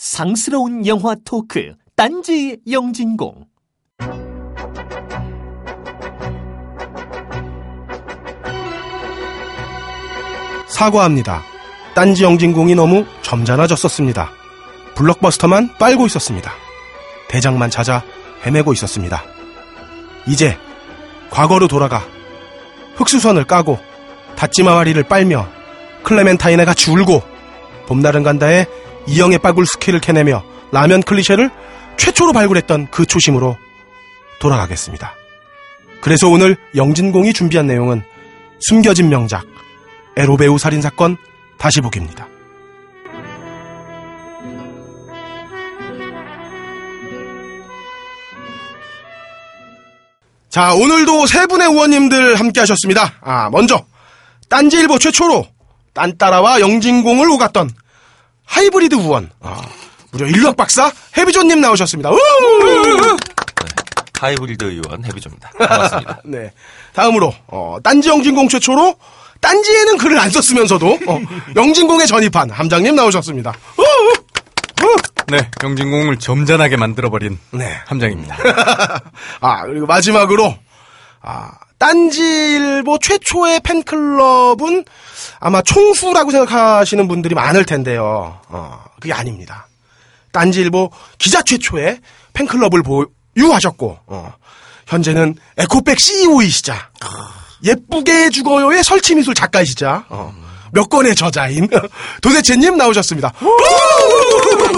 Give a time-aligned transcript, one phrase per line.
[0.00, 3.44] 상스러운 영화 토크 딴지 영진공
[10.68, 11.42] 사과합니다.
[11.94, 14.30] 딴지 영진공이 너무 점잖아졌었습니다.
[14.94, 16.50] 블록버스터만 빨고 있었습니다.
[17.28, 18.02] 대장만 찾아
[18.46, 19.22] 헤매고 있었습니다.
[20.26, 20.56] 이제
[21.28, 22.02] 과거로 돌아가
[22.94, 23.78] 흑수선을 까고
[24.36, 25.46] 다찌마와리를 빨며
[26.04, 27.22] 클레멘타인에 같이 울고
[27.86, 28.64] 봄날은 간다에
[29.06, 30.42] 이영의 빠굴 스키를 캐내며
[30.72, 31.50] 라면 클리셰를
[31.96, 33.56] 최초로 발굴했던 그 초심으로
[34.40, 35.14] 돌아가겠습니다.
[36.00, 38.02] 그래서 오늘 영진공이 준비한 내용은
[38.60, 39.44] 숨겨진 명작
[40.16, 41.16] 에로베우 살인사건
[41.58, 42.26] 다시 보기입니다.
[50.48, 53.14] 자, 오늘도 세 분의 의원님들 함께 하셨습니다.
[53.20, 53.84] 아, 먼저,
[54.48, 55.46] 딴지일보 최초로
[55.94, 57.70] 딴따라와 영진공을 오갔던
[58.50, 59.30] 하이브리드 우원.
[59.40, 59.62] 아,
[60.10, 62.10] 무려 인력 박사 해비존님 나오셨습니다.
[62.10, 62.18] 우!
[64.20, 65.50] 하이브리드 의원 해비조입니다.
[65.56, 66.20] 반갑습니다.
[66.26, 66.52] 네.
[66.92, 68.96] 다음으로, 어, 딴지 영진공 최초로
[69.40, 71.20] 딴지에는 글을 안 썼으면서도, 어,
[71.56, 73.54] 영진공에 전입한 함장님 나오셨습니다.
[75.28, 77.78] 네, 영진공을 점잖하게 만들어버린 네.
[77.86, 78.36] 함장입니다.
[79.40, 80.54] 아, 그리고 마지막으로,
[81.22, 84.84] 아, 딴지일보 최초의 팬클럽은
[85.40, 88.38] 아마 총수라고 생각하시는 분들이 많을 텐데요.
[88.48, 89.66] 어, 그게 아닙니다.
[90.30, 92.00] 딴지일보 기자 최초의
[92.34, 94.32] 팬클럽을 보유하셨고, 어,
[94.86, 96.90] 현재는 에코백 CEO이시자,
[97.64, 100.34] 예쁘게 죽어요의 설치미술 작가이시자, 어,
[100.72, 101.66] 몇 권의 저자인
[102.22, 103.32] 도대체님 나오셨습니다.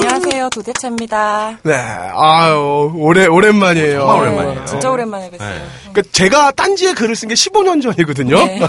[0.07, 1.59] 안녕하세요, 도대체입니다.
[1.63, 4.01] 네, 아유, 오래, 오랜만이에요.
[4.01, 4.61] 정말 오랜만이에요.
[4.61, 5.39] 네, 진짜 오랜만에 뵀어요.
[5.39, 5.65] 네.
[5.93, 8.35] 그 제가 딴지에 글을 쓴 게 15년 전이거든요.
[8.45, 8.61] 네.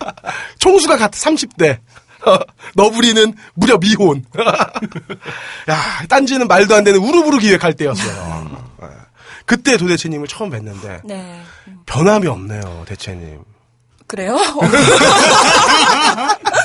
[0.58, 1.78] 총수가 같 30대.
[2.74, 4.24] 너부리는 무려 미혼.
[5.70, 5.76] 야,
[6.08, 8.50] 딴지는 말도 안 되는 우르부르 기획할 때였어요.
[8.82, 8.86] 예.
[9.46, 11.40] 그때 도대체님을 처음 뵀는데 네.
[11.86, 13.40] 변함이 없네요, 대체님.
[14.08, 14.36] 그래요?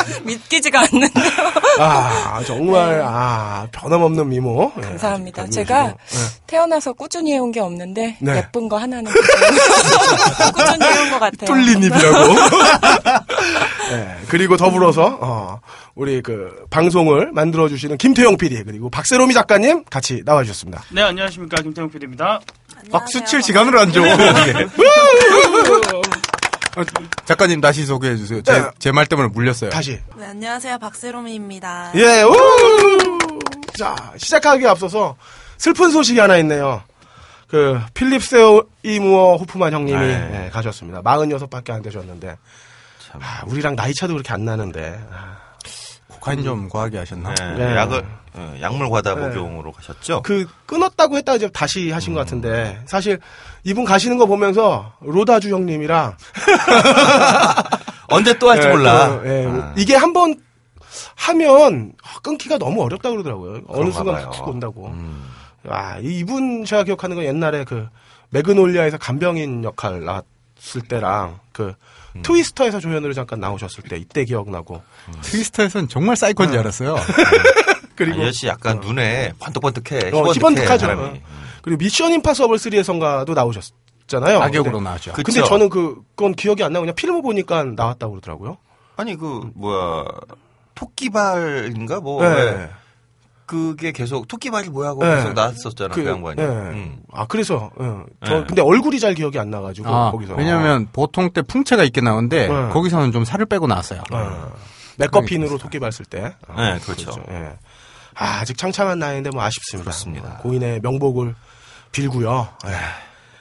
[0.23, 1.25] 믿기지가 않는데요.
[1.79, 4.71] 아, 정말 아, 변함없는 미모.
[4.77, 4.87] 예, 네.
[4.87, 5.41] 감사합니다.
[5.43, 5.87] 아주 제가.
[5.87, 5.95] 예.
[6.47, 8.37] 태어나서 꾸준히 해온 게 없는데 네.
[8.37, 9.11] 예쁜 거 하나는.
[10.53, 11.45] 꾸준히 해온 것 같아요.
[11.45, 12.33] 뚫린 입이라고.
[13.91, 15.59] 네, 그리고 더불어서 어,
[15.95, 20.83] 우리 그 방송을 만들어 주시는 김태용 PD 그리고 박세롬이 작가님 같이 나와 주셨습니다.
[20.91, 21.61] 네, 안녕하십니까.
[21.61, 22.39] 김태형 PD입니다.
[22.91, 24.01] 박수 칠 시간을 안 줘.
[26.77, 26.83] 어,
[27.25, 28.41] 작가님 다시 소개해 주세요.
[28.43, 28.69] 제, 네.
[28.77, 29.71] 제말 때문에 물렸어요.
[29.71, 29.99] 다시.
[30.15, 30.77] 네, 안녕하세요.
[30.77, 31.93] 박세롬입니다.
[31.95, 32.21] 예.
[32.21, 33.17] 우!
[33.75, 35.15] 자, 시작하기에 앞서서
[35.57, 36.83] 슬픈 소식이 하나 있네요.
[37.47, 40.45] 그 필립 세이무어 호프만 형님이 네.
[40.45, 41.01] 예, 가셨습니다.
[41.01, 42.37] 46밖에 안 되셨는데.
[43.13, 44.99] 아, 우리랑 나이 차도 그렇게 안 나는데.
[45.11, 45.37] 아,
[46.09, 47.33] 코카인 좀 과하게 하셨나?
[47.33, 47.75] 네, 네.
[47.75, 49.21] 약을 어, 약물 과다 네.
[49.21, 50.21] 복용으로 가셨죠?
[50.21, 52.23] 그 끊었다고 했다가 이제 다시 하신 것 음.
[52.23, 53.19] 같은데 사실
[53.63, 56.15] 이분 가시는 거 보면서 로다주 형님이랑
[58.09, 59.19] 언제 또 할지 예, 몰라.
[59.19, 60.35] 그, 예, 아, 이게 한번
[61.15, 63.61] 하면 끊기가 너무 어렵다 그러더라고요.
[63.67, 64.29] 어느 순간.
[64.31, 64.87] 툭 온다고.
[64.87, 65.25] 음.
[65.67, 67.87] 아, 이- 이분 제가 기억하는 건 옛날에 그
[68.29, 71.73] 매그놀리아에서 간병인 역할 나왔을 때랑 그
[72.15, 72.21] 음.
[72.21, 74.81] 트위스터에서 조연으로 잠깐 나오셨을 때 이때 기억나고
[75.21, 76.95] 트위스터에서는 정말 사이코인 줄 알았어요.
[77.95, 80.11] 그리고 아저씨 약간 눈에 번뜩번뜩해.
[80.13, 81.13] 어, 희번뜩하죠.
[81.57, 81.61] 어.
[81.63, 84.39] 그리고 미션 임파서블 3에선가도 나오셨잖아요.
[84.41, 85.11] 악역으로 근데, 나왔죠.
[85.13, 85.49] 그- 근데 그쵸.
[85.49, 88.57] 저는 그 그건 기억이 안 나고 그냥 필름 보니까 나왔다고 그러더라고요.
[88.95, 90.05] 아니 그 뭐야
[90.75, 92.29] 토끼발인가 뭐 네.
[92.35, 92.69] 왜
[93.45, 95.15] 그게 계속 토끼발이 뭐야 하고 네.
[95.15, 96.41] 계속 나왔었잖아 그, 양반이.
[96.41, 96.45] 예.
[96.45, 96.99] 음.
[97.13, 97.85] 아 그래서 예.
[98.25, 98.43] 저 네.
[98.45, 102.69] 근데 얼굴이 잘 기억이 안 나가지고 아, 거기서 왜냐면 보통 때 풍채가 있게 나오는데 네.
[102.69, 104.01] 거기서는 좀 살을 빼고 나왔어요.
[104.11, 104.51] 어,
[104.97, 106.35] 맥커핀으로 토끼발 쓸 때.
[106.47, 107.11] 어, 네, 그렇죠.
[107.29, 107.53] 예.
[108.15, 109.83] 아, 아직 창창한 나이인데 뭐 아쉽습니다.
[109.83, 110.27] 그렇습니다.
[110.29, 111.35] 뭐 고인의 명복을
[112.01, 112.47] 빌고요.
[112.67, 112.71] 예.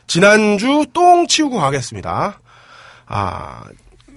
[0.06, 2.38] 지난주 똥 치우고 가겠습니다.
[3.06, 3.62] 아,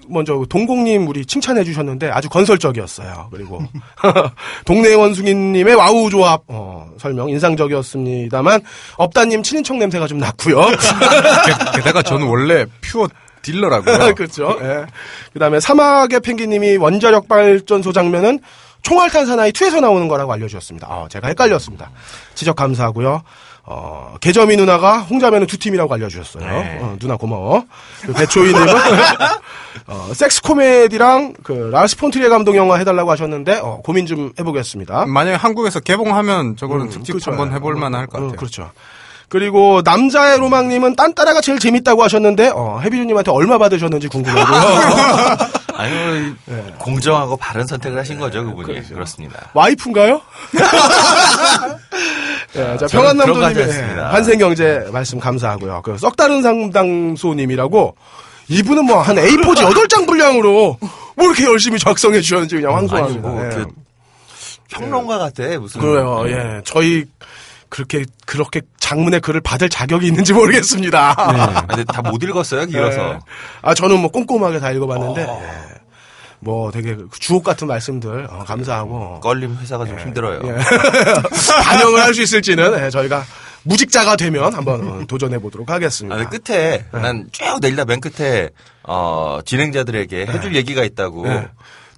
[0.08, 3.28] 먼저 동공님 우리 칭찬해 주셨는데 아주 건설적이었어요.
[3.30, 3.62] 그리고
[4.64, 8.62] 동네 원숭이님의 와우 조합 어, 설명 인상적이었습니다만
[8.96, 10.60] 업다님 친인척 냄새가 좀 났고요.
[10.60, 10.76] 게-
[11.78, 13.08] 게다가 저는 원래 pure
[13.42, 14.14] 딜러라고요.
[14.16, 14.56] 그렇죠.
[14.62, 14.86] 예.
[15.32, 18.40] 그다음에 사막의 펭귄님이 원자력 발전소 장면은
[18.82, 20.88] 총알탄 사나이 2에서 나오는 거라고 알려주셨습니다.
[20.90, 21.90] 아, 제가 헷갈렸습니다.
[22.34, 23.22] 지적 감사하고요.
[23.72, 26.44] 어, 개점이 누나가 홍자매는 두 팀이라고 알려주셨어요.
[26.44, 26.78] 네.
[26.82, 27.64] 어, 누나 고마워.
[28.02, 28.66] 그 배초이님은
[29.86, 35.06] 어, 섹스 코미디랑 그 라스 폰트리에 감독 영화 해달라고 하셨는데 어, 고민 좀 해보겠습니다.
[35.06, 37.30] 만약에 한국에서 개봉하면 저거는 음, 특집 그렇죠.
[37.30, 38.36] 한번 해볼 어, 만할 것 어, 같아요.
[38.36, 38.70] 그렇죠.
[39.28, 45.36] 그리고 남자의 로망님은 딴따라가 제일 재밌다고 하셨는데 어, 해비주님한테 얼마 받으셨는지 궁금하고요.
[45.80, 48.94] 아니 뭐 공정하고 바른 선택을 하신 거죠 그분이 그렇죠.
[48.94, 49.50] 그렇습니다.
[49.54, 50.20] 와이프인가요?
[52.52, 54.08] 자, 거 하지 평안남도님의 않습니다.
[54.12, 55.82] 환생경제 말씀 감사하고요.
[55.82, 57.96] 그 썩다른 상당소님이라고
[58.48, 60.76] 이분은 뭐 한 A4지 8장 분량으로
[61.16, 63.28] 뭐 이렇게 열심히 작성해 주셨는지 그냥 아니 황송합니다.
[63.28, 63.48] 뭐 예.
[63.50, 63.66] 그
[64.70, 65.80] 평론가 같아 무슨.
[65.80, 66.24] 그래요.
[66.26, 66.60] 예.
[66.64, 67.04] 저희
[67.70, 71.14] 그렇게 그렇게 장문의 글을 받을 자격이 있는지 모르겠습니다.
[71.16, 73.12] 아, 근데 다 못 읽었어요 길어서.
[73.14, 73.18] 예.
[73.62, 75.80] 아 저는 뭐 꼼꼼하게 다 읽어봤는데 예.
[76.40, 80.40] 뭐 되게 주옥 같은 말씀들 어, 감사하고 껄림 회사가 좀 힘들어요.
[80.44, 80.56] 예.
[81.64, 83.24] 반영을 할 수 있을지는 예, 저희가
[83.62, 86.16] 무직자가 되면 한번 어, 도전해 보도록 하겠습니다.
[86.16, 87.00] 아, 끝에 네.
[87.00, 88.48] 난쭉 내리다 맨 끝에
[88.82, 91.26] 어, 진행자들에게 해줄 얘기가 있다고.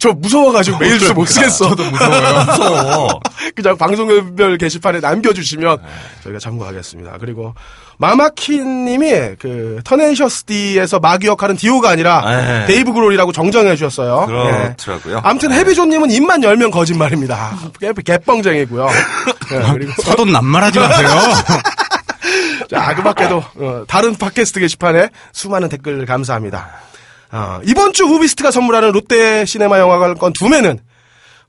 [0.02, 0.08] 예.
[0.08, 1.68] 저 무서워가지고 메일 주소 못 쓰겠어.
[1.68, 2.44] 저도 무서워요.
[2.44, 3.20] 무서워.
[3.54, 5.78] 그냥 방송별 게시판에 남겨주시면
[6.24, 7.18] 저희가 참고하겠습니다.
[7.20, 7.54] 그리고
[7.98, 12.66] 마마키님이 그 Tenacious D에서 마귀 역할은 디오가 아니라 네.
[12.66, 14.26] 데이브 그롤이라고 정정해 주셨어요.
[14.28, 14.74] 예.
[14.74, 15.20] 그렇더라고요.
[15.22, 17.56] 아무튼 헤비조님은 입만 열면 거짓말입니다.
[17.80, 18.88] 개, 개뻥쟁이고요.
[19.52, 21.08] 예, 그리고 사돈 남 말 하지 마세요.
[22.68, 26.70] 자, 그 밖에도 어, 다른 팟캐스트 게시판에 수많은 댓글 감사합니다.
[27.32, 30.78] 어, 이번 주 후비스트가 선물하는 롯데 시네마 영화관 두 매는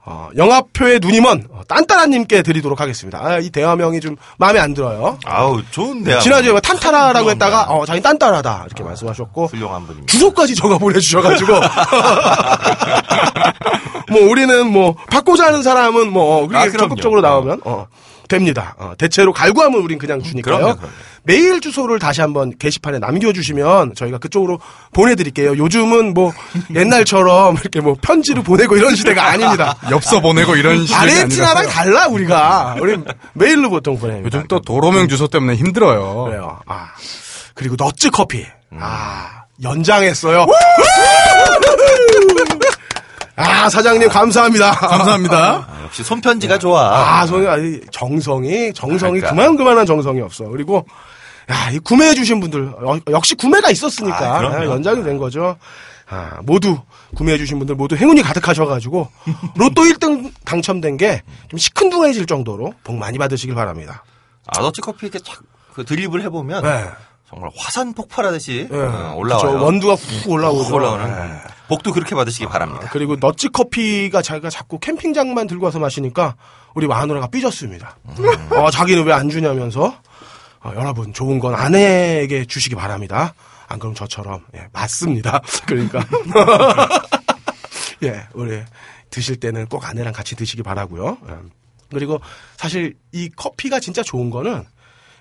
[0.06, 3.20] 어, 영화표의 눈이 먼 어, 딴따라님께 드리도록 하겠습니다.
[3.24, 5.18] 아, 이 대화명이 좀 마음에 안 들어요.
[5.26, 6.20] 아우 좋은데요.
[6.20, 10.12] 지난주에 뭐 탄타라라고 했다가 어, 자기 딴따라다 이렇게 말씀하셨고 훌륭한 분입니다.
[10.12, 11.54] 주소까지 적어 보내주셔가지고
[14.12, 16.90] 뭐 우리는 뭐 받고자 하는 사람은 뭐 그렇게 아, 그럼요.
[16.90, 17.88] 적극적으로 나오면 어,
[18.28, 18.76] 됩니다.
[18.78, 20.56] 어, 대체로 갈구하면 우린 그냥 주니까요.
[20.58, 20.94] 그럼요, 그럼요.
[21.24, 24.60] 메일 주소를 다시 한번 게시판에 남겨주시면 저희가 그쪽으로
[24.94, 25.58] 보내드릴게요.
[25.58, 26.34] 요즘은 뭐
[26.74, 29.76] 옛날처럼 이렇게 뭐 편지를 보내고 이런 시대가 아닙니다.
[29.92, 31.68] 엽서 보내고 이런 시절이 아르헨티나랑.
[31.68, 32.98] 달라 우리가 우리
[33.34, 34.26] 메일로 보통 보냅니다.
[34.26, 36.26] 요즘 또 도로명 주소 때문에 힘들어요.
[36.26, 36.60] 그래요.
[36.66, 36.88] 아
[37.54, 38.46] 그리고 너츠 커피.
[38.80, 40.46] 아 연장했어요.
[43.36, 44.72] 아 사장님 감사합니다.
[44.72, 45.38] 감사합니다.
[45.68, 46.82] 아, 역시 손편지가 좋아.
[46.90, 49.30] 아, 아주 정성이 정성이 그러니까.
[49.30, 50.46] 그만 그만한 정성이 없어.
[50.46, 50.86] 그리고
[51.50, 55.58] 야, 이 구매해 주신 분들 어, 역시 구매가 있었으니까 아, 연장이 된 거죠.
[56.10, 56.78] 아, 모두
[57.16, 59.10] 구매해 주신 분들 모두 행운이 가득하셔 가지고
[59.58, 64.04] 로또 1등 당첨된 게 좀 시큰둥해질 정도로 복 많이 받으시길 바랍니다.
[64.48, 65.40] 아더치 커피 이렇게 착,
[65.74, 66.86] 그 드립을 해보면 네.
[67.30, 68.78] 정말 화산 폭발하듯이 네.
[68.78, 69.62] 어, 올라와요.
[69.64, 70.64] 원두가 훅 올라오죠.
[70.66, 71.40] 훅 올라오는 네.
[71.74, 72.88] 복도 그렇게 받으시기 바랍니다.
[72.92, 76.36] 그리고 너츠 커피가 자기가 자꾸 캠핑장만 들고 와서 마시니까
[76.76, 77.98] 우리 마누라가 삐졌습니다.
[78.52, 79.98] 어, 자기는 왜 안 주냐면서
[80.62, 83.34] 어, 여러분 좋은 건 아내에게 주시기 바랍니다.
[83.68, 85.42] 안 그럼 저처럼 예, 맞습니다.
[85.66, 86.06] 그러니까
[88.04, 88.62] 예 우리
[89.10, 91.18] 드실 때는 꼭 아내랑 같이 드시기 바라고요.
[91.30, 91.34] 예.
[91.92, 92.20] 그리고
[92.58, 94.64] 사실 이 커피가 진짜 좋은 거는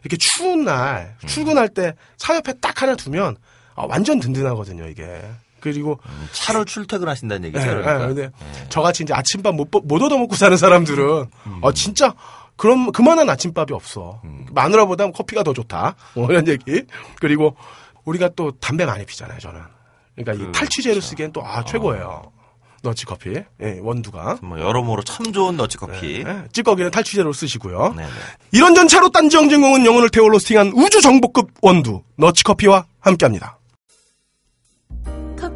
[0.03, 3.37] 이렇게 추운 날 출근할 때 차 옆에 딱 하나 두면
[3.75, 5.23] 아, 완전 든든하거든요 이게.
[5.63, 5.99] 그리고
[6.33, 7.65] 차로 출퇴근 하신다는 얘기죠.
[7.65, 8.03] 예, 그러니까.
[8.03, 8.31] 예, 근데
[8.69, 11.27] 저같이 이제 아침밥 못, 못 얻어먹고 사는 사람들은
[11.63, 12.15] 어, 진짜
[12.57, 14.21] 그럼 그만한 아침밥이 없어.
[14.51, 15.95] 마누라보다 커피가 더 좋다.
[16.15, 16.83] 뭐 이런 얘기.
[17.21, 17.57] 그리고
[18.05, 19.39] 우리가 또 담배 많이 피잖아요.
[19.39, 19.61] 저는.
[20.17, 22.33] 그러니까 이 탈취제로 쓰기엔 또아 최고예요.
[22.83, 23.31] 너치 커피.
[23.63, 24.39] 예, 원두가.
[24.43, 26.25] 뭐 여러모로 참 좋은 너치 커피.
[26.27, 27.95] 예, 찌꺼기는 탈취제로 쓰시고요.
[27.97, 28.09] 네네.
[28.51, 33.59] 이런 전차로 딴지 영진공은 영혼을 태워 로스팅한 우주 정복급 원두 너치 커피와 함께합니다.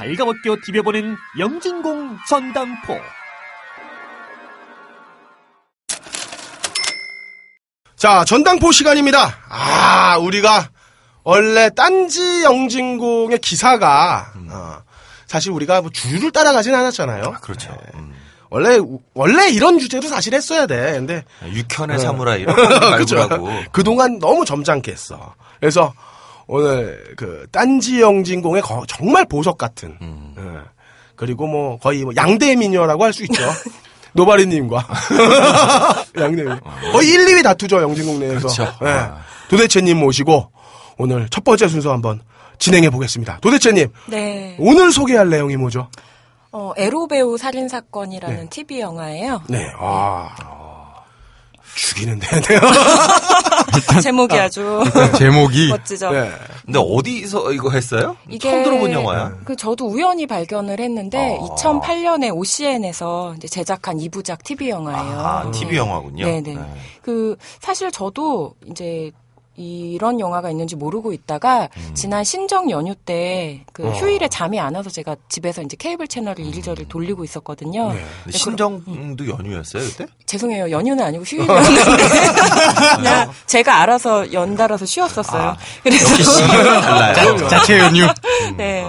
[0.00, 2.98] 발가벗겨 디벼보는 영진공 전당포.
[7.96, 9.36] 자, 전당포 시간입니다.
[9.50, 10.70] 아, 우리가
[11.22, 14.78] 원래 딴지 영진공의 기사가 어,
[15.26, 17.34] 사실 우리가 뭐 주류를 따라가진 않았잖아요.
[17.42, 17.76] 그렇죠.
[17.92, 18.14] 음.
[18.48, 18.78] 원래
[19.12, 20.92] 원래 이런 주제로 사실 했어야 돼.
[20.92, 23.16] 근데 육현의 사무라이 이런 거 그죠.
[23.16, 23.50] 말고라고.
[23.70, 25.34] 그동안 너무 점잖게 했어.
[25.60, 25.92] 그래서
[26.52, 30.34] 오늘 그 딴지 영진공의 거- 정말 보석 같은 음.
[30.36, 30.42] 예.
[31.14, 33.40] 그리고 뭐 거의 뭐 양대 미녀라고 할 수 있죠.
[34.14, 34.84] 노바리님과
[36.18, 36.58] 양대 미녀.
[36.92, 38.48] 거의 1, 2위 다투죠 영진공 내에서.
[38.48, 38.62] 그렇죠.
[38.82, 38.88] 예.
[38.88, 39.18] 아.
[39.48, 40.50] 도대체님 모시고
[40.98, 42.20] 오늘 첫 번째 순서 한번
[42.58, 43.38] 진행해 보겠습니다.
[43.40, 44.56] 도대체님 네.
[44.58, 45.88] 오늘 소개할 내용이 뭐죠?
[46.50, 48.46] 어, 에로 배우 살인 사건이라는 네.
[48.50, 49.42] TV 영화예요.
[49.48, 49.70] 네.
[49.78, 50.28] 아.
[51.74, 52.26] 죽이는데.
[54.02, 54.82] 제목이 아주
[55.18, 56.10] 제목이 멋지죠.
[56.10, 56.30] 네.
[56.64, 58.16] 근데 어디서 이거 했어요?
[58.28, 59.38] 이게 처음 들어본 영화야.
[59.44, 61.54] 그 저도 우연히 발견을 했는데 어.
[61.56, 65.20] 2008년에 OCN에서 이제 제작한 2부작 TV 영화예요.
[65.20, 66.24] 아, TV 영화군요.
[66.24, 66.58] 네네.
[67.02, 69.10] 그 사실 저도 이제
[69.60, 71.94] 이런 영화가 있는지 모르고 있다가 음.
[71.94, 73.90] 지난 신정 연휴 때그 어.
[73.92, 77.92] 휴일에 잠이 안 와서 제가 집에서 이제 케이블 채널을 이리저리 돌리고 있었거든요.
[77.92, 80.06] 네, 신정도 연휴였어요 그때?
[80.26, 80.70] 죄송해요.
[80.70, 81.82] 연휴는 아니고 휴일이었는데
[82.96, 85.42] 그냥 제가 알아서 연달아서 쉬었었어요.
[85.42, 86.46] 아, 그래서
[86.80, 87.48] 달라요.
[87.48, 88.06] 자체 연휴.
[88.56, 88.86] 네.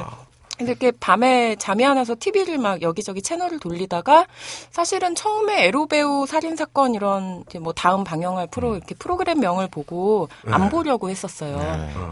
[0.61, 4.27] 근데 이렇게 밤에 잠이 안 와서 TV를 막 여기저기 채널을 돌리다가
[4.69, 10.29] 사실은 처음에 에로 배우 살인 사건 이런 뭐 다음 방영할 프로 이렇게 프로그램 명을 보고
[10.45, 11.57] 안 보려고 했었어요.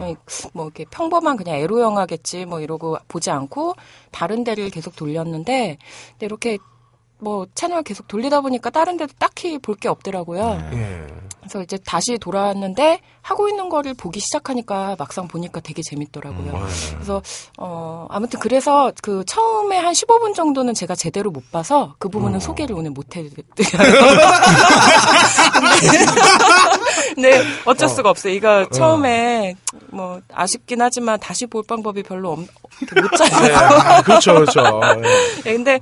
[0.01, 0.15] 아니,
[0.53, 3.75] 뭐 이렇게 평범한 그냥 에로 영화겠지 뭐 이러고 보지 않고
[4.11, 5.77] 다른 데를 계속 돌렸는데
[6.11, 6.57] 근데 이렇게
[7.19, 10.69] 뭐 채널 계속 돌리다 보니까 다른 데도 딱히 볼 게 없더라고요.
[10.73, 11.07] 예.
[11.39, 16.67] 그래서 이제 다시 돌아왔는데 하고 있는 거를 보기 시작하니까 막상 보니까 되게 재밌더라고요.
[16.95, 17.21] 그래서
[17.57, 22.75] 어 아무튼 그래서 그 처음에 한 15분 정도는 제가 제대로 못 봐서 그 부분은 소개를
[22.75, 23.47] 오늘 못 해드려요.
[27.17, 28.33] 네, 어쩔 수가 없어요.
[28.33, 29.55] 이거 처음에
[29.91, 32.47] 뭐 아쉽긴 하지만 다시 볼 방법이 별로 없, 못
[33.11, 33.17] 네.
[33.17, 33.55] 찾아요.
[33.55, 34.61] 아, 그렇죠, 그렇죠.
[35.43, 35.79] 네, 근데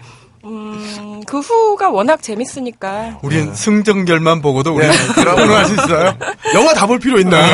[0.48, 6.18] 음, 그 후가 워낙 재밌으니까 우린 승정결만 보고도 우리 그런 할수 있어요.
[6.54, 7.38] 영화 다 볼 필요 있나?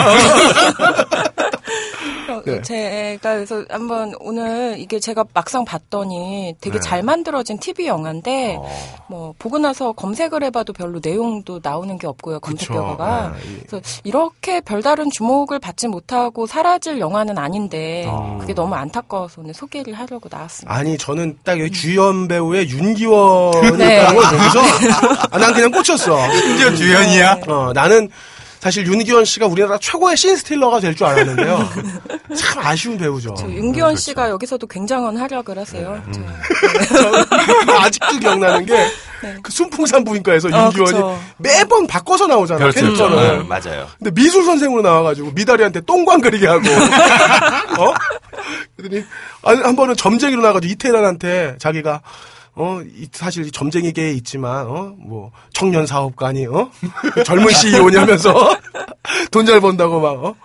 [2.46, 2.62] 어, 네.
[2.62, 6.82] 제가 그래서 한번 오늘 이게 제가 막상 봤더니 되게 네.
[6.82, 8.70] 잘 만들어진 TV 영화인데 어.
[9.08, 12.80] 뭐 보고 나서 검색을 해봐도 별로 내용도 나오는 게 없고요 검색 그쵸.
[12.80, 13.64] 결과가 네.
[13.68, 18.08] 그래서 이렇게 별다른 주목을 받지 못하고 사라질 영화는 아닌데
[18.40, 20.74] 그게 너무 안타까워서 오늘 소개를 하려고 나왔습니다.
[20.74, 24.06] 아니 저는 딱 여기 주연 배우의 윤기원이라는 네.
[24.06, 24.60] 걸 보면서
[25.32, 26.32] 아, 난 그냥 꽂혔어.
[26.32, 27.40] 심지어 주연이야.
[27.48, 28.10] 어, 나는
[28.64, 31.70] 사실 윤기원 씨가 우리나라 최고의 씬스틸러가 될 줄 알았는데요.
[32.38, 33.34] 참 아쉬운 배우죠.
[33.38, 34.02] 저 음, 윤기원 그렇죠.
[34.02, 36.02] 씨가 여기서도 굉장한 활약을 하세요.
[36.14, 36.22] 저-
[37.82, 38.90] 아직도 기억나는 게
[39.42, 41.18] 그 순풍산 부인과에서 아, 윤기원이 그쵸.
[41.38, 42.60] 매번 바꿔서 나오잖아.
[42.60, 42.82] 그렇죠.
[42.82, 43.16] 캐릭터를.
[43.16, 43.88] 네, 맞아요.
[43.98, 46.60] 근데 미술 선생으로 나와가지고 미다리한테 똥광 그리게 하고,
[47.80, 47.94] 어?
[48.76, 49.06] 그러더니
[49.44, 52.02] 아니, 한 번은 점쟁이로 나와가지고 이태란한테 자기가
[52.56, 56.70] 어 이- 사실 점쟁이계에 있지만 어 뭐 청년 사업가니 어
[57.26, 58.34] 젊은 CEO냐면서
[59.32, 60.36] 돈 잘 번다고 막 어.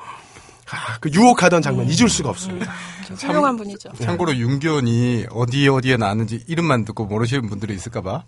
[0.70, 2.70] 아, 그 유혹하던 장면 잊을 수가 없습니다.
[3.06, 3.90] 저 훌륭한 분이죠.
[4.02, 8.24] 참고로 윤기원이 어디에 어디에 나왔는지 이름만 듣고 모르시는 분들이 있을까봐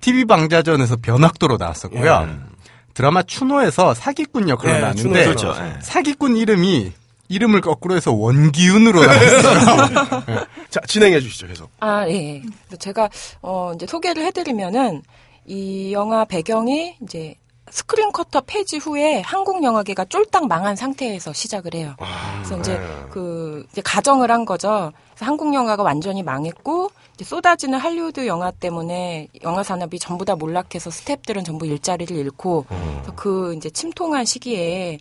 [0.00, 2.46] TV 방자전에서 변학도로 나왔었고요.
[2.94, 5.64] 드라마 추노에서 사기꾼 역할로 네, 나왔는데 추노에서 그렇죠.
[5.64, 5.78] 예.
[5.82, 6.92] 사기꾼 이름이
[7.28, 10.22] 이름을 거꾸로 해서 원기훈으로 나왔어요.
[10.70, 11.70] 자 진행해 주시죠 계속.
[11.80, 12.42] 아, 예.
[12.78, 13.08] 제가
[13.42, 15.02] 어 이제 소개를 해드리면은
[15.46, 17.34] 이 영화 배경이 이제
[17.70, 21.96] 스크린 쿼터 폐지 후에 한국 영화계가 쫄딱 망한 상태에서 시작을 해요.
[22.36, 22.80] 그래서 이제
[23.10, 24.92] 그 이제 가정을 한 거죠.
[25.10, 30.90] 그래서 한국 영화가 완전히 망했고 이제 쏟아지는 할리우드 영화 때문에 영화 산업이 전부 다 몰락해서
[30.90, 34.98] 스탭들은 전부 일자리를 잃고 그래서 그 이제 침통한 시기에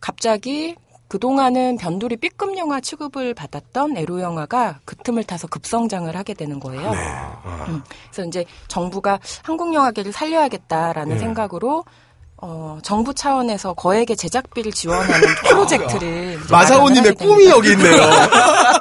[0.00, 0.74] 갑자기
[1.08, 6.90] 그동안은 변두리 B급 영화 취급을 받았던 에로 영화가 그 틈을 타서 급성장을 하게 되는 거예요.
[7.68, 11.84] 음, 그래서 이제 정부가 한국 영화계를 살려야겠다라는 생각으로
[12.38, 17.48] 어, 정부 차원에서 거액의 제작비를 지원하는 프로젝트를 이제 마사오님의 꿈이.
[17.48, 18.02] 여기 있네요.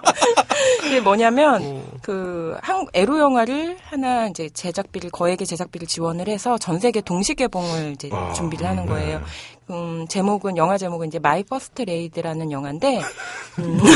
[0.86, 7.02] 이게 뭐냐면 그 한, 에로 영화를 하나 이제 제작비를 거액의 제작비를 지원을 해서 전 세계
[7.02, 9.22] 동시 개봉을 이제 아, 준비를 하는 거예요.
[9.72, 13.02] 음, 제목은 영화 제목은 이제 My First Laid라는 영화인데
[13.60, 13.80] 음.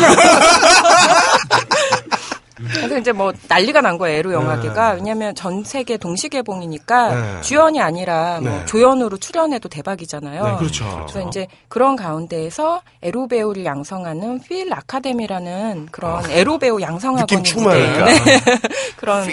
[2.74, 7.42] 그래서 이제 뭐 난리가 난 거예요 에로 영화계가 왜냐하면 전 세계 동시 개봉이니까 네.
[7.42, 8.66] 주연이 아니라 뭐 네.
[8.66, 10.44] 조연으로 출연해도 대박이잖아요.
[10.44, 11.06] 네, 그렇죠.
[11.08, 18.06] 그래서 이제 그런 가운데에서 에로 배우를 양성하는 feel 아카데미라는 그런 에로 배우 양성학원이 느낌 충만하니까.
[18.06, 18.14] 네.
[18.98, 19.24] 그런.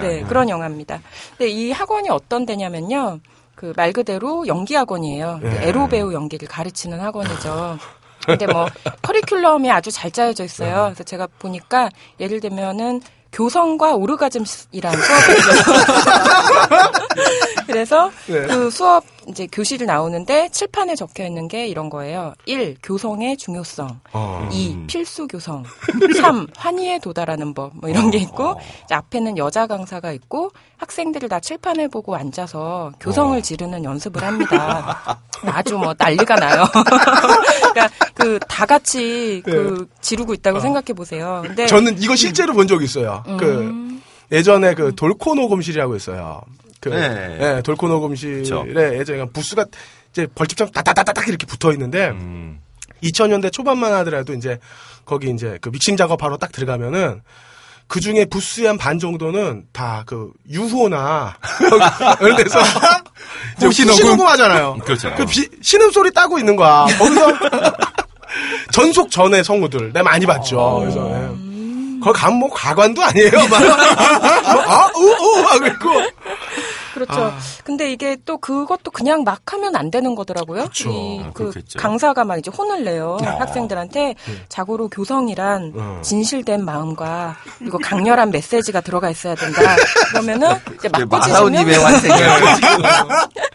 [0.00, 1.00] 네, 그런 영화입니다.
[1.36, 3.20] 근데 이 학원이 어떤 데냐면요.
[3.54, 5.40] 그 말 그대로 연기 학원이에요.
[5.42, 5.68] 네.
[5.68, 7.78] 에로 배우 연기를 가르치는 학원이죠.
[8.28, 8.66] 근데 뭐
[9.02, 10.84] 커리큘럼이 아주 잘 짜여져 있어요.
[10.86, 11.88] 그래서 제가 보니까
[12.20, 13.00] 예를 들면은
[13.32, 15.78] 교성과 오르가즘이라는 수업이 있어요.
[17.66, 18.46] 그래서 네.
[18.46, 22.32] 그 수업 이제 교실이 나오는데 칠판에 적혀 있는 게 이런 거예요.
[22.46, 22.78] 1.
[22.82, 24.00] 교성의 중요성.
[24.14, 24.48] 어.
[24.50, 24.86] 2.
[24.86, 25.64] 필수 교성.
[26.18, 26.46] 3.
[26.56, 27.72] 환희에 도달하는 법.
[27.74, 28.58] 뭐 이런 게 있고
[28.90, 35.20] 앞에는 여자 강사가 있고 학생들을 다 칠판을 보고 앉아서 교성을 지르는 연습을 합니다.
[35.44, 36.64] 아주 뭐 난리가 나요.
[37.72, 41.42] 그러니까 그 다 같이 그 지르고 있다고 생각해 보세요.
[41.46, 43.17] 근데 저는 이거 실제로 본 적 있어요.
[43.26, 43.36] 음.
[43.36, 46.42] 그 예전에 그 돌코 녹음실이라고 있어요.
[46.80, 47.38] 그 네.
[47.56, 48.64] 예, 돌코 녹음실에 그쵸.
[48.74, 49.64] 예전에 부스가
[50.12, 52.60] 이제 벌집처럼 따따따따딱 이렇게 붙어 있는데 음.
[53.02, 54.58] 2000년대 초반만 하더라도 이제
[55.04, 57.22] 거기 이제 그 믹싱 작업하러 딱 들어가면은
[57.86, 61.36] 그 중에 부스의 한 반 정도는 다 그 유호나
[62.20, 62.58] 이런 데서
[63.62, 64.06] 호시 녹음.
[64.10, 64.76] 녹음하잖아요.
[64.84, 65.12] 그렇죠.
[65.16, 66.86] 그 비- 신음 소리 따고 있는 거야.
[66.98, 67.32] 거기서
[68.72, 70.78] 전속 전의 성우들 내가 많이 봤죠.
[70.80, 71.47] 그래서 예.
[72.02, 73.30] 거기 가면 뭐 가관도 아니에요.
[73.30, 73.62] 막
[74.68, 75.90] 아, 우, 우, 막 그랬고.
[76.94, 77.12] 그렇죠.
[77.12, 77.38] 아.
[77.64, 80.68] 근데 이게 또 그것도 그냥 막 하면 안 되는 거더라고요.
[80.86, 81.78] 이, 아, 그 그렇겠죠.
[81.78, 83.18] 강사가 막 이제 혼을 내요.
[83.22, 83.36] 아.
[83.40, 84.16] 학생들한테
[84.48, 86.00] 자고로 교성이란 어.
[86.02, 89.76] 진실된 마음과 그리고 강렬한 메시지가 들어가 있어야 된다.
[90.10, 92.30] 그러면은 이제 막 네, 꾸짖으면 마사오님의 완성이에요.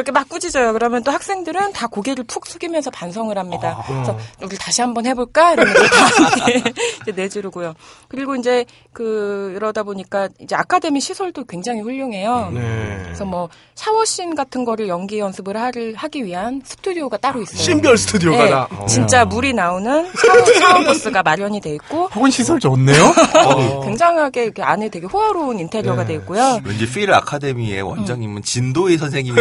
[0.00, 0.72] 이렇게 막 꾸짖어요.
[0.72, 3.76] 그러면 또 학생들은 다 고개를 푹 숙이면서 반성을 합니다.
[3.80, 3.86] 아.
[3.86, 5.52] 그래서 우리 다시 한번 해볼까?
[5.52, 6.46] 이러면서 다
[7.02, 7.74] 이제 내지르고요.
[8.08, 8.64] 그리고 이제
[8.94, 12.50] 그 이러다 보니까 이제 아카데미 시설도 굉장히 훌륭해요.
[12.54, 13.00] 네.
[13.04, 17.58] 그래서 뭐 샤워씬 같은 거를 연기 연습을 하를 하기 위한 스튜디오가 따로 있어요.
[17.58, 18.68] 신별 스튜디오가 네, 다.
[18.70, 18.86] 어.
[18.86, 23.12] 진짜 물이 나오는 샤워, 샤워 부스가 마련이 돼 있고 혹은 시설 좋네요.
[23.84, 26.58] 굉장하게 이렇게 안에 되게 호화로운 인테리어가 돼 있고요.
[26.64, 29.36] 왠지 필 아카데미의 원장님은 진도의 선생님이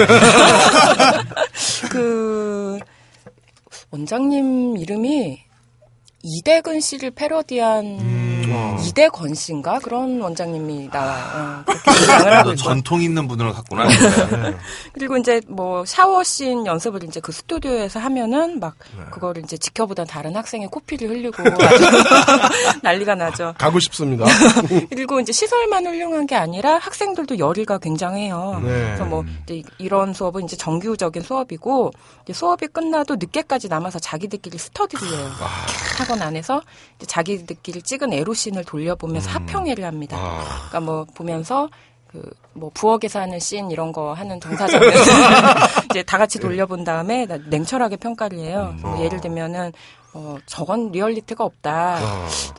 [1.91, 2.79] 그
[3.91, 5.39] 원장님 이름이
[6.21, 8.38] 이대근 씨를 패러디한
[8.87, 11.63] 이대건 씨인가 그런 원장님이 나와요.
[11.65, 12.55] 어, 있고.
[12.55, 13.87] 전통 있는 분을 갖구나.
[14.93, 18.75] 그리고 이제 뭐 샤워씬 연습을 이제 그 스튜디오에서 하면은 막
[19.11, 21.43] 그거를 이제 지켜보던 다른 학생의 코피를 흘리고
[22.83, 23.53] 난리가 나죠.
[23.57, 24.25] 가고 싶습니다.
[24.89, 28.61] 그리고 이제 시설만 훌륭한 게 아니라 학생들도 열의가 굉장해요.
[28.63, 28.69] 네.
[28.69, 29.25] 그래서 뭐
[29.77, 31.91] 이런 수업은 이제 정규적인 수업이고
[32.31, 35.29] 수업이 끝나도 늦게까지 남아서 자기들끼리 스터디를 해요.
[35.97, 36.61] 학원 안에서
[37.05, 40.17] 자기들끼리 찍은 에로 신을 돌려보면서 합평회를 합니다.
[40.69, 41.69] 그러니까 뭐 보면서
[42.08, 44.91] 그뭐 부엌에서 하는 씬 이런 거 하는 정사장을
[45.91, 48.74] 이제 다 같이 돌려본 다음에 나- 냉철하게 평가를 해요.
[48.81, 49.72] 뭐 예를 들면은
[50.12, 52.00] 어 저건 리얼리티가 없다.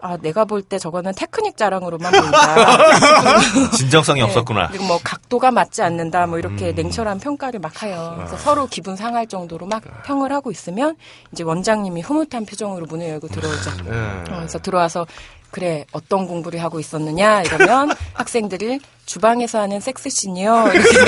[0.03, 3.71] 아 내가 볼 때 저거는 테크닉 자랑으로만 보인다.
[3.77, 4.25] 진정성이 네.
[4.27, 4.69] 없었구나.
[4.69, 6.29] 그리고 뭐 각도가 맞지 않는다.
[6.29, 8.13] 뭐 이렇게 냉철한 평가를 막 해요.
[8.19, 10.95] 그래서 서로 기분 상할 정도로 막 평을 하고 있으면
[11.33, 13.71] 이제 원장님이 흐뭇한 표정으로 문을 열고 들어오죠.
[13.85, 13.91] 네.
[14.31, 15.05] 어, 그래서 들어와서
[15.51, 20.99] 그래 어떤 공부를 하고 있었느냐 이러면 학생들이 주방에서 하는 섹스씬이요 이렇게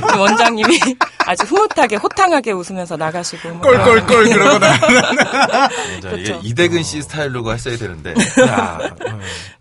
[0.00, 0.78] 그 원장님이
[1.26, 5.68] 아주 흐뭇하게 호탕하게 웃으면서 나가시고 꼴꼴꼴 그러고 나.
[6.00, 6.40] 그렇죠.
[6.42, 8.14] 이대근 씨 스타일로 했어야 되는데.
[8.46, 8.78] 야,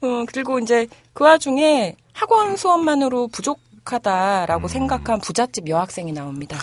[0.01, 3.59] 어, 그리고 이제 그 와중에 학원 수업만으로 부족
[3.91, 6.57] 하다라고 생각한 부잣집 여학생이 나옵니다.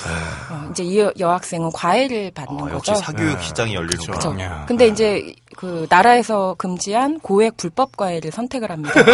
[0.51, 2.93] 어, 이제 이 여- 여학생은 과외를 받는 어, 거죠.
[2.93, 4.19] 역시 사교육 시장이 열리는구나.
[4.19, 4.41] 그렇죠.
[4.41, 4.65] 야.
[4.67, 8.93] 근데 이제 그 나라에서 금지한 고액 불법 과외를 선택을 합니다.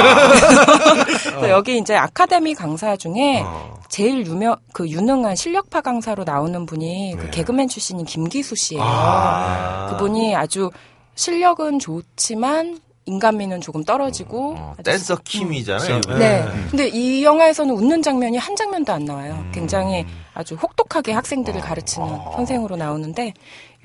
[1.04, 3.44] 그래서 여기 이제 아카데미 강사 중에
[3.88, 8.82] 제일 유명 그 유능한 실력파 강사로 나오는 분이 그 개그맨 출신인 김기수 씨예요.
[8.84, 9.88] 아.
[9.90, 10.70] 그분이 아주
[11.14, 16.00] 실력은 좋지만 인간미는 조금 떨어지고 어, 아주 댄서 킴이잖아요.
[16.18, 16.44] 네.
[16.70, 19.44] 근데 이 영화에서는 웃는 장면이 한 장면도 안 나와요.
[19.52, 23.32] 굉장히 아주 혹독하게 학생들을 가르치는 선생으로 나오는데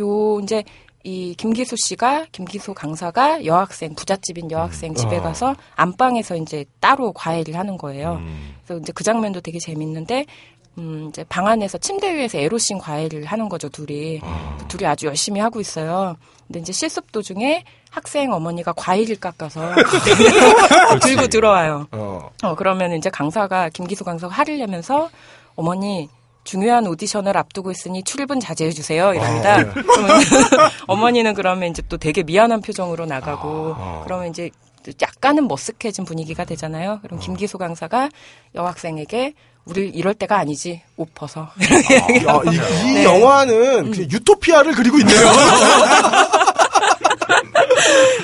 [0.02, 0.64] 요 이제
[1.04, 7.78] 이 김기수 씨가 김기수 강사가 여학생 부잣집인 여학생 집에 가서 안방에서 이제 따로 과외를 하는
[7.78, 8.18] 거예요.
[8.22, 8.56] 음.
[8.64, 10.26] 그래서 이제 그 장면도 되게 재밌는데
[10.78, 14.22] 음, 이제 방 안에서 침대 위에서 에로신 과외를 하는 거죠, 둘이.
[14.68, 16.16] 둘이 아주 열심히 하고 있어요.
[16.48, 19.74] 근데 이제 실습 도중에 학생 어머니가 과일을 깎아서
[21.02, 21.88] 들고 들어와요.
[21.92, 22.30] 어.
[22.44, 25.10] 어, 그러면 이제 강사가, 김기수 강사가 화를 내면서
[25.56, 26.10] 어머니,
[26.44, 29.14] 중요한 오디션을 앞두고 있으니 출입은 자제해 주세요.
[29.14, 29.64] 이럽니다.
[29.74, 30.10] 그러면
[30.88, 34.50] 어머니는 그러면 이제 또 되게 미안한 표정으로 나가고, 그러면 이제
[35.02, 37.00] 약간은 머쓱해진 분위기가 되잖아요.
[37.04, 38.10] 그럼 김기수 강사가
[38.56, 39.34] 여학생에게
[39.66, 41.50] 우리 이럴 때가 아니지, 옷 벗어.
[41.60, 41.96] 이렇게
[42.28, 42.56] 야, 이,
[42.90, 43.04] 이 네.
[43.04, 45.18] 영화는 그냥 유토피아를 그리고 있네요.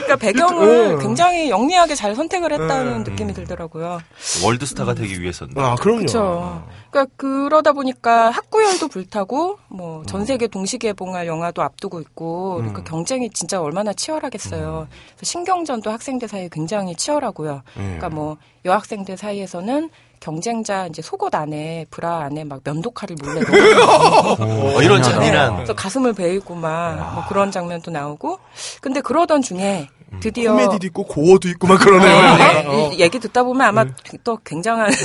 [0.08, 1.00] 그러니까 배경을 음.
[1.00, 3.04] 굉장히 영리하게 잘 선택을 했다는 음.
[3.04, 4.00] 느낌이 들더라고요.
[4.44, 5.54] 월드스타가 되기 위해서는.
[5.58, 6.00] 아, 그럼요.
[6.00, 6.64] 그렇죠.
[6.90, 13.30] 그러니까 그러다 보니까 학구열도 불타고 뭐 전 세계 동시 개봉할 영화도 앞두고 있고 그러니까 경쟁이
[13.32, 14.88] 진짜 얼마나 치열하겠어요.
[14.90, 17.62] 그래서 신경전도 학생들 사이에 굉장히 치열하고요.
[17.74, 24.44] 그러니까 뭐 여학생들 사이에서는 경쟁자 이제 속옷 안에 브라 안에 막 면도칼을 몰래 넣고
[24.78, 25.10] 어, 이런 네.
[25.10, 25.56] 잔인한.
[25.56, 26.68] 그래서 가슴을 베이고 막
[27.14, 28.40] 뭐 그런 장면도 나오고
[28.82, 29.88] 근데 그러던 중에
[30.20, 32.36] 드디어 코미디도 있고 고어도 있고 막 그러네요.
[32.38, 32.92] 네, 어.
[32.94, 33.86] 이 얘기 듣다 보면 아마
[34.24, 34.92] 또 굉장한.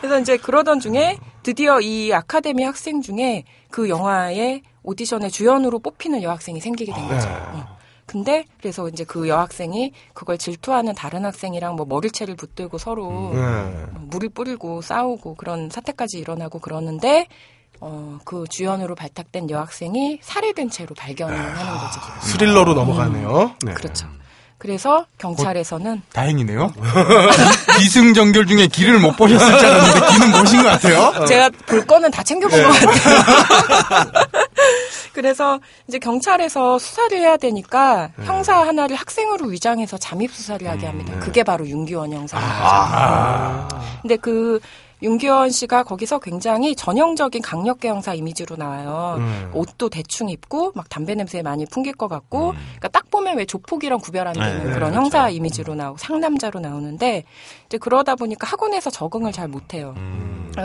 [0.00, 6.60] 그래서 이제 그러던 중에 드디어 이 아카데미 학생 중에 그 영화의 오디션의 주연으로 뽑히는 여학생이
[6.60, 7.28] 생기게 된 거죠.
[7.28, 7.76] 어.
[8.06, 13.40] 근데 그래서 이제 그 여학생이 그걸 질투하는 다른 학생이랑 뭐 머리채를 붙들고 서로 네.
[13.92, 17.26] 뭐 물을 뿌리고 싸우고 그런 사태까지 일어나고 그러는데
[17.80, 22.00] 어, 그 주연으로 발탁된 여학생이 살해된 채로 발견하는 거죠.
[22.22, 23.56] 스릴러로 넘어가네요.
[23.64, 23.74] 네.
[23.74, 24.08] 그렇죠.
[24.58, 26.72] 그래서 경찰에서는 다행이네요.
[27.78, 31.26] 기승전결 중에 길을 못 보셨을 줄 알았는데 길은 보신 것 같아요.
[31.26, 34.12] 제가 볼 거는 다 챙겨본 것 같아요.
[35.16, 41.18] 그래서 이제 경찰에서 수사를 해야 되니까 형사 하나를 학생으로 위장해서 잠입 수사를 하게 합니다.
[41.20, 43.68] 그게 바로 윤기원 형사입니다.
[44.02, 44.60] 근데 그
[45.02, 49.18] 윤기원 씨가 거기서 굉장히 전형적인 강력계 형사 이미지로 나와요.
[49.54, 53.98] 옷도 대충 입고 막 담배 냄새 많이 풍길 것 같고, 그러니까 딱 보면 왜 조폭이랑
[54.00, 57.24] 구별 안 되는 네, 그런 형사 이미지로 나오고 상남자로 나오는데
[57.66, 59.94] 이제 그러다 보니까 학원에서 적응을 잘 못해요.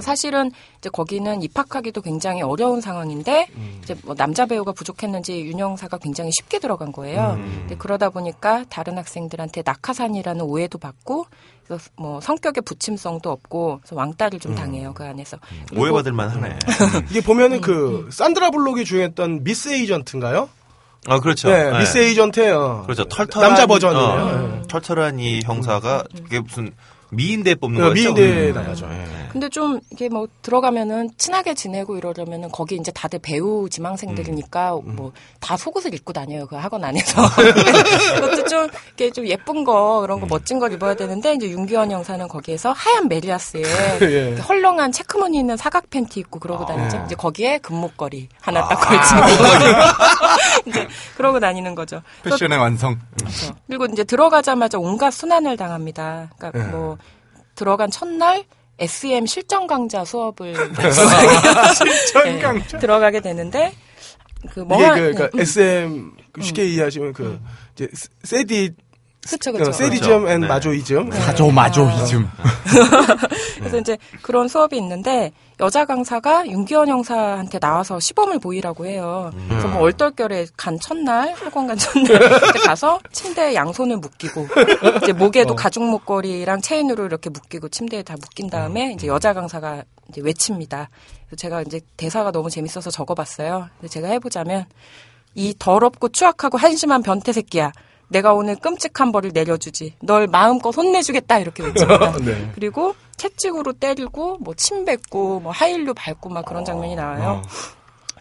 [0.01, 3.47] 사실은 이제 거기는 입학하기도 굉장히 어려운 상황인데
[3.83, 7.37] 이제 뭐 남자 배우가 부족했는지 윤영사가 굉장히 쉽게 들어간 거예요.
[7.37, 11.25] 근데 그러다 보니까 다른 학생들한테 낙하산이라는 오해도 받고
[11.67, 15.37] 그래서 뭐 성격의 부침성도 없고 그래서 왕따를 좀 당해요 그 안에서.
[15.75, 16.57] 오해받을 만하네.
[17.09, 20.47] 이게 보면은 그 산드라 블록이 주연했던 미스 에이전트인가요?
[21.07, 21.49] 아 그렇죠.
[21.49, 21.79] 네, 네.
[21.79, 22.83] 미스 에이전트예요.
[22.85, 23.05] 그렇죠.
[23.05, 24.05] 털털한 남자 버전이에요.
[24.05, 24.61] 어, 네.
[24.67, 26.71] 털털한 이 형사가 그게 무슨
[27.11, 28.13] 미인대 뽑는 그 거였죠.
[28.13, 28.53] 미인대 음.
[28.53, 28.89] 나가죠.
[28.91, 29.21] 예.
[29.31, 35.93] 근데 좀 이게 뭐 들어가면은 친하게 지내고 이러려면은 거기 이제 다들 배우 지망생들이니까 뭐다 속옷을
[35.93, 37.21] 입고 다녀요 그 학원 안에서
[38.15, 42.27] 그것도 좀 이렇게 좀 예쁜 거 그런 거 멋진 걸 입어야 되는데 이제 윤기원 형사는
[42.27, 43.61] 거기에서 하얀 메리아스에
[44.01, 44.35] 예.
[44.35, 47.03] 헐렁한 체크무늬 있는 사각 팬티 입고 그러고 다니죠 네.
[47.05, 48.67] 이제 거기에 금목걸이 하나 아.
[48.67, 49.21] 딱 걸치고
[50.67, 52.01] 이제 그러고 다니는 거죠.
[52.23, 52.99] 패션의 완성.
[53.17, 53.53] 그렇죠.
[53.67, 56.29] 그리고 이제 들어가자마자 온갖 수난을 당합니다.
[56.37, 56.71] 그러니까 네.
[56.71, 56.97] 뭐
[57.61, 58.43] 들어간 첫날
[58.79, 60.55] SM 실전 강좌 수업을
[61.77, 62.79] 실전 강좌?
[62.79, 63.71] 들어가게 되는데
[64.49, 67.39] 그 이게 멍한 그 그러니까 음, SM 그 쉽게 이해하시면 그
[67.75, 67.87] 이제
[68.23, 68.73] 새디
[69.29, 69.71] 그쵸 어, 그쵸.
[69.71, 70.47] 새디즘 and 네.
[70.47, 71.11] 마조히즘.
[71.11, 72.27] 사도 마조히즘.
[73.59, 79.31] 그래서 이제 그런 수업이 있는데 여자 강사가 윤기원 형사한테 나와서 시범을 보이라고 해요.
[79.47, 82.19] 그래서 뭐 얼떨결에 간 첫날 학원 간 첫날
[82.65, 84.47] 가서 침대에 양손을 묶이고
[85.03, 90.21] 이제 목에도 가죽 목걸이랑 체인으로 이렇게 묶이고 침대에 다 묶인 다음에 이제 여자 강사가 이제
[90.21, 90.89] 외칩니다.
[91.27, 93.69] 그래서 제가 이제 대사가 너무 재밌어서 적어봤어요.
[93.79, 94.65] 근데 제가 해보자면
[95.35, 97.71] 이 더럽고 추악하고 한심한 변태 새끼야.
[98.11, 99.95] 내가 오늘 끔찍한 벌을 내려주지.
[100.01, 101.39] 널 마음껏 혼내주겠다.
[101.39, 102.11] 이렇게 외칩니다.
[102.23, 102.51] 네.
[102.53, 107.41] 그리고 채찍으로 때리고 뭐 침 뱉고 뭐 하일류 밟고 막 그런 장면이 나와요.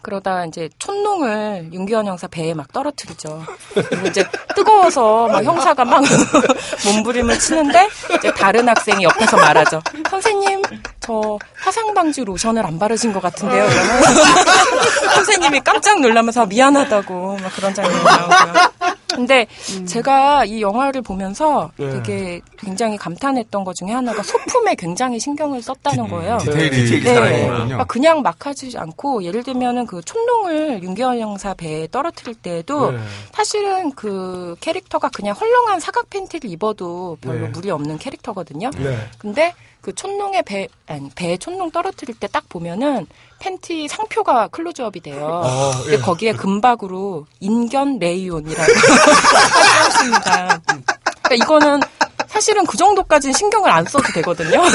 [0.03, 3.43] 그러다 이제 촌농을 윤기원 형사 배에 막 떨어뜨리죠.
[3.73, 4.25] 그리고 이제
[4.55, 6.01] 뜨거워서 막 형사가 막
[6.85, 9.81] 몸부림을 치는데 이제 다른 학생이 옆에서 말하죠.
[10.09, 10.61] 선생님,
[11.01, 13.67] 저 화상 방지 로션을 안 바르신 것 같은데요.
[15.15, 18.71] 선생님이 깜짝 놀라면서 미안하다고 막 그런 장면이 나오고요.
[19.13, 19.45] 근데
[19.85, 21.89] 제가 이 영화를 보면서 네.
[21.89, 26.37] 되게 굉장히 감탄했던 것 중에 하나가 소품에 굉장히 신경을 썼다는 거예요.
[26.39, 27.13] 디테일이 디테일이 네.
[27.13, 27.53] 살아있구나.
[27.55, 32.99] 그러니까 그냥 막 하지 않고 예를 들면은 그 촌농을 윤기원 형사 배에 떨어뜨릴 때에도 네.
[33.33, 37.47] 사실은 그 캐릭터가 그냥 헐렁한 사각 팬티를 입어도 별로 네.
[37.49, 38.69] 무리 없는 캐릭터거든요.
[38.77, 38.97] 네.
[39.17, 43.07] 근데 그 촛농의 배 아니 배에 촛농 떨어뜨릴 때 딱 보면은
[43.39, 45.41] 팬티 상표가 클로즈업이 돼요.
[45.43, 45.97] 어, 근데 예.
[45.97, 50.59] 거기에 금박으로 인견 레이온이라고 했습니다.
[51.23, 51.81] 그러니까 이거는
[52.27, 54.61] 사실은 그 정도까지는 신경을 안 써도 되거든요.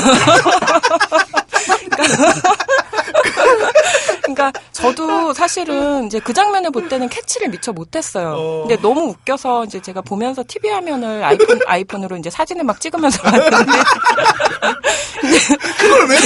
[4.23, 4.53] 그러니까
[4.95, 8.67] 저도 사실은 이제 그 장면을 볼 때는 캐치를 미처 못했어요.
[8.67, 13.57] 근데 너무 웃겨서 이제 제가 보면서 TV 화면을 아이폰 아이폰으로 이제 사진을 막 찍으면서 봤는데
[15.79, 16.17] 그걸 왜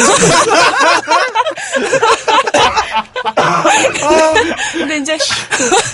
[4.72, 5.18] 근데 이제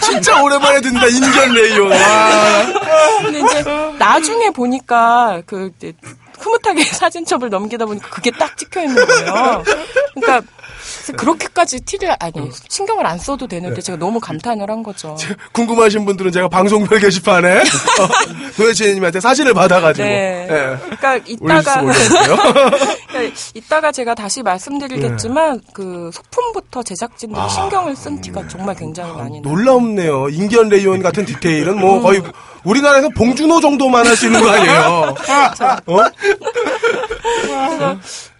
[0.03, 1.91] 진짜 오랜만에 듣는다 인견 레이온.
[1.93, 2.67] 와.
[3.23, 3.65] 근데 이제
[3.99, 5.93] 나중에 보니까 그 이제
[6.39, 9.65] 흐뭇하게 사진첩을 넘기다 보니까 그게 딱 찍혀 있는 거예요.
[10.15, 10.43] 그러니까
[11.13, 15.17] 그렇게까지 티를 아니 신경을 안 써도 되는데 제가 너무 감탄을 한 거죠.
[15.53, 18.09] 궁금하신 분들은 제가 방송별 게시판에 어,
[18.57, 20.47] 도혜진님한테 사진을 받아가지고 네.
[20.51, 21.83] 예, 그러니까 이따가.
[23.09, 29.53] 그러니까 이따가 제가 다시 말씀드리겠지만 그 소품부터 제작진들이 신경을 쓴 티가 정말 굉장히 많이 나요.
[29.55, 30.29] 놀랍네요.
[30.29, 32.23] 인견 레이온 같은 디테일은 뭐 거의
[32.71, 35.15] 우리나라에서 봉준호 정도만 할 수 있는 거 아니에요?
[35.87, 36.03] 어?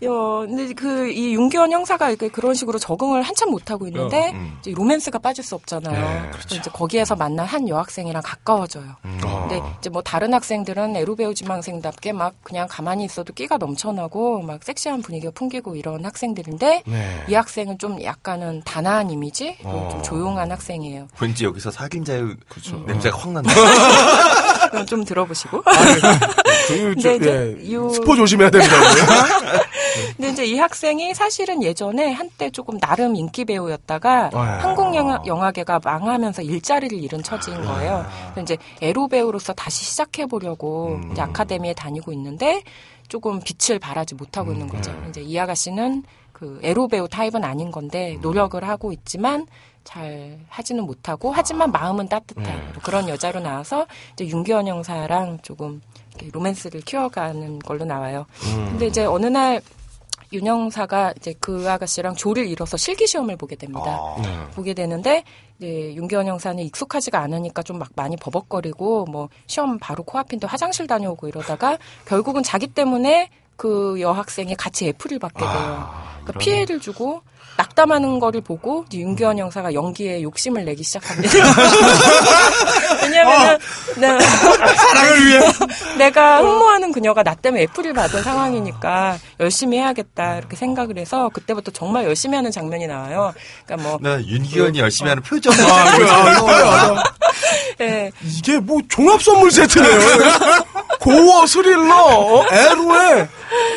[0.09, 4.73] 어, 근데 그 이 윤기원 형사가 이렇게 그런 식으로 적응을 한참 못 하고 있는데 이제
[4.73, 6.31] 로맨스가 빠질 수 없잖아요.
[6.33, 8.85] 그래서 이제 거기에서 만난 한 여학생이랑 가까워져요.
[9.03, 15.03] 근데 이제 뭐 다른 학생들은 에로배우 지망생답게 막 그냥 가만히 있어도 끼가 넘쳐나고 막 섹시한
[15.03, 17.25] 분위기가 풍기고 이런 학생들인데 네.
[17.29, 21.09] 이 학생은 좀 약간은 단아한 이미지, 그리고 좀 조용한 학생이에요.
[21.21, 22.35] 왠지 여기서 사귄 자유
[22.87, 23.51] 냄새가 확 난다.
[24.71, 25.63] 그럼 좀 들어보시고.
[25.63, 28.75] 그, 근데 저, 이제 예, 요- 스포 조심해야 됩니다.
[30.17, 34.39] 근데 이제 이 학생이 사실은 예전에 한때 조금 나름 인기 배우였다가 네.
[34.39, 38.05] 한국 영화, 영화계가 망하면서 일자리를 잃은 처지인 거예요.
[38.35, 42.63] 그래서 이제 에로 배우로서 다시 시작해 보려고 이제 아카데미에 다니고 있는데
[43.09, 44.93] 조금 빛을 발하지 못하고 있는 거죠.
[45.09, 46.03] 이제 이 아가씨는
[46.33, 49.47] 그 에로 배우 타입은 아닌 건데 노력을 하고 있지만
[49.87, 55.81] 잘 하지는 못하고 하지만 마음은 따뜻한 그런 여자로 나와서 이제 윤기원 형사랑 조금
[56.17, 58.27] 이렇게 로맨스를 키워가는 걸로 나와요.
[58.43, 59.63] 근데 이제 어느 날
[60.33, 63.99] 윤영사가 이제 그 아가씨랑 조를 이뤄서 실기 시험을 보게 됩니다.
[64.55, 65.23] 보게 되는데
[65.59, 71.29] 이제 윤기원 형사는 익숙하지가 않으니까 좀 막 많이 버벅거리고 뭐 시험 바로 코앞인데 화장실 다녀오고
[71.29, 75.89] 이러다가 결국은 자기 때문에 그 여학생이 같이 애플을 받게 돼요.
[76.23, 77.23] 그러니까 피해를 주고
[77.57, 81.31] 낙담하는 거를 보고 윤기원 형사가 연기에 욕심을 내기 시작합니다.
[83.03, 83.59] 왜냐면은
[83.97, 84.21] 네.
[84.21, 85.41] 사랑을 위해.
[85.99, 92.05] 내가 흠모하는 그녀가 나 때문에 애플을 받은 상황이니까 열심히 해야겠다 이렇게 생각을 해서 그때부터 정말
[92.05, 93.33] 열심히 하는 장면이 나와요.
[93.65, 95.53] 그러니까 뭐나 윤기현이 열심히 하는 표정.
[95.55, 97.03] 아, 그, 아, 아, 아.
[97.81, 99.99] 예, 이게 뭐 종합 선물 세트네요.
[101.01, 103.29] 고어 스릴러, 에로에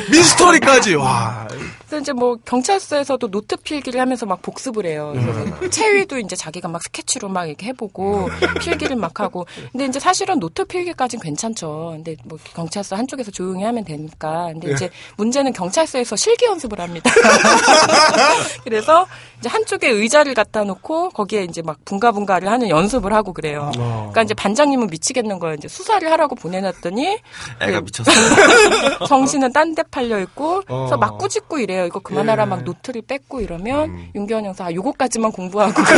[0.10, 0.96] 미스터리까지.
[0.96, 1.49] 와.
[1.90, 5.12] 그래서 이제 뭐 경찰서에서도 노트 필기를 하면서 막 복습을 해요.
[5.16, 8.30] 그래서 체위도 이제 자기가 막 스케치로 막 이렇게 해보고
[8.62, 9.48] 필기를 막 하고.
[9.72, 11.94] 근데 이제 사실은 노트 필기까지는 괜찮죠.
[11.96, 14.50] 근데 뭐 경찰서 한쪽에서 조용히 하면 되니까.
[14.52, 17.10] 근데 이제 문제는 경찰서에서 실기 연습을 합니다.
[18.64, 19.08] 그래서
[19.40, 23.72] 이제 한쪽에 의자를 갖다 놓고 거기에 이제 막 붕가붕가를 하는 연습을 하고 그래요.
[23.74, 25.56] 그러니까 이제 반장님은 미치겠는 거예요.
[25.56, 27.18] 이제 수사를 하라고 보내놨더니
[27.62, 28.12] 애가 그 미쳤어.
[29.08, 30.98] 정신은 딴 데 팔려 있고 그래서 어.
[30.98, 31.79] 막 꾸짖고 이래요.
[31.86, 32.48] 이거 그만하라 예.
[32.48, 34.10] 막 노트를 뺏고 이러면 음.
[34.16, 35.82] 윤기원 형사 아, 요거까지만 공부하고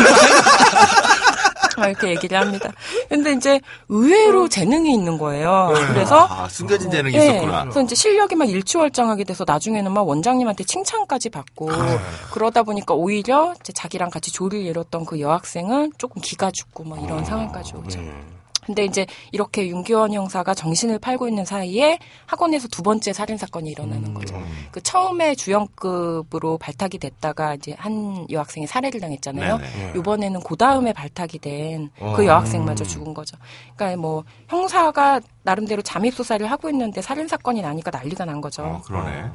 [1.78, 2.72] 막 이렇게 얘기를 합니다.
[3.10, 5.74] 근데 이제 의외로 재능이 있는 거예요.
[5.88, 7.64] 그래서 아, 숨겨진 재능이 예, 있었구나.
[7.64, 12.00] 그래서 이제 실력이 막 일취월장하게 돼서 나중에는 막 원장님한테 칭찬까지 받고 아.
[12.34, 17.02] 그러다 보니까 오히려 자기랑 같이 조를 이뤘던 그 여학생은 조금 기가 죽고 막 아.
[17.02, 18.00] 이런 상황까지 오죠.
[18.02, 18.41] 네.
[18.66, 24.14] 근데 이제 이렇게 윤기원 형사가 정신을 팔고 있는 사이에 학원에서 두 번째 살인 사건이 일어나는
[24.14, 24.42] 거죠.
[24.72, 29.58] 그 처음에 주연급으로 발탁이 됐다가 이제 한 여학생이 살해를 당했잖아요.
[29.58, 29.94] 네네.
[29.98, 33.38] 이번에는 그 다음에 발탁이 된 그 여학생마저 죽은 거죠.
[33.76, 38.64] 그러니까 뭐 형사가 나름대로 잠입 수사를 하고 있는데 살인 사건이 나니까 난리가 난 거죠.
[38.64, 39.32] 어, 그러네.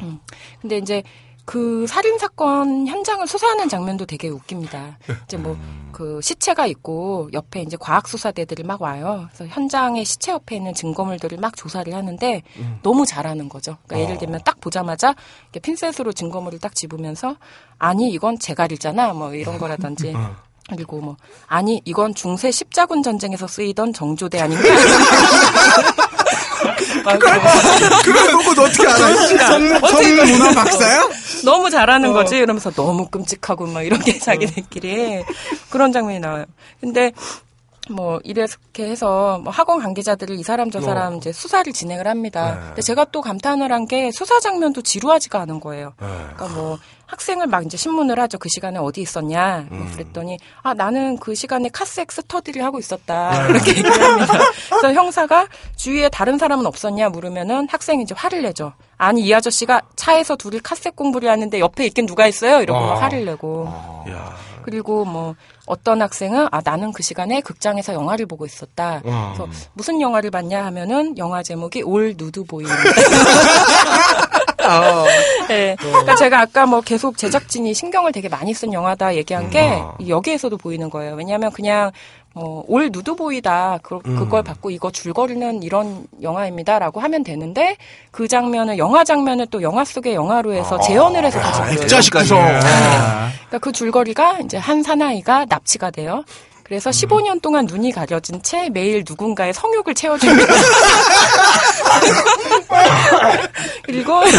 [0.61, 1.03] 근데 이제
[1.47, 4.99] 그 살인 사건 현장을 수사하는 장면도 되게 웃깁니다.
[5.25, 5.57] 이제 뭐
[5.97, 9.29] 그 시체가 있고 옆에 이제 과학 수사대들이 막 와요.
[9.33, 12.43] 그래서 현장에 시체 옆에 있는 증거물들을 막 조사를 하는데
[12.83, 13.79] 너무 잘하는 거죠.
[13.87, 17.37] 그러니까 예를 들면 딱 보자마자 이렇게 핀셋으로 증거물을 딱 집으면서
[17.79, 20.13] 아니 이건 제갈이잖아 뭐 이런 거라든지
[20.69, 24.63] 그리고 뭐 아니 이건 중세 십자군 전쟁에서 쓰이던 정조대 아닌가?
[27.03, 29.15] 막 그걸 보고 너 어떻게 알아?
[29.49, 31.09] 성, 성문화 박사야?
[31.45, 31.71] 너무 어.
[31.71, 35.25] 잘하는 거지 이러면서 너무 끔찍하고 막 이렇게 자기들끼리
[35.71, 36.47] 그런 장면이 나와요.
[36.81, 37.13] 근데
[37.89, 41.17] 뭐 이렇게 해서 뭐 학원 관계자들이 이 사람 저 사람 어.
[41.17, 42.55] 이제 수사를 진행을 합니다.
[42.55, 42.67] 네.
[42.67, 45.93] 근데 제가 또 감탄을 한 게 수사 장면도 지루하지가 않은 거예요.
[46.01, 46.07] 네.
[46.35, 48.37] 그러니까 뭐 학생을 막 이제 신문을 하죠.
[48.39, 49.67] 그 시간에 어디 있었냐.
[49.71, 49.93] 뭐 음.
[49.93, 53.47] 그랬더니 아 나는 그 시간에 카스엑 스터디를 하고 있었다.
[53.47, 53.51] 네.
[53.51, 54.33] 이렇게 얘기를 합니다.
[54.71, 55.47] 그래서 형사가
[55.77, 58.73] 주위에 다른 사람은 없었냐 물으면은 학생이 이제 화를 내죠.
[58.97, 62.61] 아니 이 아저씨가 차에서 둘이 카스엑 공부를 하는데 옆에 있긴 누가 있어요?
[62.63, 62.95] 이러고 막 어.
[62.95, 63.67] 화를 내고.
[64.09, 64.35] 야.
[64.65, 69.03] 그리고 뭐 어떤 학생은 아 나는 그 시간에 극장에서 영화를 보고 있었다.
[69.05, 69.35] 어.
[69.35, 72.83] 그래서 무슨 영화를 봤냐 하면은 영화 제목이 올 누드 보이입니다.
[75.49, 75.77] 네.
[75.79, 79.97] 그러니까 제가 아까 뭐 계속 제작진이 신경을 되게 많이 쓴 영화다 얘기한 게 어.
[79.99, 81.15] 이 여기에서도 보이는 거예요.
[81.15, 81.93] 왜냐하면 그냥
[82.37, 83.79] 뭐, 올 누드보이다.
[83.83, 87.79] 그, 그걸 받고 이거 줄거리는 이런 영화입니다라고 하면 되는데
[88.11, 91.81] 그 장면을 영화 장면을 또 영화 속의 영화로 해서 재현을 해서 다시 보여요.
[91.81, 92.39] 액자식 구성.
[92.41, 96.25] 그러니까 그 줄거리가 이제 한 사나이가 납치가 돼요.
[96.63, 100.53] 그래서 15년 동안 눈이 가려진 채 매일 누군가의 성욕을 채워줍니다.
[103.85, 104.23] 그리고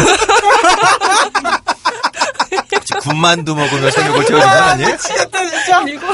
[3.00, 4.96] 군만두 먹으며 저녁을 채우는 건 아니에요?
[5.84, 6.06] 그리고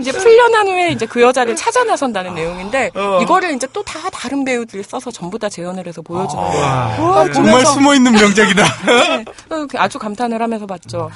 [0.00, 2.90] 이제 풀려난 후에 이제 그 여자를 찾아 나선다는 내용인데
[3.22, 6.64] 이거를 이제 또 다 다른 배우들이 써서 전부 다 재현을 해서 보여주는 거예요.
[7.10, 8.64] 와, 정말 숨어 있는 명작이다.
[8.86, 9.24] 네.
[9.50, 11.10] 어, 아주 감탄을 하면서 봤죠.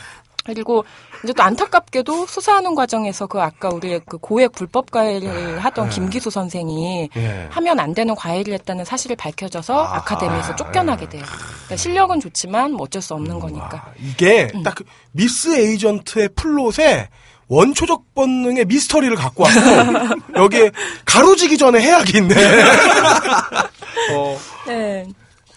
[0.44, 0.85] 그리고
[1.26, 7.10] 이제 또 안타깝게도 수사하는 과정에서 그 아까 우리 그 고액 불법 과외를 하던 김기수 선생이
[7.16, 7.48] 예.
[7.50, 11.24] 하면 안 되는 과외를 했다는 사실이 밝혀져서 아 카데미에서 쫓겨나게 돼요.
[11.24, 13.92] 그러니까 실력은 좋지만 뭐 어쩔 수 없는 거니까.
[14.00, 14.62] 이게 음.
[14.62, 17.08] 딱그 미스 에이전트의 플롯에
[17.48, 20.70] 원초적 본능의 미스터리를 갖고 왔고 여기에
[21.04, 22.34] 가로지기 전에 해악이 있네.
[24.14, 25.04] 어, 네.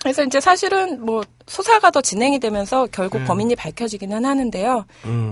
[0.02, 4.86] 그래서 이제 사실은 뭐 수사가 더 진행이 되면서 결국 범인이 밝혀지기는 하는데요.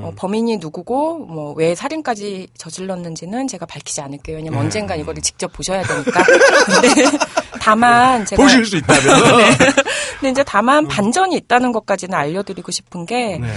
[0.04, 4.36] 어, 범인이 누구고 뭐 왜 살인까지 저질렀는지는 제가 밝히지 않을게요.
[4.38, 6.24] 왜냐면 언젠가 이거를 직접 보셔야 되니까.
[6.66, 6.90] 근데
[7.62, 9.04] 다만 제가 보실 수 있다면.
[10.20, 13.48] 근데 이제 다만 반전이 있다는 것까지는 알려드리고 싶은 게, 네.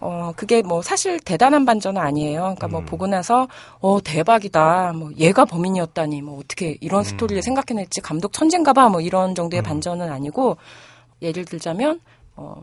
[0.00, 2.40] 어, 그게 뭐 사실 대단한 반전은 아니에요.
[2.40, 2.70] 그러니까 음.
[2.72, 3.46] 뭐 보고 나서,
[3.80, 4.92] 어, 대박이다.
[4.94, 6.22] 뭐 얘가 범인이었다니.
[6.22, 7.04] 뭐 어떻게 이런 음.
[7.04, 8.00] 스토리를 생각해냈지.
[8.00, 8.88] 감독 천재인가 봐.
[8.88, 10.56] 뭐 이런 정도의 반전은 아니고,
[11.22, 12.00] 예를 들자면,
[12.36, 12.62] 어,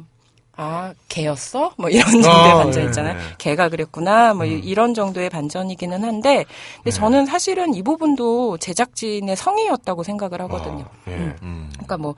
[0.57, 1.73] 아, 걔였어?
[1.77, 3.13] 뭐 이런 정도의 아, 반전 네, 있잖아요.
[3.15, 3.19] 네.
[3.37, 4.33] 걔가 그랬구나.
[4.33, 6.45] 뭐 이- 이런 정도의 반전이기는 한데,
[6.77, 10.85] 근데 저는 사실은 이 부분도 제작진의 성의였다고 생각을 하거든요.
[11.09, 11.11] 예.
[11.41, 11.69] 음.
[11.73, 12.15] 그러니까 뭐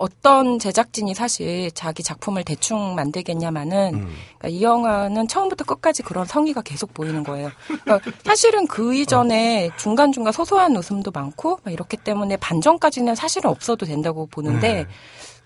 [0.00, 4.08] 어떤 제작진이 사실 자기 작품을 대충 만들겠냐마는 음.
[4.38, 7.50] 그러니까 이 영화는 처음부터 끝까지 그런 성의가 계속 보이는 거예요.
[7.66, 13.84] 그러니까 사실은 그 이전에 중간 중간 소소한 웃음도 많고 막 이렇기 때문에 반전까지는 사실은 없어도
[13.84, 14.86] 된다고 보는데.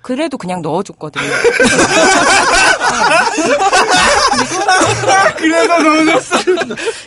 [0.04, 1.24] 그래도 그냥 넣어줬거든요.
[5.36, 6.36] 그래서 넣어줬어.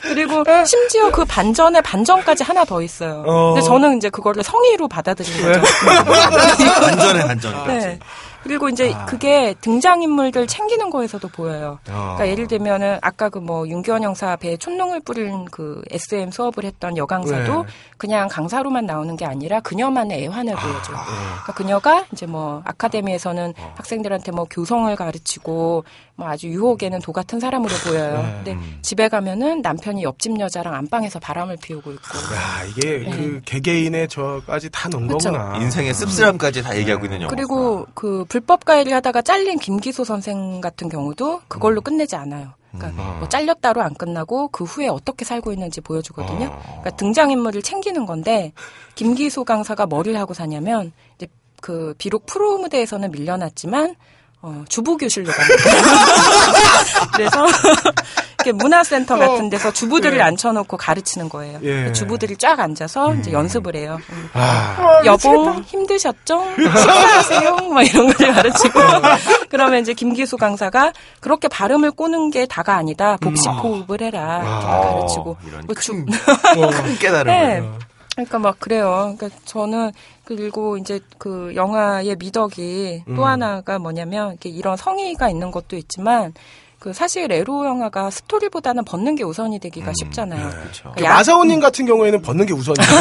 [0.02, 3.24] 그리고 심지어 그 반전에 반전까지 하나 더 있어요.
[3.26, 3.54] 어.
[3.54, 5.62] 근데 저는 이제 그거를 성의로 받아들인 거죠.
[6.82, 7.86] 반전에 반전까지.
[7.86, 8.00] 네.
[8.48, 11.80] 그리고 이제 그게 등장인물들 챙기는 거에서도 보여요.
[11.86, 16.98] 그러니까 예를 들면은 아까 그 뭐 윤기원 형사 배에 촛농을 뿌린 그 SM 수업을 했던
[16.98, 17.70] 여강사도 네.
[17.98, 20.98] 그냥 강사로만 나오는 게 아니라 그녀만의 애환을 보여줘요.
[21.06, 27.74] 그러니까 그녀가 이제 뭐 아카데미에서는 학생들한테 뭐 교성을 가르치고 뭐 아주 유혹에는 도 같은 사람으로
[27.86, 28.42] 보여요.
[28.44, 32.18] 근데 집에 가면은 남편이 옆집 여자랑 안방에서 바람을 피우고 있고.
[32.36, 35.14] 야, 이게 그 개개인의 저까지 다 넣은 네.
[35.14, 35.32] 그쵸.
[35.32, 35.58] 거구나.
[35.58, 37.30] 인생의 씁쓸함까지 다 얘기하고 있는 영화.
[37.30, 42.54] 그리고 그 불법 가해를 하다가 잘린 김기소 선생 같은 경우도 그걸로 끝내지 않아요.
[42.72, 46.56] 그러니까 뭐 잘렸다로 안 끝나고 그 후에 어떻게 살고 있는지 보여주거든요.
[46.62, 48.54] 그러니까 등장인물을 챙기는 건데
[48.94, 51.28] 김기소 강사가 뭐를 하고 사냐면 이제
[51.62, 53.96] 그 비록 프로 무대에서는 밀려났지만
[54.42, 55.64] 어, 주부 교실로 갑니다.
[57.14, 57.46] 그래서
[58.38, 61.60] 이렇게 문화센터 같은 데서 주부들을 앉혀놓고 가르치는 거예요.
[61.64, 61.92] 예.
[61.92, 63.98] 주부들이 쫙 앉아서 이제 연습을 해요.
[64.12, 64.30] 음.
[64.34, 66.46] 아, 여봉 힘드셨죠?
[66.56, 67.56] 식사하세요?
[67.74, 68.80] 막 이런 걸 가르치고
[69.50, 73.18] 그러면 이제 김기수 강사가 그렇게 발음을 꼬는 게 다가 아니다.
[73.20, 74.42] 복식 호흡을 해라.
[74.44, 76.06] 이렇게 가르치고 이런 뭐 주- 큰
[77.00, 77.26] 깨달음을.
[77.62, 77.70] 네.
[78.16, 79.14] 그러니까 막 그래요.
[79.18, 79.92] 그러니까 저는
[80.28, 86.34] 그리고 이제 그 영화의 미덕이 또 하나가 뭐냐면 이렇게 이런 성의가 있는 것도 있지만
[86.80, 90.50] 그 사실 에로 영화가 스토리보다는 벗는 게 우선이 되기가 쉽잖아요.
[90.50, 90.84] 그렇죠.
[90.92, 92.88] 그러니까 야- 마사오님 같은 경우에는 벗는 게 우선이에요.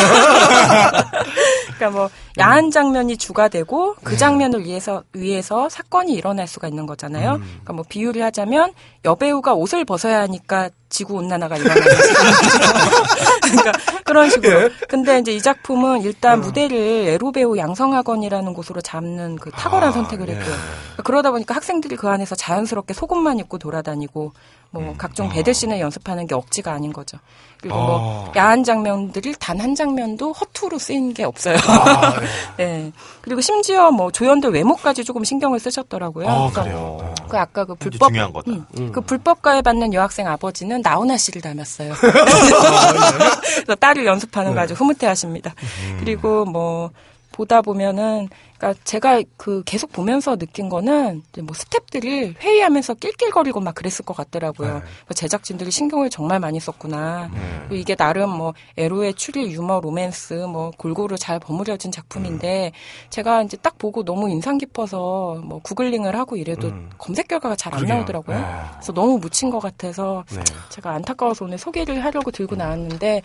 [1.76, 7.38] 그러니까 뭐 야한 장면이 주가 되고 그 장면을 위해서 위해서 사건이 일어날 수가 있는 거잖아요.
[7.38, 8.72] 그러니까 뭐 비유를 하자면
[9.04, 11.82] 여배우가 옷을 벗어야 하니까 지구 온난화가 일어나는
[13.42, 13.72] 그러니까
[14.04, 14.70] 그런 식으로.
[14.88, 20.54] 근데 이제 이 작품은 일단 무대를 에로 배우 양성학원이라는 곳으로 잡는 그 탁월한 선택을 했고요.
[20.54, 24.32] 그러니까 그러다 보니까 학생들이 그 안에서 자연스럽게 속옷만 입고 돌아다니고
[24.70, 27.18] 뭐 각종 배드신을 연습하는 게 억지가 아닌 거죠.
[27.60, 31.56] 그리고 뭐 야한 장면들이 단 한 장면도 허투루 쓰인 게 없어요.
[32.58, 32.92] 네.
[33.22, 36.28] 그리고 심지어 뭐 조연들 외모까지 조금 신경을 쓰셨더라고요.
[36.28, 37.14] 아, 그러니까 그래요.
[37.28, 38.52] 그 아까 그 불법 중요한 거다.
[38.52, 41.94] 음, 그 불법 가해 받는 여학생 아버지는 나훈아 씨를 닮았어요.
[42.00, 45.54] 그래서 딸을 연습하는 거 아주 흐뭇해하십니다.
[46.00, 46.90] 그리고 뭐
[47.32, 53.74] 보다 보면은 그러니까 제가 그 계속 보면서 느낀 거는 이제 뭐 스탭들이 회의하면서 낄낄거리고 막
[53.74, 54.82] 그랬을 것 같더라고요.
[55.08, 57.30] 그 제작진들이 신경을 정말 많이 썼구나.
[57.60, 62.72] 그리고 이게 나름 뭐 에로의 추리, 유머, 로맨스 뭐 골고루 잘 버무려진 작품인데
[63.10, 67.86] 제가 이제 딱 보고 너무 인상 깊어서 뭐 구글링을 하고 이래도 검색 결과가 잘 안.
[67.86, 68.36] 나오더라고요.
[68.36, 68.44] 네.
[68.72, 70.42] 그래서 너무 묻힌 것 같아서 네.
[70.70, 73.22] 제가 안타까워서 오늘 소개를 하려고 들고 나왔는데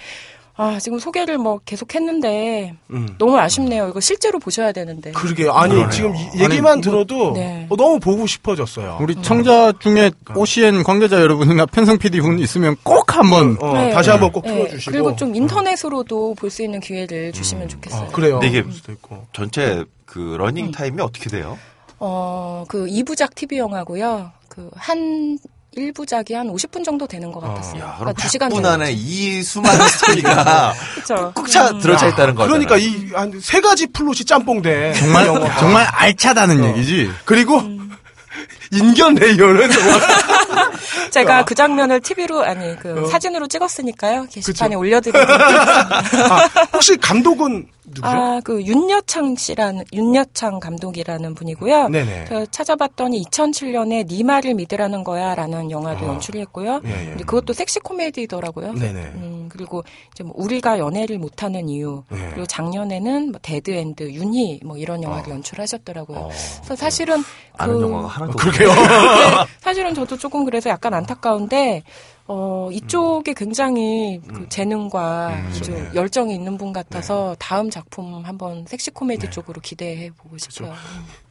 [0.58, 3.16] 아 지금 소개를 뭐 계속 했는데 음.
[3.18, 3.88] 너무 아쉽네요.
[3.90, 5.12] 이거 실제로 보셔야 되는데.
[5.12, 7.66] 그러게 아니 지금 이- 얘기만 들어도 네.
[7.70, 8.98] 어, 너무 보고 싶어졌어요.
[9.02, 13.92] 우리 청자 중에 OCN 관계자 여러분이나 편성 PD 분 있으면 꼭 한번 어, 네.
[13.92, 14.92] 다시 한번 꼭 네, 풀어주시고.
[14.92, 18.10] 그리고 좀 인터넷으로도 볼 수 있는 기회를 주시면 좋겠어요.
[18.10, 18.40] 아, 그래요.
[18.44, 19.26] 이게 그럴 수도 있고.
[19.32, 21.58] 전체 그 러닝 타임이 어떻게 돼요?
[21.98, 24.32] 어, 그 2부작 TV 영화고요.
[24.50, 25.40] 그 한
[25.78, 27.80] 1부작이 한 50분 정도 되는 것 같았어요.
[27.82, 28.70] 야, 그러니까 그럼 2시간 100분 정도.
[28.70, 31.32] 안에 이 수많은 스토리가 그쵸.
[31.34, 32.50] 꽉 차 들어차 있다는 거죠.
[32.50, 34.94] 그러니까 이 한 세 가지 플롯이 짬뽕돼.
[34.96, 35.26] 정말.
[35.60, 37.10] 정말 알차다는 얘기지.
[37.24, 37.90] 그리고 음.
[38.74, 40.02] 인견 레이온은 정말
[41.12, 44.28] 제가 그 장면을 TV로 아니 그 사진으로 찍었으니까요.
[44.30, 44.80] 게시판에 어.
[44.80, 48.08] 올려드리도록 아, 혹시 감독은 누구죠?
[48.08, 51.90] 아, 그 윤여창 씨라는 윤여창 감독이라는 분이고요.
[51.90, 52.26] 네네.
[52.28, 56.82] 저 찾아봤더니 2007년에 네 말을 믿으라는 거야라는 영화도 연출했고요.
[56.86, 57.16] 예, 예.
[57.16, 58.74] 그것도 섹시 코미디더라고요.
[58.74, 59.00] 네네.
[59.16, 59.84] 음, 그리고
[60.14, 62.30] 이제 뭐 우리가 연애를 못하는 이유 예.
[62.30, 66.30] 그리고 작년에는 뭐 Dead End 윤희 뭐 이런 영화를 연출하셨더라고요.
[66.58, 67.24] 그래서 사실은
[67.58, 68.68] 아는 그 영화가 하나도 그러게요.
[68.70, 68.74] 네,
[69.60, 71.84] 사실은 저도 조금 그래서 약간 안타까운데
[72.28, 79.32] 어, 이쪽에 굉장히 그 재능과 좀 열정이 있는 분 같아서 다음 작품 한번 섹시 코미디
[79.32, 80.74] 쪽으로 기대해 보고 싶어요.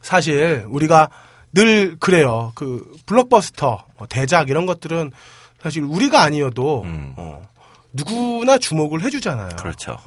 [0.01, 1.09] 사실 우리가
[1.53, 2.51] 늘 그래요.
[2.55, 5.11] 그 블록버스터, 뭐 대작 이런 것들은
[5.61, 7.13] 사실 우리가 아니어도 음.
[7.17, 7.41] 어,
[7.93, 9.55] 누구나 주목을 해주잖아요.
[9.57, 9.97] 그렇죠.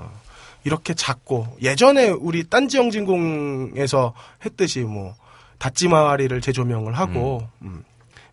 [0.64, 4.14] 이렇게 작고 예전에 우리 딴지 영진공에서
[4.44, 5.14] 했듯이 뭐
[5.58, 7.84] 닫지마리를 재조명을 하고 음,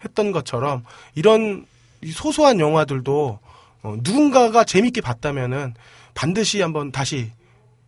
[0.03, 0.83] 했던 것처럼
[1.15, 1.70] 이런 이
[2.09, 3.39] 소소한 영화들도
[3.83, 5.73] 어, 누군가가 재밌게 봤다면은
[6.13, 7.31] 반드시 한번 다시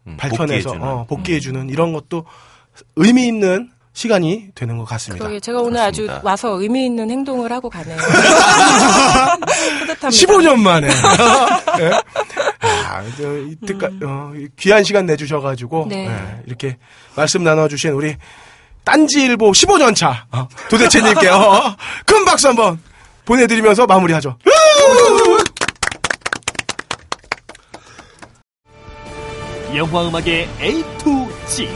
[0.07, 0.81] 음, 발견해서 복귀해주는.
[0.81, 2.25] 어, 복귀해주는 이런 것도
[2.95, 5.23] 의미 있는 시간이 되는 것 같습니다.
[5.23, 6.15] 그러게 제가 오늘 그렇습니다.
[6.15, 7.95] 아주 와서 의미 있는 행동을 하고 가네요.
[9.81, 10.09] 뿌듯합니다.
[10.09, 10.87] 15년 만에.
[11.79, 11.91] 예?
[12.87, 16.07] 아, 저, 이때까, 어, 이 귀한 시간 내주셔가지고, 네.
[16.07, 16.77] 예, 이렇게
[17.15, 18.15] 말씀 나눠주신 우리
[18.83, 22.79] 딴지일보 15년 차, 어, 도대체님께, 어, 큰 박수 한번
[23.25, 24.37] 보내드리면서 마무리하죠.
[29.75, 31.67] 영화 음악의 A to G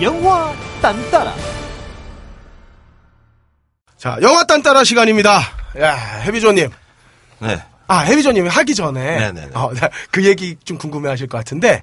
[0.00, 1.34] 영화 딴따라
[3.96, 5.42] 자, 영화 딴따라 시간입니다.
[5.78, 5.94] 야,
[6.24, 6.70] 해비조님.
[7.40, 7.62] 네.
[7.86, 9.50] 아, 해비조님이 하기 전에, 네네네.
[9.52, 11.82] 어, 나그 얘기 좀 궁금해 하실 것 같은데,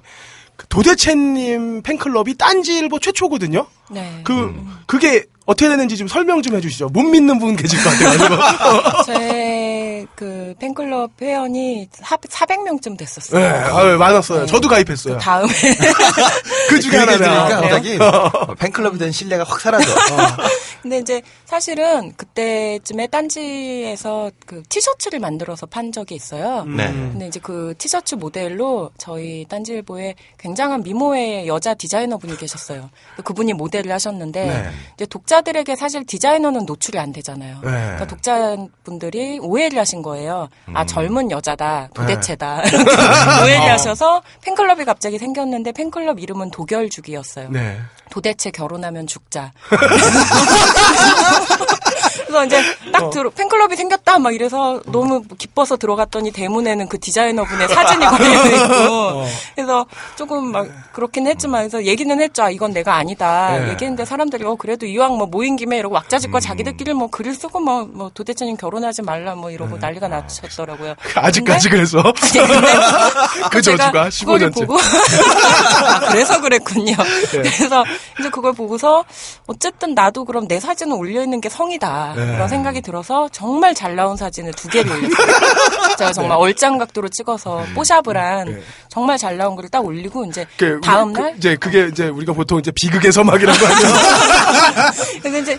[0.56, 3.68] 그 도대체님 팬클럽이 딴지일보 최초거든요?
[3.90, 4.22] 네.
[4.24, 4.52] 그,
[4.86, 6.90] 그게 어떻게 되는지 좀 설명 좀 해주시죠.
[6.90, 9.04] 못 믿는 분 계실 것 같아가지고.
[9.08, 13.40] 제그 팬클럽 회원이 400명쯤 됐었어요.
[13.40, 14.40] 네, 아유, 많았어요.
[14.40, 14.46] 네.
[14.46, 15.14] 저도 가입했어요.
[15.14, 15.48] 그 다음에
[16.68, 17.60] 그 중에 그러니까 하나네요.
[17.62, 19.90] 갑자기 어, 팬클럽에 대한 신뢰가 확 사라져.
[20.82, 26.64] 근데 이제 사실은 그때쯤에 딴지에서 그 티셔츠를 만들어서 판 적이 있어요.
[26.64, 26.92] 네.
[26.92, 32.90] 근데 이제 그 티셔츠 모델로 저희 딴지일보에 굉장한 미모의 여자 디자이너 분이 계셨어요.
[33.24, 34.70] 그분이 모델을 하셨는데 네.
[34.94, 37.60] 이제 독자 들에게 사실 디자이너는 노출이 안 되잖아요.
[37.62, 37.70] 네.
[37.70, 40.48] 그러니까 독자분들이 오해를 하신 거예요.
[40.68, 40.76] 음.
[40.76, 42.70] 아 젊은 여자다, 도대체다 네.
[43.44, 47.50] 오해를 하셔서 팬클럽이 갑자기 생겼는데 팬클럽 이름은 도결죽이었어요.
[47.50, 47.78] 네.
[48.10, 49.52] 도대체 결혼하면 죽자.
[52.26, 52.62] 그래서 이제
[52.92, 59.24] 딱 들어 팬클럽이 생겼다 막 이래서 너무 기뻐서 들어갔더니 대문에는 그 디자이너분의 사진이 걸려 있고
[59.54, 62.42] 그래서 조금 막 그렇긴 했지만 그래서 얘기는 했죠.
[62.44, 63.58] 아, 이건 내가 아니다.
[63.58, 63.70] 네.
[63.70, 67.84] 얘기했는데 사람들이 어 그래도 이왕 뭐 모인 김에 이러고 왁자지껄 자기들끼리 뭐 글을 쓰고 뭐,
[67.90, 70.94] 뭐 도대체님 결혼하지 말라 뭐 이러고 난리가 났었더라고요.
[71.14, 72.02] 아직까지 그래서.
[72.20, 74.66] 근데- 근데 그 저주가 그거를 15년째.
[74.66, 76.92] 보고 아, 그래서 그랬군요.
[77.32, 77.42] 네.
[77.42, 77.84] 그래서
[78.18, 79.04] 이제 그걸 보고서
[79.46, 82.32] 어쨌든 나도 그럼 내 사진을 올려 있는 게 성이다 네.
[82.32, 85.96] 그런 생각이 들어서 정말 잘 나온 사진을 두 개를 올렸어요.
[85.98, 88.60] 제가 정말 얼짱 각도로 찍어서 뽀샵을 한 네.
[88.88, 92.32] 정말 잘 나온 거를 딱 올리고 이제 그, 다음 그, 날 이제 그게 이제 우리가
[92.32, 93.88] 보통 이제 비극의 서막이라고 하죠.
[95.22, 95.58] 그래서 이제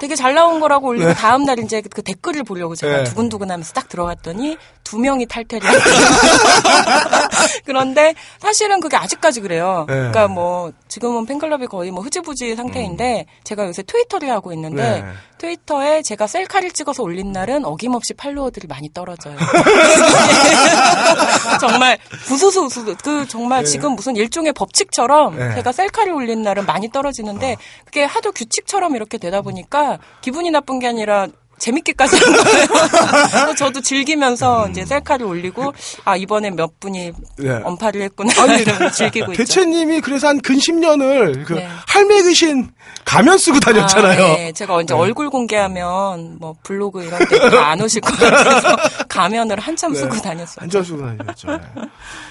[0.00, 3.04] 되게 잘 나온 거라고 올리고 다음 날 이제 그 댓글을 보려고 제가 네.
[3.04, 5.68] 두근두근하면서 딱 들어갔더니 두 명이 탈퇴를.
[7.64, 9.84] 그런데 사실은 그게 아직까지 그래요.
[9.88, 9.94] 네.
[9.94, 15.04] 그러니까 뭐 지금은 팬클럽이 거의 뭐 흐지부지 상태인데 제가 요새 트위터를 하고 있는데 네.
[15.38, 19.36] 트위터에 제가 셀카를 찍어서 올린 날은 어김없이 팔로워들이 많이 떨어져요.
[21.60, 25.54] 정말 부수수 우수수 그 정말 지금 무슨 일종의 법칙처럼 네.
[25.56, 30.88] 제가 셀카를 올린 날은 많이 떨어지는데 그게 하도 규칙처럼 이렇게 되다 보니까 기분이 나쁜 게
[30.88, 31.28] 아니라
[31.58, 33.54] 재밌게까지 한 거예요.
[33.56, 35.72] 저도 즐기면서 이제 셀카를 올리고
[36.04, 37.60] 아 이번에 몇 분이 네.
[37.64, 39.42] 언팔을 했구나 아니, 즐기고 있죠.
[39.44, 41.68] 대체님이 그래서 한 근 10년을 그 네.
[41.88, 42.70] 할매 귀신
[43.04, 44.24] 가면 쓰고 다녔잖아요.
[44.24, 44.52] 아, 네.
[44.52, 48.76] 제가 이제 얼굴 공개하면 뭐 블로그 이런 데 안 오실 것 같아서
[49.08, 49.98] 가면을 한참 네.
[50.00, 50.56] 쓰고 다녔어요.
[50.60, 51.48] 한전 쓰고 다녔죠.
[51.52, 51.58] 네.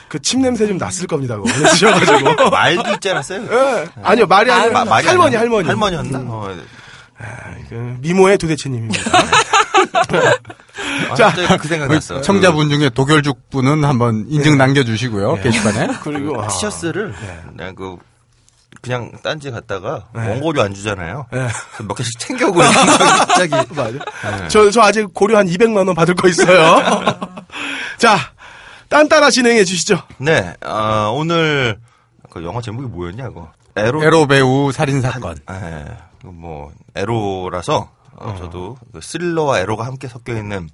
[0.08, 1.36] 그침 냄새 좀 났을 겁니다.
[1.36, 2.50] 그거 오늘 드셔가지고.
[2.50, 3.44] 말도 있지 않았어요?
[3.52, 3.86] 예.
[4.04, 5.68] 아니요, 말이 아니라 할머니, 할머니.
[5.68, 6.20] 할머니였나?
[6.28, 6.56] 어,
[7.70, 9.02] 그 미모의 도대체님입니다.
[11.12, 12.22] 아, 자, 갑자기 그 생각 났어.
[12.22, 15.88] 청자분 중에 도결죽 분은 한번 인증 남겨주시고요 게시판에.
[16.04, 17.14] 그리고 아, 티셔츠를
[17.54, 17.98] 내가 그
[18.82, 20.30] 그냥 딴지 갔다가 네.
[20.30, 21.26] 원고료 안 주잖아요.
[21.32, 21.48] 네.
[21.88, 24.48] 몇 개씩 챙겨오고 갑자기 맞아.
[24.48, 26.80] 저, 저 아직 고려 한 200만 원 받을 거 있어요.
[27.98, 28.18] 자,
[28.90, 30.02] 딴따라 진행해 주시죠.
[30.18, 31.80] 네, 아, 오늘
[32.30, 35.38] 그 영화 제목이 뭐였냐 이거 에로 에로 배우 살인 사건.
[35.50, 35.86] 예,
[36.34, 40.70] 뭐 에로라서 어, 저도 그 스릴러와 에로가 함께 섞여 있는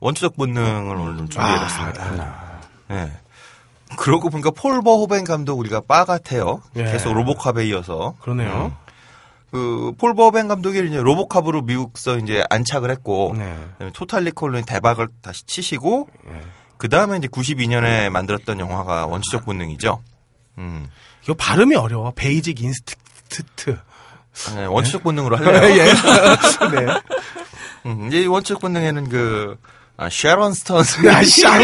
[0.00, 2.60] 원초적 본능을 오늘 좀 준비해봤습니다.
[2.90, 3.12] 예.
[3.96, 6.62] 그러고 보니까 폴 버호벤 감독 우리가 빠 같아요.
[6.76, 6.84] 예.
[6.84, 8.76] 계속 로보캅에 이어서 그러네요.
[9.50, 13.56] 그폴 버호벤 감독이 이제 로보캅으로 미국서 이제 안착을 했고 네.
[13.92, 16.08] 토탈 리콜로 이 대박을 다시 치시고
[16.76, 20.02] 그 다음에 이제 92년에 만들었던 영화가 원초적 본능이죠.
[20.58, 20.88] 음.
[21.22, 22.12] 이거 발음이 어려워.
[22.14, 23.78] Basic Instinct.
[24.54, 25.78] 네, 원초적 본능으로 할래요.
[25.78, 25.84] 예.
[26.86, 27.00] 네.
[27.86, 29.56] 음, 이제 이 원초적 본능에는 그
[29.96, 31.62] 아, 쉐런 스톤 야, 쌍.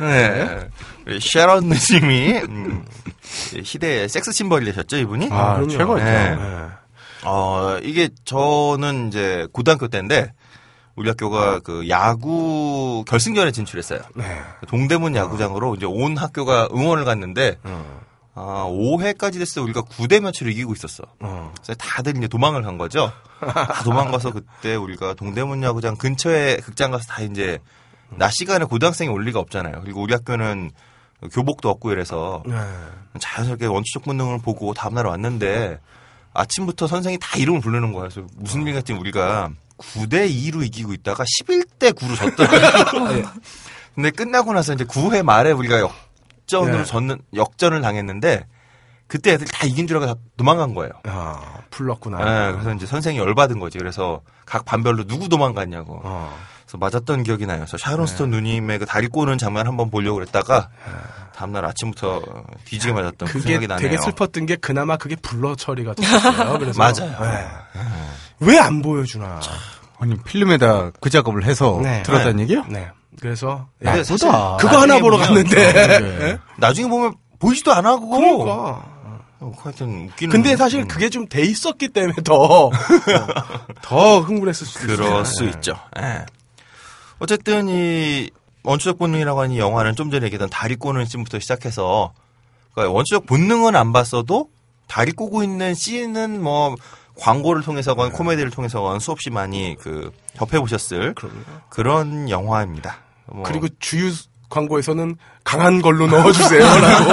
[0.00, 0.68] 네.
[1.06, 2.84] 우리 쉐런 누님이 음,
[3.62, 5.28] 시대의 섹스 심벌이 되셨죠 이분이?
[5.30, 5.68] 아, 그럼요.
[5.68, 6.04] 최고였죠.
[6.04, 6.36] 네.
[6.36, 6.66] 네.
[7.24, 10.32] 어 이게 저는 이제 고등학교 때인데
[10.96, 14.00] 우리 학교가 그 야구 결승전에 진출했어요.
[14.16, 14.24] 네.
[14.68, 18.00] 동대문 야구장으로 이제 온 학교가 응원을 갔는데 어.
[18.34, 21.04] 아 5회까지 됐을 때 우리가 9대 몇으로 이기고 있었어.
[21.20, 21.52] 어.
[21.62, 23.12] 그래서 다들 이제 도망을 간 거죠.
[23.40, 27.58] 다 도망가서 그때 우리가 동대문 야구장 근처에 극장 가서 다 이제
[28.10, 29.80] 낮 시간에 고등학생이 올 리가 없잖아요.
[29.82, 30.70] 그리고 우리 학교는
[31.32, 32.56] 교복도 없고 이래서 네.
[33.18, 35.78] 자연스럽게 원초적 본능을 보고 다음날 왔는데
[36.32, 38.08] 아침부터 선생이 다 이름을 부르는 거야.
[38.08, 43.24] 그래서 무슨 일 같지 우리가 9대 2로 이기고 있다가 11대 9로 졌더라고요.
[43.94, 45.88] 근데 끝나고 나서 이제 9회 말에 우리가
[46.52, 46.84] 역전으로 네.
[46.84, 48.46] 졌는 역전을 당했는데
[49.06, 50.92] 그때 애들 다 이긴 줄 알고 다 도망간 거예요.
[51.04, 51.40] 아,
[51.70, 52.18] 풀렀구나.
[52.18, 53.78] 네, 그래서 이제 선생이 열받은 거지.
[53.78, 56.00] 그래서 각 반별로 누구 도망갔냐고.
[56.04, 56.32] 어.
[56.64, 57.58] 그래서 맞았던 기억이 나요.
[57.58, 60.68] 그래서 샤론 스톤 누님의 그 다리 꼬는 장면 한번 보려고 그랬다가
[61.34, 62.22] 다음날 아침부터
[62.64, 63.88] 뒤지게 맞았던 그 그게 생각이 나네요.
[63.88, 66.58] 되게 슬펐던 게 그나마 그게 blur 처리가 됐어요.
[66.58, 67.16] 그래서 맞아요.
[68.38, 69.40] 왜안 보여주나?
[69.98, 72.04] 아니 필름에다 그 작업을 해서 네.
[72.04, 72.64] 들었다는 얘기요?
[72.68, 72.90] 네.
[73.20, 74.56] 그래서 사실 예쁘다.
[74.56, 75.98] 그거 하나 보러 보면 갔는데.
[76.00, 76.38] 네.
[76.58, 78.18] 나중에 보면 보이지도 않아 그거.
[78.18, 78.84] 그러니까.
[79.42, 80.32] 어, 하여튼 웃기는.
[80.32, 82.70] 근데 사실 음, 그게 좀 돼 있었기 때문에 더,
[83.82, 85.08] 더 흥분했을 수도 있어요.
[85.08, 85.50] 그럴 수 네.
[85.50, 85.78] 있죠.
[85.98, 86.26] 예.
[87.18, 88.30] 어쨌든 이
[88.62, 92.12] 원초적 본능이라고 하는 이 영화는 좀 전에 얘기했던 다리 꼬는 씬부터 시작해서
[92.74, 94.48] 그러니까 원초적 본능은 안 봤어도
[94.86, 96.74] 다리 꼬고 있는 씬은 뭐
[97.18, 101.14] 광고를 통해서건 코미디를 통해서건 수없이 많이 그 접해 보셨을
[101.68, 102.98] 그런 영화입니다.
[103.32, 104.12] 뭐 그리고 주유
[104.48, 107.10] 광고에서는 강한 걸로 넣어주세요라고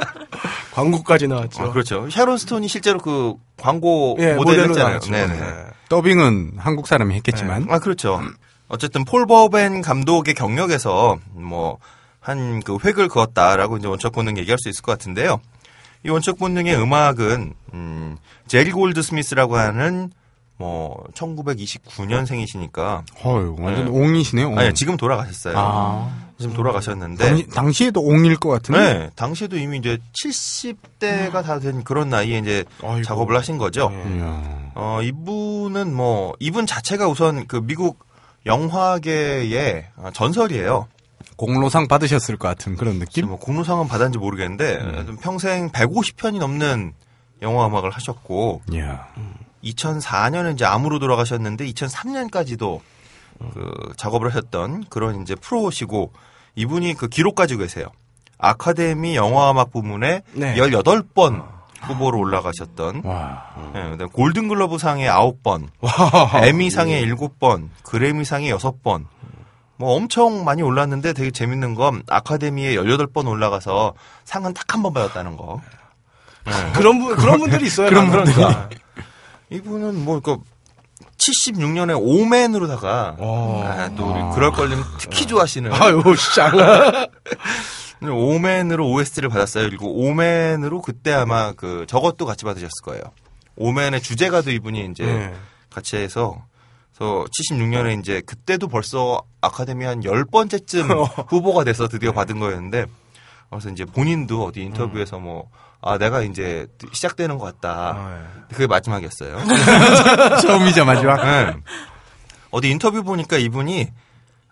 [0.74, 1.64] 광고까지 나왔죠.
[1.64, 2.08] 어, 그렇죠.
[2.10, 4.88] 샤론 스톤이 실제로 그 광고 예, 모델을 모델로 했잖아요.
[4.88, 5.10] 나왔죠.
[5.10, 5.34] 네네.
[5.36, 5.66] 네.
[5.88, 8.20] 더빙은 한국 사람이 했겠지만 아, 그렇죠.
[8.68, 11.78] 어쨌든 폴 버호벤 감독의 경력에서 뭐
[12.20, 15.40] 한 그 획을 그었다라고 이제 원초적 본능 얘기할 수 있을 것 같은데요.
[16.04, 18.16] 이 원초적 본능의 음악은 음
[18.46, 20.10] 제리 골드 스미스라고 하는
[20.60, 24.48] 뭐 1929년생이시니까 어유 완전 옹이시네요.
[24.48, 24.58] 옹.
[24.58, 25.54] 아니 지금 돌아가셨어요.
[25.56, 26.30] 아.
[26.38, 28.80] 지금 돌아가셨는데 당시, 당시에도 옹일 것 같은데.
[28.80, 33.02] 네, 당시에도 이미 이제 70대가 다된 그런 나이에 이제 아이고.
[33.02, 33.90] 작업을 하신 거죠.
[33.92, 34.70] 이야.
[34.74, 37.98] 어, 이분은 뭐, 이분 자체가 우선 그 미국
[38.46, 40.88] 영화계의 어, 전설이에요.
[41.36, 43.26] 공로상 받으셨을 것 같은 그런 느낌?
[43.28, 46.92] 뭐 공로상은 받았는지 모르겠는데, 좀 평생 150편이 넘는
[47.42, 49.08] 영화 음악을 하셨고, 이야.
[49.64, 52.80] 2004년에 이제 암으로 돌아가셨는데, 2003년까지도
[53.54, 56.12] 그 작업을 하셨던 그런 이제 프로시고,
[56.54, 57.86] 이분이 그 기록 가지고 계세요.
[58.38, 60.56] 아카데미 영화음악 부문에 네.
[60.56, 61.44] 18번
[61.82, 63.44] 후보로 올라가셨던 와.
[63.74, 65.68] 예, 그다음에 골든글러브 상에 9번,
[66.42, 69.04] 에미 상에 7번, 그래미 상에 6번.
[69.76, 73.94] 뭐 엄청 많이 올랐는데 되게 재밌는 건 아카데미에 18번 올라가서
[74.24, 75.60] 상은 딱 한 번 받았다는 거.
[76.74, 77.88] 그런 분 그런 분들이 있어요.
[77.88, 78.10] 그런.
[78.10, 78.34] 분들
[79.50, 79.56] 이.
[79.56, 80.38] 이분은 뭐 그
[81.20, 83.62] 76년에 오맨으로다가 어.
[83.66, 86.02] 아, 또 우리 그럴 걸림 특히 좋아하시는 아유,
[86.34, 86.52] 쌍.
[88.02, 89.68] 오맨으로 OST를 받았어요.
[89.68, 93.02] 그리고 오맨으로 그때 아마 그 저것도 같이 받으셨을 거예요.
[93.56, 95.34] 오맨의 주제가도 이분이 이제 네.
[95.68, 96.42] 같이 해서
[96.94, 102.86] 그래서 76년에 이제 그때도 벌써 아카데미 한 10번째쯤 후보가 돼서 드디어 받은 거였는데
[103.50, 105.48] 그래서 이제 본인도 어디 인터뷰에서 뭐
[105.82, 107.94] 아, 내가 이제 시작되는 것 같다.
[107.96, 109.38] 아, 그게 마지막이었어요.
[110.42, 111.16] 처음이자 마지막.
[111.24, 111.56] 네.
[112.50, 113.88] 어디 인터뷰 보니까 이분이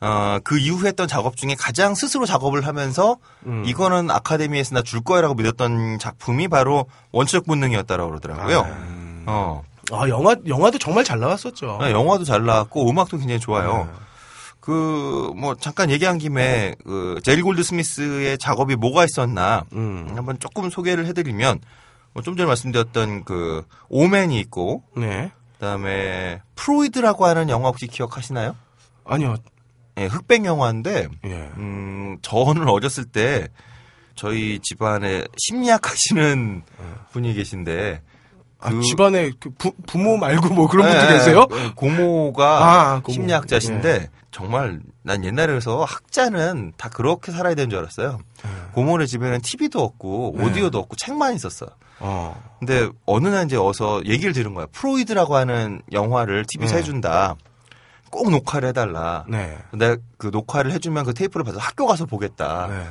[0.00, 3.64] 어, 그 이후 했던 작업 중에 가장 스스로 작업을 하면서 음.
[3.66, 8.66] 이거는 아카데미에서 나 줄 거야라고 믿었던 작품이 바로 원초적 본능이었다라고 그러더라고요.
[9.26, 9.62] 어.
[9.90, 11.78] 아, 영화 영화도 정말 잘 나왔었죠.
[11.80, 13.88] 네, 영화도 잘 나왔고 음악도 굉장히 좋아요.
[14.60, 20.12] 그, 뭐, 잠깐 얘기한 김에, 그, 제리 골드 스미스의 작업이 뭐가 있었나, 음.
[20.14, 21.60] 한번 조금 소개를 해드리면,
[22.12, 25.30] 뭐 좀 전에 말씀드렸던 그, 오맨이 있고, 네.
[25.54, 28.56] 그 다음에, 프로이드라고 하는 영화 혹시 기억하시나요?
[29.04, 29.36] 아니요.
[29.98, 31.30] 예, 흑백 영화인데, 예.
[31.56, 33.48] 음, 저는 어렸을 때,
[34.14, 36.62] 저희 집안에 심리학 하시는
[37.12, 38.02] 분이 계신데,
[38.60, 41.46] 아, 그- 집안에 그 부, 부모 말고 뭐 그런 분도 예, 계세요?
[41.52, 42.44] 예, 고모가
[42.94, 43.12] 아, 고모.
[43.14, 48.18] 심리학자신데 정말 난 옛날에서 학자는 다 그렇게 살아야 되는 줄 알았어요.
[48.44, 48.48] 예.
[48.72, 51.70] 고모네 집에는 TV도 없고 오디오도 없고 책만 있었어요.
[52.00, 52.40] 어.
[52.58, 54.66] 근데 어느 날 이제 어서 얘기를 들은 거야.
[54.72, 56.80] 프로이드라고 하는 영화를 TV에서 네.
[56.80, 57.36] 해준다.
[58.10, 59.24] 꼭 녹화를 해달라.
[59.28, 59.56] 네.
[59.72, 62.66] 내가 그 녹화를 해주면 그 테이프를 받아서 학교 가서 보겠다.
[62.68, 62.84] 네.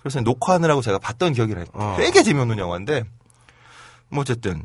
[0.00, 1.64] 그래서 녹화하느라고 제가 봤던 기억이 나요.
[1.74, 1.94] 어.
[1.98, 3.04] 되게 재미없는 영화인데
[4.10, 4.62] 뭐 어쨌든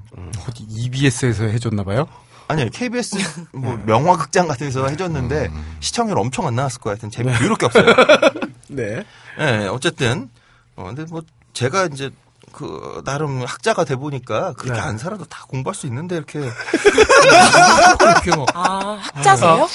[0.48, 2.08] 어디 EBS에서 해줬나 봐요?
[2.48, 3.18] 아니 KBS
[3.54, 5.78] 뭐 명화극장 같은 데서 해줬는데 음.
[5.80, 6.94] 시청률 엄청 안 나왔을 거야.
[6.94, 7.86] 하여튼 재미 유럽게 없어요.
[8.70, 9.04] 네.
[9.40, 10.30] 예, 어쨌든
[10.76, 11.22] 어 근데 뭐
[11.54, 12.10] 제가 이제
[12.54, 14.88] 그 나름 학자가 돼 보니까 그렇게 네.
[14.88, 16.40] 안 살아도 다 공부할 수 있는데 이렇게
[18.00, 19.68] 이렇게 뭐 아, 학자세요?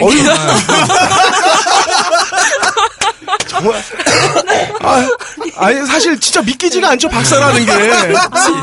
[0.00, 0.16] 어이.
[3.46, 3.82] 정말.
[4.82, 5.08] 아,
[5.56, 7.72] 아니, 사실 진짜 믿기지가 않죠, 박사라는 게.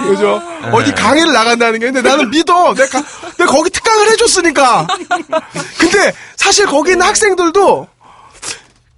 [0.10, 0.42] 그죠?
[0.72, 1.92] 어디 강의를 나간다는 게.
[1.92, 2.74] 근데 나는 믿어.
[2.74, 3.02] 내가,
[3.38, 4.88] 내가 거기 특강을 해줬으니까.
[5.78, 7.88] 근데 사실 거기 있는 학생들도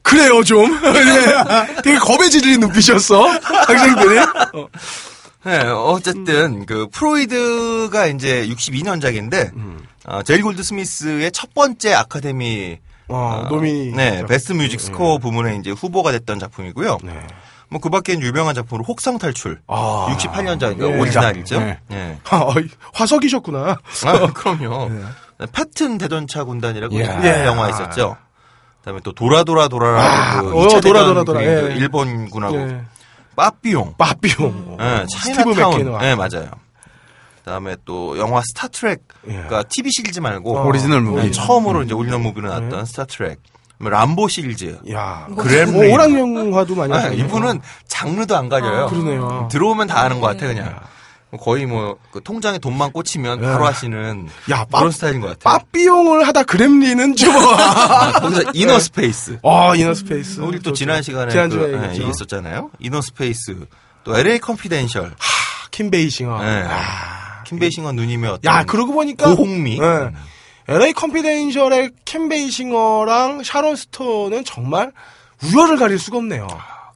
[0.01, 0.69] 그래요, 좀.
[0.81, 1.81] 네.
[1.83, 3.23] 되게 겁에 지르는 눈빛이었어.
[3.27, 4.19] 학생들이.
[4.19, 4.67] 어.
[5.43, 9.51] 네, 어쨌든 그 프로이드가 이제 62년작인데
[10.05, 12.77] 어, 제리 골드 스미스의 첫 번째 아카데미
[13.07, 13.91] 어, 노미.
[13.95, 16.99] 네, Best Music Score 부문에 이제 후보가 됐던 작품이고요.
[17.03, 17.13] 네.
[17.69, 19.59] 뭐그 밖엔 유명한 작품으로 혹성 탈출.
[19.67, 20.07] 아.
[20.11, 20.99] 68년작인가 예.
[20.99, 21.59] 오리지널이죠.
[21.59, 21.79] 네.
[21.91, 22.17] 예.
[22.29, 23.77] 아, 어이, 화석이셨구나.
[24.05, 24.91] 아, 그럼요.
[25.53, 27.19] 패튼 대전차 군단이라고 예.
[27.23, 27.45] 예.
[27.45, 28.17] 영화 있었죠.
[28.81, 31.39] 그다음에 또 도라 도라 도라라고 아, 그 어, 2차 도라, 대전 도라, 도라.
[31.39, 31.75] 그 예.
[31.75, 32.81] 일본 군하고 예.
[33.35, 33.95] 빠삐용.
[33.97, 34.77] 빠삐용.
[34.79, 35.97] 예, 차이나타운.
[35.99, 36.49] 네, 맞아요.
[37.39, 39.01] 그다음에 또 영화 스타트렉.
[39.27, 39.31] 예.
[39.33, 41.31] 그러니까 TV 시리즈 말고 어, 오리지널 네, movie.
[41.31, 43.39] 처음으로 이제 올리는 movie로 나왔던 스타트렉.
[43.79, 44.77] 뭐 람보 시리즈.
[44.91, 45.83] 야, 그렘린 뭐.
[45.91, 47.07] 오락 영화도 많이 아.
[47.09, 48.83] 이분은 장르도 안 가려요.
[48.83, 49.47] 아, 그러네요.
[49.51, 50.79] 들어오면 다 아는 것 같아 그냥.
[51.39, 55.59] 거의 뭐 그 통장에 돈만 꽂히면 바로 하시는 야, 그런 빠- 스타일인 것 같아요.
[55.59, 57.31] 빠삐용을 하다 그렘린은 좀.
[57.35, 59.39] 아, 거기서 이너 스페이스.
[59.43, 60.41] 아, 이너 스페이스.
[60.41, 60.73] 우리 또.
[60.73, 61.89] 지난 시간에 지난주에 그, 예.
[61.95, 62.71] 얘기했었잖아요.
[62.79, 63.65] 이너 스페이스.
[64.03, 65.05] 또 LA 컨피덴셜.
[65.05, 66.43] 하, 킴 베이싱어.
[66.43, 66.63] 네.
[66.67, 67.43] 아.
[67.45, 69.79] 킴베이싱어 누님의 어떤 야, 그러고 보니까 고홍미.
[69.79, 70.09] 네.
[70.67, 74.91] LA 컨피덴셜의 킴 베이싱어랑 샤론 스톤은 정말
[75.43, 76.47] 우열을 가릴 수가 없네요.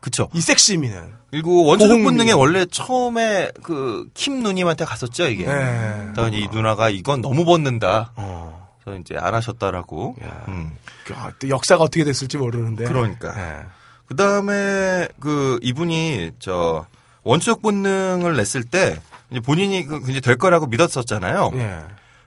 [0.05, 0.29] 그쵸.
[0.33, 1.13] 이 섹시미는.
[1.31, 1.99] 그리고 원초적.
[2.03, 5.47] 본능에 원래 처음에 그 킴 누님한테 갔었죠 이게.
[5.47, 5.99] 네.
[6.13, 8.11] 그랬더니 이 누나가 이건 너무 벗는다.
[8.15, 8.69] 어.
[8.83, 10.15] 그래서 이제 안 하셨다라고.
[10.47, 10.77] 음.
[11.11, 12.83] 야, 또 역사가 어떻게 됐을지 모르는데.
[12.85, 13.33] 그러니까.
[13.33, 13.63] 네.
[14.05, 16.85] 그 다음에 그 이분이 저
[17.23, 18.99] 원초적 본능을 냈을 때
[19.43, 21.49] 본인이 그 이제 될 거라고 믿었었잖아요.
[21.55, 21.79] 예.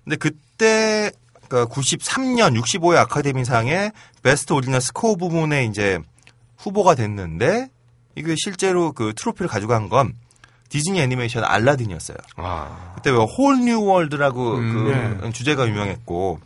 [0.02, 1.12] 근데 그때
[1.48, 3.92] 그러니까 93년 65회 아카데미상의
[4.24, 6.00] Best Original Score 부문에 이제
[6.58, 7.68] 후보가 됐는데
[8.14, 10.14] 이게 실제로 그 트로피를 가져간 건
[10.68, 12.18] 디즈니 애니메이션 알라딘이었어요.
[12.36, 12.92] 아.
[12.96, 16.40] 그때 Whole New World라고 음, 그 주제가 유명했고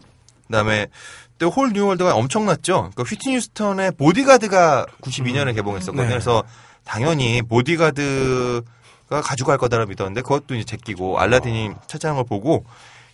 [0.47, 0.87] 그다음에
[1.33, 2.93] 그때 Whole New World가 엄청났죠.
[2.95, 6.03] 그 휘트니 휴스턴의 보디가드가 92년에 개봉했었거든요.
[6.05, 6.09] 네.
[6.11, 6.45] 그래서
[6.85, 12.65] 당연히 보디가드가 가져갈 거다라 믿었는데 그것도 이제 제끼고 알라딘이 차지한 걸 보고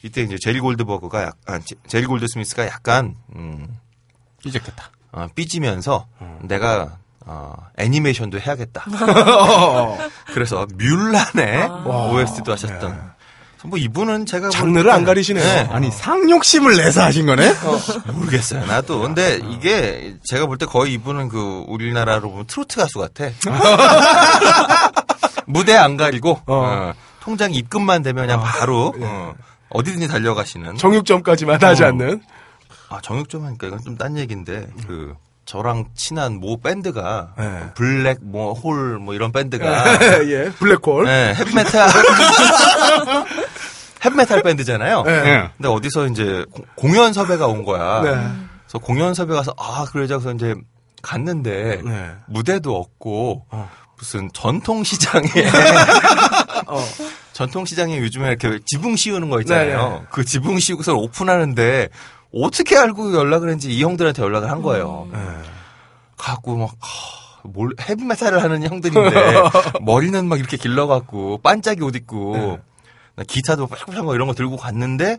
[0.03, 3.67] 이때 이제 제리 골드버그가 약, 아, 제- 제리 골드 스미스가 약간 음,
[4.45, 4.91] 이제겠다.
[5.13, 6.07] 어, 삐지면서
[6.43, 6.97] 내가
[7.27, 8.85] 어, 애니메이션도 해야겠다.
[10.33, 11.69] 그래서 뮬란의
[12.13, 12.79] OST도 하셨던.
[13.59, 15.45] 그래서 뭐 이분은 제가 장르를 안 가리시네요.
[15.45, 15.69] 네.
[15.73, 17.53] 아니 상욕심을 내서 하신 거네?
[18.15, 18.65] 모르겠어요.
[18.67, 19.01] 나도.
[19.01, 23.25] 근데 이게 제가 볼 때 거의 이분은 그 우리나라로 보면 트로트 가수 같아.
[25.47, 29.35] 무대 안 가리고 어, 통장 입금만 되면 그냥 바로 어,
[29.71, 30.77] 어디든지 달려가시는.
[30.77, 31.89] 정육점까지만 하지 어.
[31.89, 32.23] 않는.
[32.89, 35.15] 아 정육점 하니까 이건 좀 딴 얘기인데 그
[35.45, 37.71] 저랑 친한 모 밴드가 네.
[37.75, 40.51] 블랙 뭐 홀뭐 이런 밴드가 예.
[40.59, 41.05] 블랙홀.
[41.07, 41.89] 네, 헤비메탈
[44.05, 45.03] 헤비메탈 밴드잖아요.
[45.03, 45.51] 네.
[45.57, 48.03] 근데 어디서 이제 고- 공연 섭외가 온 거야.
[48.03, 48.11] 네.
[48.67, 50.55] 그래서 공연 섭외 가서 아 그러자 그래서 이제
[51.03, 52.11] 갔는데 네.
[52.27, 53.47] 무대도 없고
[53.99, 55.27] 무슨 전통 시장에
[56.69, 56.79] 어.
[57.33, 59.89] 전통 시장에 요즘에 이렇게 지붕 씌우는 거 있잖아요.
[59.89, 60.07] 네, 네.
[60.11, 61.89] 그 지붕 씌우고서 오픈하는데
[62.33, 65.09] 어떻게 알고 연락을 했는지 이 형들한테 연락을 한 거예요.
[65.13, 65.19] 네.
[66.17, 69.11] 갖고 막 하, 뭘 헤비메탈을 하는 형들인데
[69.83, 72.61] 머리는 막 이렇게 길러갖고 반짝이 옷 입고 네.
[73.17, 75.19] 나 기타도 빡빡한 거 이런 거 들고 갔는데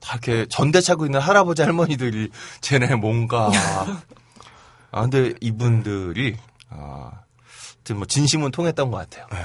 [0.00, 2.30] 다 이렇게 전대 차고 있는 할아버지 할머니들이
[2.60, 3.50] 쟤네 뭔가
[4.92, 6.36] 아 근데 이분들이
[6.70, 7.10] 아
[7.76, 9.26] 하여튼 뭐 진심은 통했던 것 같아요.
[9.32, 9.38] 네.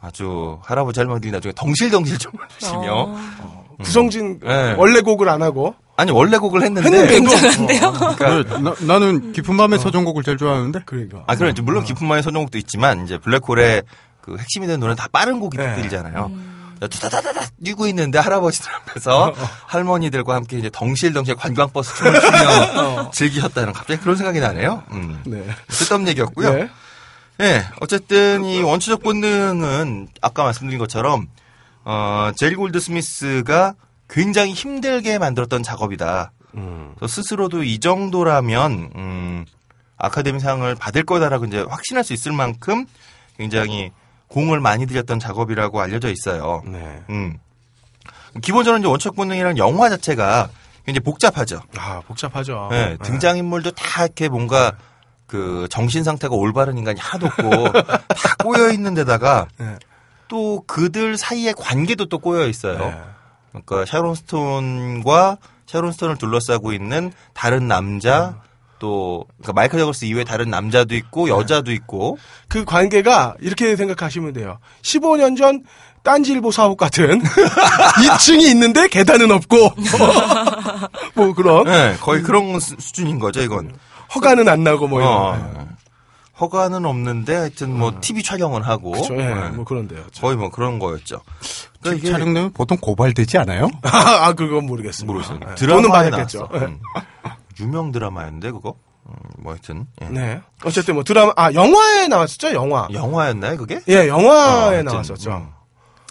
[0.00, 3.76] 아주 할아버지 할머니들이 나중에 덩실덩실 춤을 추시며 어.
[3.82, 4.74] 구성진 네.
[4.76, 7.92] 원래 곡을 안 하고 아니 원래 곡을 했는데 했는데 굉장한데요?
[8.16, 10.80] 그러니까 나, 나는 깊은 밤의 서정곡을 제일 좋아하는데.
[10.84, 13.84] 그러니까 아, 그럼 이제 물론 깊은 마의 선정곡도 있지만 이제 블랙홀의
[14.20, 16.32] 그 핵심이 되는 노래는 다 빠른 곡들이잖아요.
[16.80, 19.32] 두다다다다 뛰고 있는데 할아버지들 앞에서
[19.66, 24.82] 할머니들과 함께 이제 덩실덩실 관광버스 춤을 추며 즐기셨다는 갑자기 그런 생각이 나네요.
[24.90, 25.22] 음.
[25.24, 25.46] 네.
[25.68, 26.52] 쓸데없는 얘기였고요.
[26.52, 26.68] 네.
[27.42, 31.28] 예, 어쨌든 이 원초적 본능은 아까 말씀드린 것처럼
[31.84, 33.74] 어, 제리 골드 스미스가
[34.12, 36.32] 굉장히 힘들게 만들었던 작업이다.
[36.54, 36.94] 음.
[37.06, 39.46] 스스로도 이 정도라면 음,
[39.96, 42.84] 아카데미상을 받을 거다라고 이제 확신할 수 있을 만큼
[43.38, 43.90] 굉장히
[44.28, 46.62] 공을 많이 들였던 작업이라고 알려져 있어요.
[46.66, 47.02] 네.
[47.08, 47.38] 음.
[48.42, 50.50] 기본적으로 이제 원초적 본능이라는 영화 자체가
[50.84, 51.62] 굉장히 복잡하죠.
[51.76, 52.68] 아 복잡하죠.
[52.70, 54.72] 네, 등장인물도 다 이렇게 뭔가
[55.26, 59.76] 그 정신 상태가 올바른 인간이 하나도 없고 다 꼬여 있는 데다가 네.
[60.28, 62.78] 또 그들 사이의 관계도 또 꼬여 있어요.
[63.54, 63.60] 네.
[63.64, 68.36] 그러니까 샤론 스톤과 샤론 스톤을 둘러싸고 있는 다른 남자
[68.78, 74.58] 또 그러니까 마이클 더글라스 이외에 다른 남자도 있고 여자도 있고 그 관계가 이렇게 생각하시면 돼요.
[74.82, 75.62] 15년 전
[76.02, 79.56] 딴지일보 사옥 같은 2층이 있는데 계단은 없고
[81.14, 83.72] 뭐 그런 네, 거의 그런 수- 수준인 거죠 이건.
[84.14, 85.12] 허가는 안 나고 뭐 이런.
[85.12, 85.68] 어,
[86.40, 89.14] 허가는 없는데 하여튼 뭐 TV 촬영은 하고 그렇죠.
[89.14, 90.02] 예, 네, 뭐 그런데요.
[90.20, 91.20] 거의 뭐 그런 거였죠.
[91.82, 93.68] 그러니까 이게 촬영되면 보통 고발되지 않아요?
[93.82, 95.50] 아, 그건 모르겠습니다.
[95.50, 96.48] 예, 드라마에 돈은 받았겠죠.
[96.54, 96.80] 음.
[97.60, 98.74] 유명 드라마였는데 그거.
[99.06, 100.06] 음, 뭐 하여튼 예.
[100.06, 100.40] 네.
[100.64, 102.52] 어쨌든 뭐 드라마 아 영화에 나왔었죠.
[102.54, 102.86] 영화.
[102.92, 103.80] 영화였나요 그게?
[103.88, 105.30] 예, 어, 영화에 하여튼, 나왔었죠.
[105.32, 105.48] 음.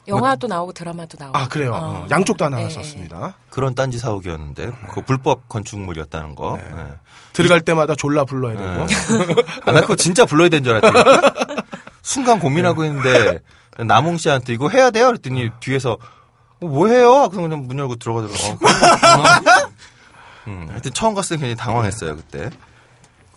[0.07, 1.37] 영화도 나오고 드라마도 나오고.
[1.37, 1.71] 아 그래요.
[1.73, 1.77] 어.
[1.77, 3.35] 어, 양쪽 다 네, 나왔었습니다.
[3.49, 6.57] 그런 딴지 사옥이었는데 그 불법 건축물이었다는 거.
[6.57, 6.63] 네.
[6.77, 6.85] 예.
[7.33, 8.85] 들어갈 때마다 졸라 불러야 되고.
[9.65, 11.21] 아, 나 그거 진짜 불러야 되는 줄 알았더니
[12.01, 13.39] 순간 고민하고 있는데
[13.79, 15.07] 남홍 씨한테 이거 해야 돼요?
[15.07, 15.97] 그랬더니 뒤에서
[16.59, 17.27] 어, 뭐 해요?
[17.29, 18.37] 그래서 그냥 문 열고 들어가더라고.
[18.43, 19.41] 어, 그렇구나.
[20.47, 22.49] 음, 하여튼 처음 갔을 때 굉장히 당황했어요 그때.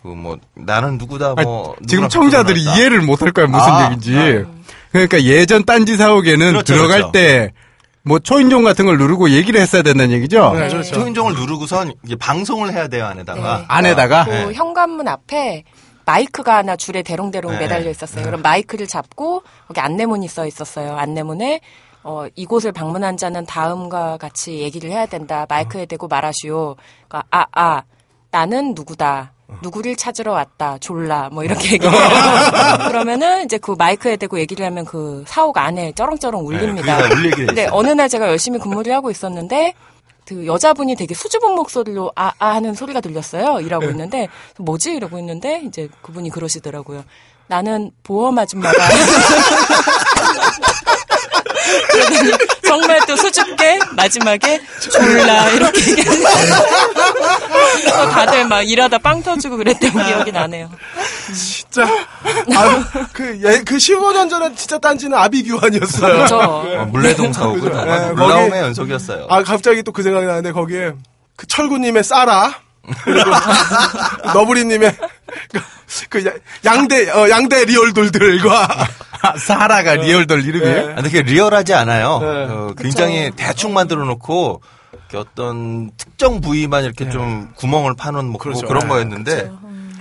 [0.02, 2.62] 그 뭐 나는 누구다 아니, 뭐 지금 누구랑 청자들이.
[2.62, 4.44] 이해를 못할 거야 무슨 아, 얘기인지.
[4.92, 7.12] 그러니까 예전 딴지 사옥에는 그렇죠, 들어갈 그렇죠.
[7.12, 7.52] 때
[8.06, 10.52] 뭐 초인종 같은 걸 누르고 얘기를 했어야 된다는 얘기죠.
[10.52, 10.68] 네, 네.
[10.68, 10.92] 그렇죠.
[10.94, 13.58] 초인종을 누르고선 이제 방송을 해야 돼요 안에다가.
[13.60, 13.64] 네.
[13.66, 14.52] 안에다가 그 네.
[14.52, 15.64] 현관문 앞에
[16.06, 17.58] 마이크가 하나 줄에 대롱대롱 네.
[17.60, 18.24] 매달려 있었어요.
[18.24, 20.96] 그럼 마이크를 잡고 거기 안내문이 써 있었어요.
[20.96, 21.60] 안내문에
[22.02, 25.46] 어, 이곳을 방문한 자는 다음과 같이 얘기를 해야 된다.
[25.48, 26.76] 마이크에 대고 말하시오.
[27.08, 27.82] 그러니까 아, 아,
[28.30, 29.32] 나는 누구다.
[29.62, 30.78] 누구를 찾으러 왔다.
[30.78, 31.28] 졸라.
[31.30, 31.92] 뭐 이렇게 얘기해요.
[32.88, 36.98] 그러면은 이제 그 마이크에 대고 얘기를 하면 그 사옥 안에 쩌렁쩌렁 울립니다.
[37.08, 37.68] 네, 근데.
[37.70, 39.74] 어느 날 제가 열심히 근무를 하고 있었는데
[40.26, 43.60] 그 여자분이 되게 수줍은 목소리로 아, 아 하는 소리가 들렸어요.
[43.60, 44.92] 이러고 있는데 뭐지?
[44.92, 47.04] 이러고 있는데 이제 그분이 그러시더라고요.
[47.46, 48.78] 나는 보험 아줌마가
[52.66, 54.60] 정말 또 수줍게 마지막에
[54.90, 55.80] 졸라 이렇게
[58.12, 60.70] 다들 막 일하다 빵 터지고 그랬던 기억이 나네요.
[61.34, 66.12] 진짜 아, 그, 예, 그 15년 전에 진짜 딴지는 아비규환이었어요.
[66.14, 66.36] 그렇죠.
[66.38, 69.26] 어, 물레동 사옥은 네, 놀라움의 연속이었어요.
[69.30, 70.92] 아 갑자기 또 그 생각이 나는데 거기에
[71.36, 72.52] 그 철구님의 싸라
[73.04, 73.30] 그리고
[74.34, 74.96] 너브리님의
[75.52, 75.60] 그,
[76.10, 76.32] 그 야-
[76.64, 78.86] 양대 어, 양대 리얼돌들과 아,
[79.38, 80.86] 사라가 리얼돌 이름이에요?
[80.86, 80.92] 네.
[80.92, 82.18] 아, 근데 그게 리얼하지 않아요.
[82.20, 82.26] 네.
[82.26, 84.60] 어, 굉장히 대충 만들어 놓고
[85.14, 88.66] 어떤 특정 부위만 이렇게 좀 구멍을 파는 뭐 그렇죠.
[88.66, 89.50] 그런 네, 거였는데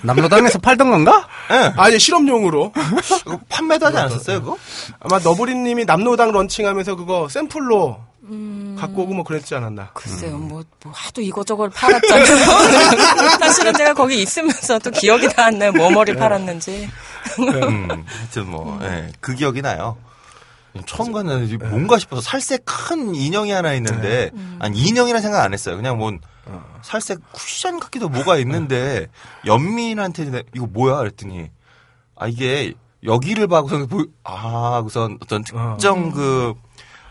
[0.02, 1.28] 남로당에서 팔던 건가?
[1.52, 1.72] 예.
[1.78, 2.72] 아니 실험용으로
[3.24, 4.58] 그거 판매도 하지 않았었어요, 그거?
[5.00, 8.00] 아마 너브리님이 남로당 런칭하면서 그거 샘플로
[8.80, 9.92] 갖고 오고 뭐 그랬지 않았나.
[9.94, 12.26] 글쎄요, 뭐, 뭐 하도 이거저걸 팔았잖아요.
[13.40, 15.74] 사실은 제가 거기 있으면서 또 기억이 다 안 나요.
[15.74, 16.90] 뭐 머리 팔았는지.
[17.40, 19.98] 음, 하여튼 뭐, 예, 그 기억이 나요.
[20.86, 25.76] 처음 갔는데 뭔가 싶어서 살색 큰 인형이 하나 있는데, 아니, 인형이라 생각 안 했어요.
[25.76, 26.12] 그냥 뭐,
[26.82, 29.08] 살색 쿠션 같기도 뭐가 있는데,
[29.46, 30.98] 연민한테 이거 뭐야?
[30.98, 31.50] 그랬더니,
[32.16, 36.54] 아, 이게 여기를 봐, 우선 보이, 아, 우선 어떤 특정 그,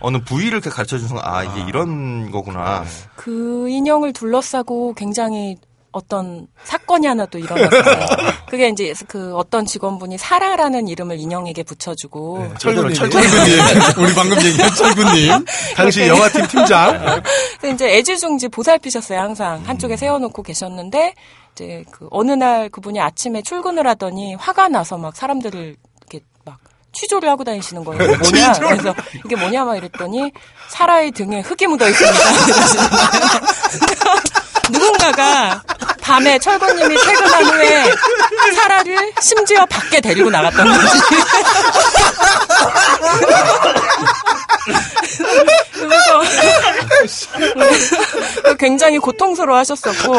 [0.03, 2.85] 어느 부위를 이렇게 가르쳐 주는 순간, 아, 이게 이런 거구나.
[3.17, 5.57] 그 인형을 둘러싸고 굉장히
[5.93, 8.07] 어떤 사건이 하나 또 일어났어요.
[8.49, 12.95] 그게 이제 그 어떤 직원분이 사라라는 이름을 인형에게 붙여주고 철구님.
[12.95, 13.29] 철구님.
[13.29, 14.05] 철군님.
[14.05, 15.45] 우리 방금 얘기한 철군님.
[15.77, 17.23] 당시 영화팀 팀장.
[17.61, 21.15] 근데 이제 애지중지 보살피셨어요 항상 한쪽에 세워놓고 계셨는데
[21.55, 25.77] 이제 그 어느 날 그분이 아침에 출근을 하더니 화가 나서 막 사람들을
[26.93, 28.03] 취조를 하고 다니시는 거예요.
[28.03, 28.53] 이게 뭐냐?
[28.53, 30.33] 그래서 이게 뭐냐 막 이랬더니
[30.69, 32.19] 사라의 등에 흙이 묻어 있습니다.
[34.71, 35.63] 누군가가
[36.03, 37.85] 밤에 철거님이 퇴근한 후에
[38.55, 40.99] 사라를 심지어 밖에 데리고 나갔던 거지.
[45.75, 46.23] 그래서
[48.59, 50.15] 굉장히 고통스러워 하셨었고.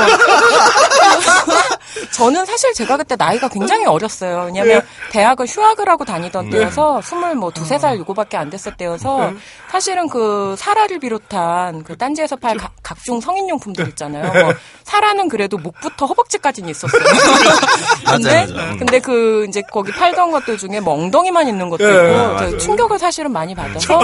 [2.12, 4.44] 저는 사실 제가 그때 나이가 굉장히 어렸어요.
[4.46, 4.82] 왜냐면
[5.12, 9.32] 대학을 휴학을 하고 다니던 때여서 스물 뭐 두세 살 요거밖에 안 됐을 때여서
[9.70, 14.32] 사실은 그 사라를 비롯한 그 딴지에서 팔 각, 각종 성인용품들 있잖아요.
[14.32, 14.54] 뭐
[14.84, 17.02] 사라는 그래도 목 부터 허벅지까지는 있었어요.
[18.06, 18.78] 근데 맞아요, 맞아요.
[18.78, 22.38] 근데 그 이제 거기 팔던 것들 중에 뭐 엉덩이만 있는 것도 예, 있고.
[22.52, 24.00] 저 충격을 사실은 많이 받아서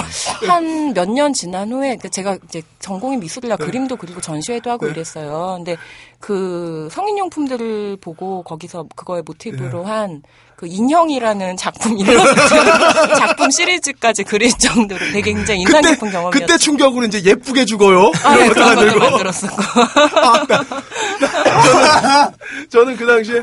[0.48, 5.56] 한 몇 년 지난 후에 그 제가 이제 전공이 미술이라 그림도 그리고 전시회도 하고 이랬어요.
[5.58, 5.78] 근데
[6.20, 10.22] 그 성인용품들을 보고 거기서 그거에 모티브로 한
[10.60, 11.98] 그 인형이라는 작품
[13.18, 16.32] 작품 시리즈까지 그릴 정도로 되게 굉장히 인상 깊은 경험이었어요.
[16.32, 18.12] 그때 충격으로 이제 예쁘게 죽어요.
[18.26, 19.00] 아, 예, 그런 만들고.
[19.00, 19.56] 만들었었고.
[22.70, 23.42] 저는 그 당시에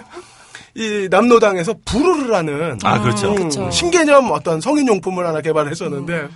[0.74, 3.30] 이 남노당에서 부르르라는 아, 그렇죠.
[3.30, 3.70] 음, 그쵸.
[3.70, 6.28] 신개념 어떤 성인용품을 하나 개발했었는데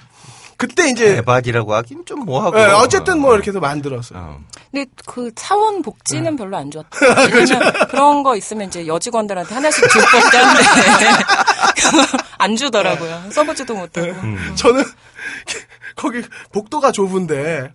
[0.60, 2.58] 그때 이제 대박이라고 하긴 좀 뭐하고.
[2.60, 4.18] 예, 어쨌든 뭐 이렇게 해서 만들었어요.
[4.20, 4.40] 어.
[4.70, 6.98] 근데 그 사원 복지는 별로 안 좋았다.
[7.34, 10.62] 왜냐면 그런 거 있으면 이제 여직원들한테 하나씩 줄 법도 한데
[12.38, 13.30] 안 주더라고요.
[13.30, 14.08] 써보지도 못하고.
[14.56, 14.84] 저는
[15.96, 17.72] 거기 복도가 좁은데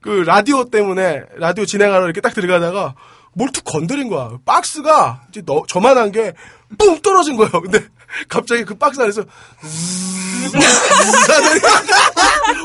[0.00, 2.94] 그 라디오 때문에 라디오 진행하러 이렇게 딱 들어가다가
[3.34, 4.30] 뭘 툭 건드린 거야.
[4.44, 6.32] 박스가 이제 너, 저만한 게
[6.78, 7.50] 뿡 떨어진 거예요.
[7.50, 7.84] 근데
[8.28, 9.22] 갑자기 그 박스 안에서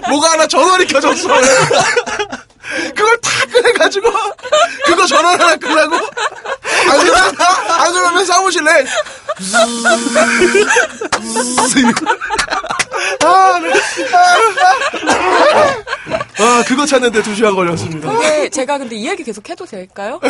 [0.09, 1.27] 뭐가 하나 전원이 켜졌어.
[2.95, 4.11] 그걸 다 꺼내가지고
[4.85, 6.01] 그거 전원 하나 끄라고 안
[6.99, 8.85] 그러면 안 그러면 사무실에
[13.23, 13.71] 아, 네.
[14.13, 14.37] 아,
[16.67, 18.11] 그거 찾는데 두 시간 걸렸습니다.
[18.11, 20.19] 근데 제가 근데 이 얘기 계속 해도 될까요?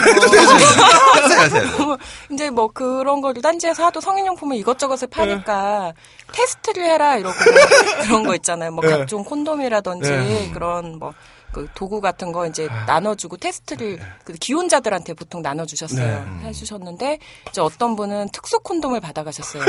[1.80, 1.98] 어,
[2.32, 5.94] 이제 뭐 그런 거를 딴지에서 하도 성인용품을 이것저것을 파니까
[6.32, 7.54] 테스트를 해라 이러고 뭐
[8.04, 8.72] 그런 거 있잖아요.
[8.72, 8.98] 뭐 네.
[8.98, 10.52] 각종 콘돔이라든지 네.
[10.54, 16.40] 그런 뭐그 도구 같은 거 이제 나눠주고 테스트를 그 기혼자들한테 보통 나눠주셨어요.
[16.44, 19.64] 해주셨는데 이제 어떤 분은 특수 콘돔을 받아가셨어요.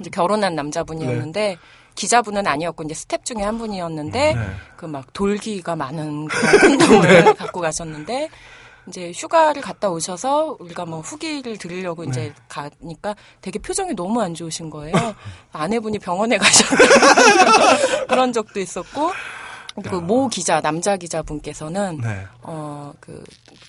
[0.00, 1.58] 이제 결혼한 남자분이었는데
[1.96, 4.36] 기자분은 아니었고 이제 스텝 중에 한 분이었는데
[4.76, 8.28] 그막 돌기가 많은 그런 콘돔을 갖고 가셨는데
[8.88, 14.70] 이제 휴가를 갔다 오셔서 우리가 뭐 후기를 들으려고 이제 가니까 되게 표정이 너무 안 좋으신
[14.70, 14.94] 거예요.
[15.52, 16.76] 아내분이 병원에 가셨다
[18.06, 19.10] 그런 적도 있었고
[19.82, 22.26] 그리고 모 기자 남자 기자분께서는 네.
[22.42, 23.22] 어그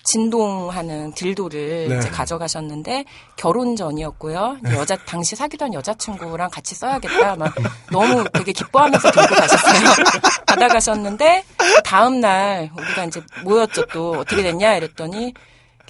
[0.03, 1.97] 진동하는 딜도를 네.
[1.97, 3.05] 이제 가져가셨는데
[3.35, 4.59] 결혼 전이었고요.
[4.65, 7.35] 이제 여자 당시 사귀던 여자친구랑 같이 써야겠다.
[7.35, 7.53] 막
[7.91, 10.05] 너무 되게 기뻐하면서 들고 가셨어요.
[10.47, 11.43] 받아가셨는데
[11.83, 13.85] 다음 날 우리가 이제 모였죠.
[13.87, 15.33] 또 어떻게 됐냐 이랬더니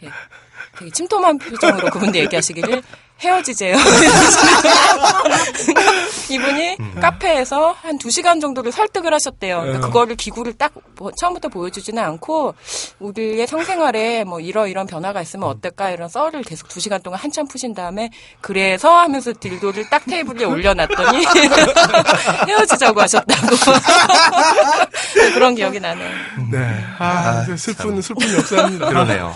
[0.01, 0.15] 이렇게
[0.77, 2.81] 되게 침통한 표정으로 그분도 얘기하시기를
[3.19, 3.75] 헤어지재요.
[6.29, 9.61] 이분이 카페에서 한 두 시간 정도를 설득을 하셨대요.
[9.61, 12.55] 그러니까 그거를 기구를 딱 뭐 처음부터 보여주지는 않고
[12.99, 17.47] 우리의 성생활에 뭐 이러 이런 변화가 있으면 어떨까 이런 썰을 계속 두 시간 동안 한참
[17.47, 18.09] 푸신 다음에
[18.41, 21.23] 그래서 하면서 딜도를 딱 테이블에 올려놨더니
[22.49, 23.55] 헤어지자고 하셨다고
[25.35, 26.09] 그런 기억이 나네요.
[26.51, 26.83] 네.
[26.97, 28.87] 아, 슬픈, 슬픈 역사입니다.
[28.89, 29.35] 그러네요.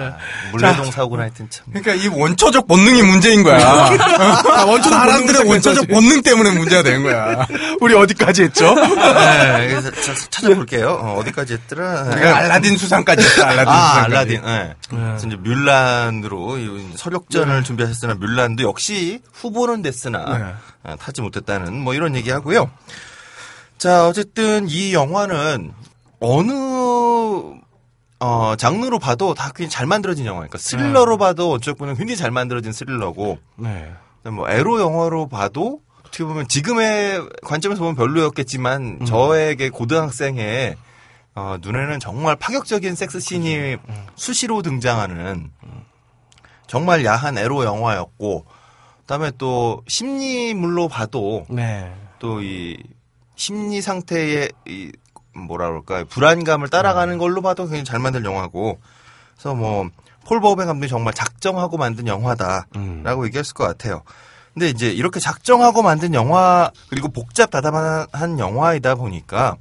[0.00, 0.16] 아,
[0.52, 1.64] 물레동 사고는 하여튼 참.
[1.72, 3.58] 그러니까 이 원초적 본능이 문제인 거야.
[3.96, 5.88] 아, 원초적 사람들의 원초적.
[5.88, 7.46] 본능 때문에 문제가 되는 거야.
[7.80, 8.74] 우리 어디까지 했죠?
[8.74, 10.88] 네, 그래서 자- 찾아볼게요.
[10.90, 12.02] 어, 디까지 했더라.
[12.02, 13.42] 우리가 알라딘 수상까지 했어.
[13.44, 14.14] 알라딘 아, 수상까지.
[14.16, 14.42] 알라딘.
[14.46, 14.74] 예.
[14.88, 22.14] 그래서 이제 뮬란으로 이 서력전을 준비하셨으나 뮬란도 역시 후보는 됐으나 아, 타지 못했다는 뭐 이런
[22.16, 22.70] 얘기 하고요.
[23.78, 25.72] 자, 어쨌든 이 영화는
[26.20, 26.52] 어느
[28.24, 33.38] 어, 장르로 봐도 다 굉장히 잘 만들어진 영화니까 스릴러로 봐도 어쨌든 굉장히 잘 만들어진 스릴러고.
[33.56, 33.92] 네.
[34.32, 40.76] 뭐 에로 영화로 봐도 어떻게 보면 지금의 관점에서 보면 별로였겠지만 저에게 고등학생의
[41.34, 43.76] 어, 눈에는 정말 파격적인 섹스 씬이
[44.14, 45.50] 수시로 등장하는
[46.66, 48.46] 정말 야한 에로 영화였고
[49.00, 51.92] 그다음에 또 심리물로 봐도 네.
[52.20, 52.78] 또이
[53.36, 54.92] 심리 상태의 이
[55.34, 58.78] 뭐라 그럴까 불안감을 따라가는 걸로 봐도 굉장히 잘 만든 영화고
[59.34, 59.90] 그래서 뭐
[60.24, 64.02] 폴 버벤 감독이 정말 작정하고 만든 영화다라고 수 있을 것 같아요.
[64.52, 69.56] 근데 이제 이렇게 작정하고 만든 영화 그리고 복잡 다담한 영화이다 보니까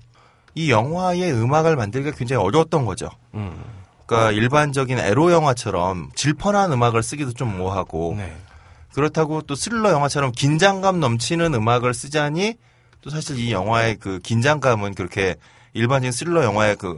[0.56, 3.10] 이 영화의 음악을 만들기가 굉장히 어려웠던 거죠.
[4.06, 8.36] 그러니까 일반적인 에로 영화처럼 질펀한 음악을 쓰기도 좀 뭐하고 네.
[8.94, 12.56] 그렇다고 또 스릴러 영화처럼 긴장감 넘치는 음악을 쓰자니
[13.02, 15.36] 또 사실 이 영화의 그 긴장감은 그렇게
[15.74, 16.96] 일반적인 스릴러 영화의 그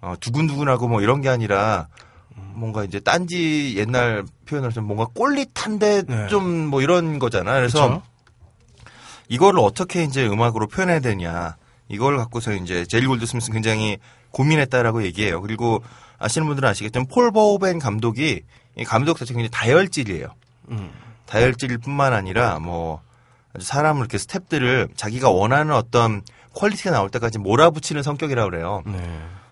[0.00, 1.88] 어, 두근두근하고 뭐 이런 게 아니라
[2.34, 6.26] 뭔가 이제 딴지 옛날 표현으로 좀 뭔가 꼴릿한데 네.
[6.28, 7.54] 좀뭐 이런 거잖아.
[7.54, 8.02] 그래서 그쵸?
[9.28, 11.56] 이거를 어떻게 이제 음악으로 표현해야 되냐.
[11.88, 13.98] 이걸 갖고서 이제 제리 골드 스미스 굉장히
[14.30, 15.40] 고민했다라고 얘기해요.
[15.40, 15.82] 그리고
[16.18, 18.42] 아시는 분들은 아시겠지만 폴 버호벤 감독이
[18.76, 20.28] 이 감독 자체가 굉장히 다혈질이에요.
[20.70, 20.90] 음.
[21.26, 23.00] 다혈질 뿐만 아니라 뭐
[23.58, 26.22] 사람을 이렇게 스탭들을 자기가 원하는 어떤
[26.56, 28.82] quality가 나올 때까지 몰아붙이는 성격이라고 그래요.
[28.86, 28.98] 네.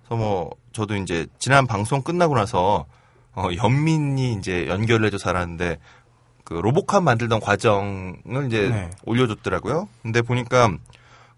[0.01, 2.87] 그래서 뭐 저도 이제 지난 방송 끝나고 나서
[3.35, 5.79] 어 연민이 이제 연결을 해줘서 알았는데
[6.45, 8.91] 그 로보캅 만들던 과정을 이제 네.
[9.05, 9.89] 올려줬더라고요.
[10.03, 10.71] 근데 보니까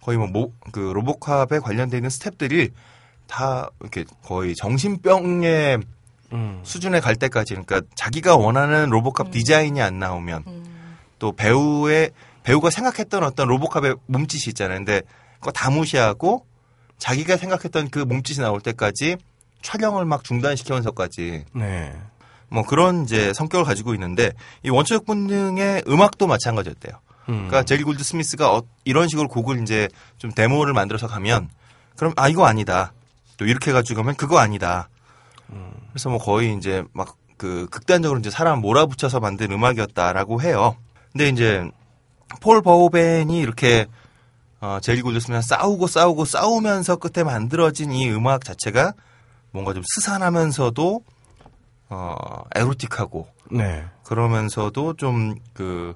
[0.01, 2.71] 거의 뭐그 로보캅에 관련돼 있는 스탭들이
[3.27, 5.81] 다 이렇게 거의 정신병의
[6.33, 6.61] 음.
[6.63, 10.45] 수준에 갈 때까지 그러니까 자기가 원하는 로보캅 디자인이 안 나오면
[11.19, 12.11] 또 배우의
[12.43, 14.79] 배우가 생각했던 어떤 로보캅의 몸짓이 있잖아요.
[14.79, 15.03] 근데
[15.39, 16.47] 그거 다 무시하고
[16.99, 19.17] 자기가 생각했던 그 몸짓이 나올 때까지
[19.63, 21.95] 촬영을 막 중단시키면서까지 네.
[22.49, 24.33] 뭐 그런 이제 성격을 가지고 있는데
[24.63, 26.95] 이 원초적 본능의 음악도 마찬가지였대요.
[27.29, 27.35] 음.
[27.49, 31.51] 그러니까 제리 골드 스미스가 어- 이런 식으로 곡을 이제 좀 데모를 만들어서 가면
[31.97, 32.93] 그럼 아 이거 아니다.
[33.37, 34.89] 또 이렇게 해가지고 가면 그거 아니다.
[35.91, 40.75] 그래서 뭐 거의 이제 막 그 극단적으로 이제 사람 몰아붙여서 만든 음악이었다라고 해요.
[41.13, 41.71] 근데 이제
[42.41, 43.85] 폴 버우벤이 이렇게
[44.61, 48.95] 어, 제리 골드 스미스 싸우고 싸우고 싸우면서 끝에 만들어진 이 음악 자체가
[49.51, 51.03] 뭔가 좀 스산하면서도
[51.89, 53.85] 어 에로틱하고 네.
[54.03, 55.95] 그러면서도 좀 그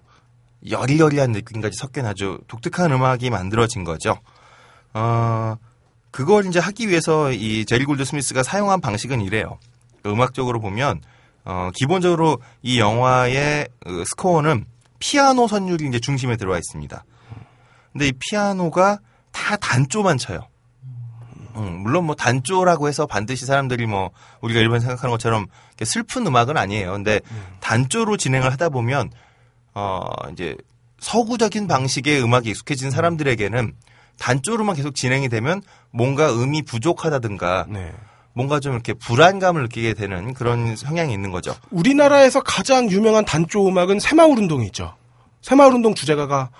[0.69, 4.19] 여리여리한 느낌까지 섞인 아주 독특한 음악이 만들어진 거죠.
[4.93, 5.57] 어,
[6.11, 9.59] 그걸 이제 하기 위해서 이 제리 골드 스미스가 사용한 방식은 이래요.
[10.05, 11.01] 음악적으로 보면
[11.45, 14.67] 어, 기본적으로 이 영화의 그 스코어는
[14.99, 17.05] 피아노 선율이 이제 중심에 들어와 있습니다.
[17.93, 18.99] 근데 이 피아노가
[19.33, 20.41] 다 단조만 쳐요.
[21.57, 24.11] 음, 물론 뭐 단조라고 해서 반드시 사람들이 뭐
[24.41, 25.47] 우리가 일반 생각하는 것처럼
[25.83, 26.93] 슬픈 음악은 아니에요.
[26.93, 27.21] 근데
[27.61, 29.11] 단조로 진행을 하다 보면
[29.75, 30.57] 어 이제
[31.01, 33.75] 서구적인 방식의 음악이 익숙해진 사람들에게는
[34.19, 37.93] 단조로만 계속 진행이 되면 뭔가 음이 부족하다든가 네.
[38.33, 41.55] 뭔가 좀 이렇게 불안감을 느끼게 되는 그런 성향이 있는 거죠.
[41.71, 44.95] 우리나라에서 가장 유명한 단조 음악은 새마을 운동이 있죠.
[45.43, 46.51] 새마을 운동 주제가가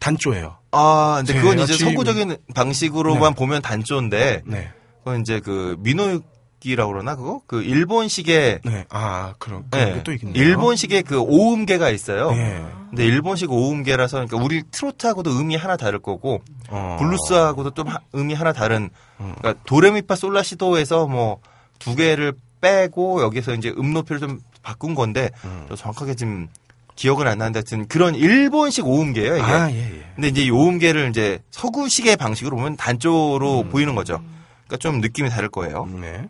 [0.00, 0.58] 단조예요.
[0.74, 4.70] 아, 근데 그건 이제 서구적인 방식으로만 보면 단조인데 네.
[4.98, 8.84] 그건 이제 그 민호유기라고 그러나 그거 그 일본식의 네.
[8.90, 10.32] 아, 그런, 네, 또 있네요.
[10.34, 12.30] 일본식의 그 오음계가 있어요.
[12.32, 12.64] 네.
[12.90, 16.96] 근데 일본식 오음계라서 그러니까 우리 트로트하고도 음이 하나 다를 거고 어.
[17.00, 21.40] 블루스하고도 좀 하- 음이 하나 다른 그러니까 도레미파 솔라시도에서 뭐
[21.80, 25.30] 두 개를 빼고 여기서 이제 음 높이를 좀 바꾼 건데
[25.68, 26.48] 저 정확하게 지금
[26.96, 29.44] 기억은 안 나는데 하여튼 그런 일본식 오음계예요 이게.
[29.44, 30.04] 아, 예, 예.
[30.14, 33.68] 근데 이제 이 오음계를 이제 서구식의 방식으로 보면 단조로 음.
[33.70, 34.22] 보이는 거죠.
[34.66, 35.86] 그러니까 좀 느낌이 다를 거예요.
[35.86, 36.28] 네.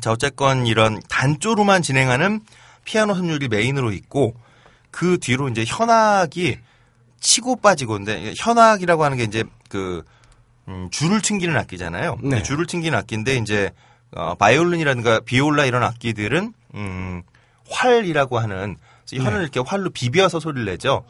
[0.00, 2.40] 자, 어쨌건 이런 단조로만 진행하는
[2.84, 4.34] 피아노 선율이 메인으로 있고
[4.90, 6.58] 그 뒤로 이제 현악이
[7.20, 10.04] 치고 빠지고 근데 현악이라고 하는 게 이제 그
[10.68, 12.18] 음, 줄을 튕기는 악기잖아요.
[12.22, 12.42] 네.
[12.42, 13.70] 줄을 튕기는 악기인데 이제
[14.12, 17.22] 어, 바이올린이라든가 비올라 이런 악기들은 음,
[17.70, 18.76] 활이라고 하는
[19.12, 21.04] 이 현을 이렇게 활로 비벼서 소리를 내죠.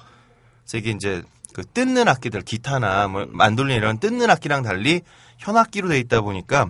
[0.63, 1.23] 그래서 이게 이제
[1.53, 5.01] 그 뜯는 악기들 기타나 뭐 만돌린 이런 뜯는 악기랑 달리
[5.39, 6.69] 현악기로 돼 있다 보니까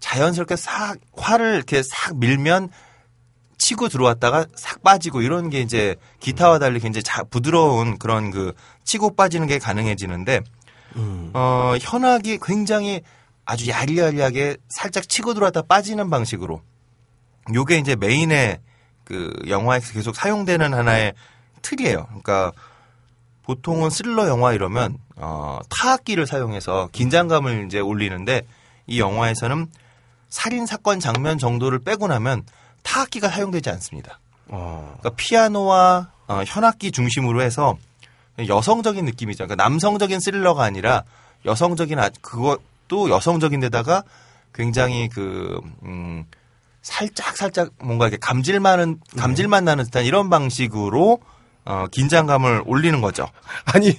[0.00, 2.68] 자연스럽게 싹 활을 이렇게 싹 밀면
[3.58, 8.52] 치고 들어왔다가 싹 빠지고 이런 게 이제 기타와 달리 굉장히 자, 부드러운 그런 그
[8.84, 10.42] 치고 빠지는 게 가능해지는데
[10.96, 11.30] 음.
[11.34, 13.00] 어 현악이 굉장히
[13.44, 16.62] 아주 야리야리하게 살짝 치고 들어왔다 빠지는 방식으로
[17.54, 18.60] 요게 이제 메인의
[19.06, 21.14] 그 영화에서 계속 사용되는 하나의
[21.62, 22.04] 틀이에요.
[22.08, 22.52] 그러니까
[23.44, 28.42] 보통은 스릴러 영화 이러면 어 타악기를 사용해서 긴장감을 이제 올리는데
[28.86, 29.68] 이 영화에서는
[30.28, 32.44] 살인 사건 장면 정도를 빼고 나면
[32.82, 34.18] 타악기가 사용되지 않습니다.
[34.48, 34.96] 어.
[34.98, 37.78] 그러니까 피아노와 어, 현악기 중심으로 해서
[38.38, 39.44] 여성적인 느낌이죠.
[39.46, 41.04] 그러니까 남성적인 스릴러가 아니라
[41.44, 44.02] 여성적인 아, 그것도 여성적인 데다가
[44.52, 46.24] 굉장히 그 음,
[46.86, 51.18] 살짝 살짝 뭔가 이렇게 감질만은 감질만 나는 듯한 이런 방식으로
[51.64, 53.26] 어, 긴장감을 올리는 거죠.
[53.74, 53.98] 아니,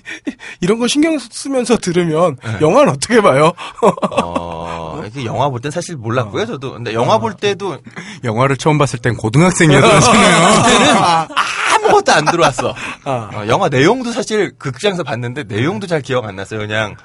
[0.61, 3.51] 이런 거 신경 쓰면서 들으면 영화는 어떻게 봐요?
[4.23, 6.71] 어, 영화 볼 땐 사실 몰랐고요, 저도.
[6.75, 7.77] 근데 영화 볼 때도
[8.23, 11.27] 영화를 처음 봤을 땐 고등학생이었잖아요.
[11.75, 12.73] 아무것도 안 들어왔어.
[13.03, 13.29] 아.
[13.33, 16.61] 어, 영화 내용도 사실 극장에서 봤는데 내용도 잘 기억 안 났어요.
[16.61, 16.95] 그냥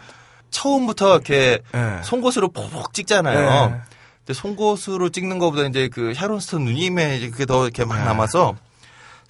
[0.50, 1.98] 처음부터 이렇게 네.
[2.02, 3.70] 송곳으로 푹 찍잖아요.
[3.70, 3.80] 네.
[4.24, 8.54] 근데 송곳으로 찍는 것보다 이제 그 샤론 스톤 누님의 이제 그게 더 이렇게 막 남아서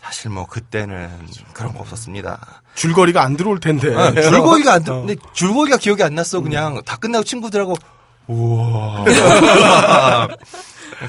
[0.02, 1.10] 사실 뭐 그때는
[1.54, 2.62] 그런 거 없었습니다.
[2.74, 3.94] 줄거리가 안 들어올 텐데.
[3.94, 6.40] 아, 줄거리가 안, 들- 근데 줄거리가 기억이 안 났어.
[6.40, 7.74] 그냥 다 끝나고 친구들하고
[8.26, 9.04] 우와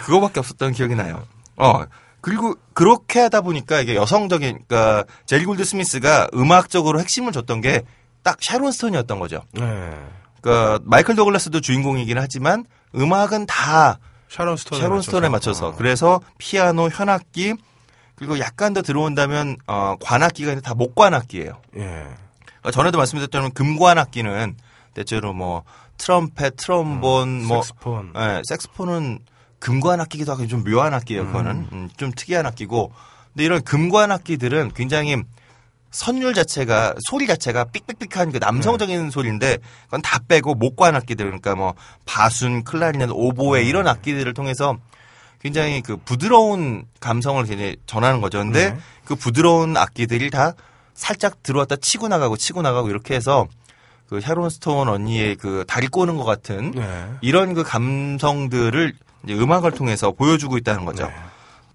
[0.06, 1.24] 그거밖에 없었던 기억이 나요.
[1.58, 1.84] 어
[2.22, 7.82] 그리고 그렇게 하다 보니까 이게 여성적인 그러니까 제리 골드 스미스가 음악적으로 핵심을 줬던 게
[8.24, 9.42] 딱 샤론 스톤이었던 거죠.
[9.52, 9.62] 네.
[10.40, 12.64] 그러니까 마이클 더글라스도 주인공이긴 하지만
[12.96, 15.12] 음악은 다 샤론 스톤에 샤론 맞춰서.
[15.12, 15.76] 스톤에 맞춰서 어.
[15.76, 17.56] 그래서 피아노, 현악기
[18.16, 21.60] 그리고 약간 더 들어온다면 어, 관악기가 있는데 다 목관악기예요.
[21.78, 21.80] 예.
[21.80, 24.56] 그러니까 전에도 말씀드렸던 금관악기는
[24.94, 25.64] 대체로 뭐
[25.98, 28.14] 트럼펫, 트럼본, 뭐 색스폰.
[28.16, 29.20] 예, 색스폰은
[29.60, 31.26] 금관악기기도 하고 좀 묘한 악기예요.
[31.28, 32.92] 그거는 음, 좀 특이한 악기고,
[33.34, 35.24] 근데 이런 금관악기들은 굉장히
[35.94, 41.76] 선율 자체가 소리 자체가 삑삑삑한 그 남성적인 소리인데 그건 다 빼고 목관 악기들 그러니까 뭐
[42.06, 44.76] 바순, 클라리넷, 오보에 이런 악기들을 통해서
[45.40, 48.40] 굉장히 그 부드러운 감성을 굉장히 전하는 거죠.
[48.40, 48.80] 근데 네.
[49.06, 50.54] 그 부드러운 악기들이 다
[50.96, 53.48] 살짝 들어왔다 치고 나가고 치고 나가고 이렇게 해서
[54.10, 57.10] 그 샤론 스톤 언니의 그 다리 꼬는 것 같은 네.
[57.22, 58.94] 이런 그 감성들을
[59.26, 61.06] 이제 음악을 통해서 보여주고 있다는 거죠.
[61.08, 61.14] 네.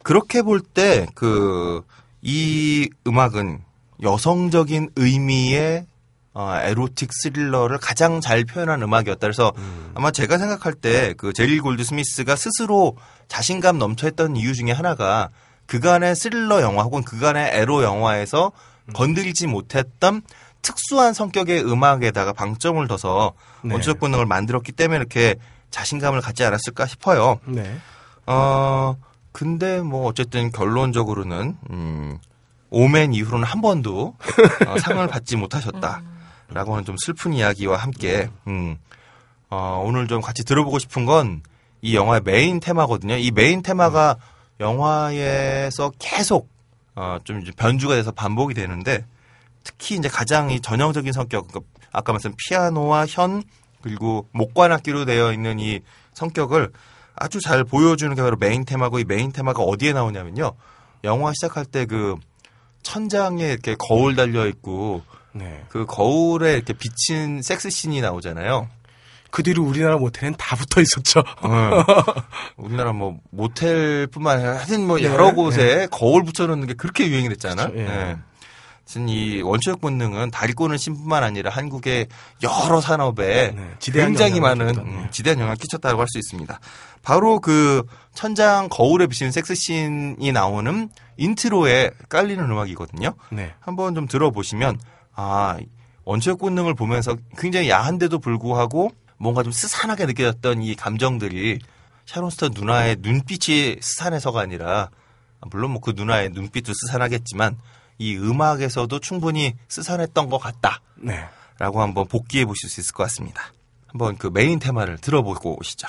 [0.03, 1.83] 그렇게 볼 때 그
[2.21, 3.61] 이 음악은
[4.03, 5.87] 여성적인 의미의
[6.35, 9.21] 어, 에로틱 스릴러를 가장 잘 표현한 음악이었다.
[9.21, 9.53] 그래서
[9.95, 12.97] 아마 제가 생각할 때 그 제리 골드 스미스가 스스로
[13.27, 15.31] 자신감 넘쳐했던 이유 중에 하나가
[15.67, 18.53] 그간의 스릴러 영화 혹은 그간의 에로 영화에서
[18.95, 20.23] 건드리지 못했던
[20.63, 23.33] 특수한 성격의 음악에다가 방점을 둬서
[23.63, 23.75] 네.
[23.75, 25.35] 원초적 본능을 만들었기 때문에 이렇게
[25.71, 27.39] 자신감을 갖지 않았을까 싶어요.
[27.47, 27.77] 네.
[28.27, 28.97] 어,
[29.33, 32.19] 근데 뭐 어쨌든 결론적으로는, 음,
[32.71, 34.17] 오멘 이후로는 한 번도
[34.67, 36.03] 어, 상을 받지 못하셨다.
[36.51, 38.79] 라고 하는 좀 슬픈 이야기와 함께, 음,
[39.51, 41.43] 어, 오늘 좀 같이 들어보고 싶은 건
[41.81, 43.17] 이 영화의 메인 테마거든요.
[43.17, 44.17] 이 메인 테마가
[44.61, 46.49] 영화에서 계속,
[46.97, 49.05] 어, 좀 변주가 돼서 반복이 되는데,
[49.63, 53.43] 특히 이제 가장 이 전형적인 성격, 그러니까 아까 말씀 피아노와 현,
[53.83, 55.81] 그리고 목관악기로 되어 있는 이
[56.15, 56.73] 성격을
[57.15, 60.53] 아주 잘 보여주는 게 바로 메인 테마고 이 메인 테마가 어디에 나오냐면요.
[61.05, 62.17] 영화 시작할 때 그
[62.83, 65.03] 천장에 이렇게 거울 달려 있고
[65.33, 65.65] 네.
[65.69, 68.69] 그 거울에 이렇게 비친 섹스 씬이 나오잖아요.
[69.31, 71.21] 그 뒤로 우리나라 모텔엔 다 붙어 있었죠.
[71.43, 71.85] 어.
[72.57, 77.69] 우리나라 뭐 모텔뿐만 아니라 하여튼 뭐 네, 여러 곳에 거울 붙여놓는 게 그렇게 유행이 됐잖아.
[77.69, 78.17] 그렇죠, 예.
[79.09, 82.07] 이 원초적 본능은 다리 꼬는 신뿐만 아니라 한국의
[82.43, 84.89] 여러 산업에 네, 지대한 굉장히 많은 끼쳤다.
[84.89, 84.97] 네.
[84.97, 86.59] 음, 지대한 영향을 끼쳤다고 할 수 있습니다.
[87.03, 87.83] 바로 그
[88.15, 93.13] 천장 거울에 비치는 섹스 씬이 나오는 인트로에 깔리는 음악이거든요.
[93.31, 93.53] 네.
[93.61, 94.81] 한번 좀 들어보시면
[95.15, 95.59] 아
[96.05, 101.59] 원초적 본능을 보면서 굉장히 야한데도 불구하고 뭔가 좀 스산하게 느껴졌던 이 감정들이
[102.07, 104.89] 샤론 스톤 누나의 눈빛이 스산해서가 아니라
[105.51, 107.59] 물론 뭐 그 누나의 눈빛도 스산하겠지만
[107.99, 111.29] 이 음악에서도 충분히 스산했던 것 같다라고 네.
[111.59, 113.53] 한번 복기해 보실 수 있을 것 같습니다.
[113.89, 115.89] 한번 그 메인 테마를 들어보고 오시죠.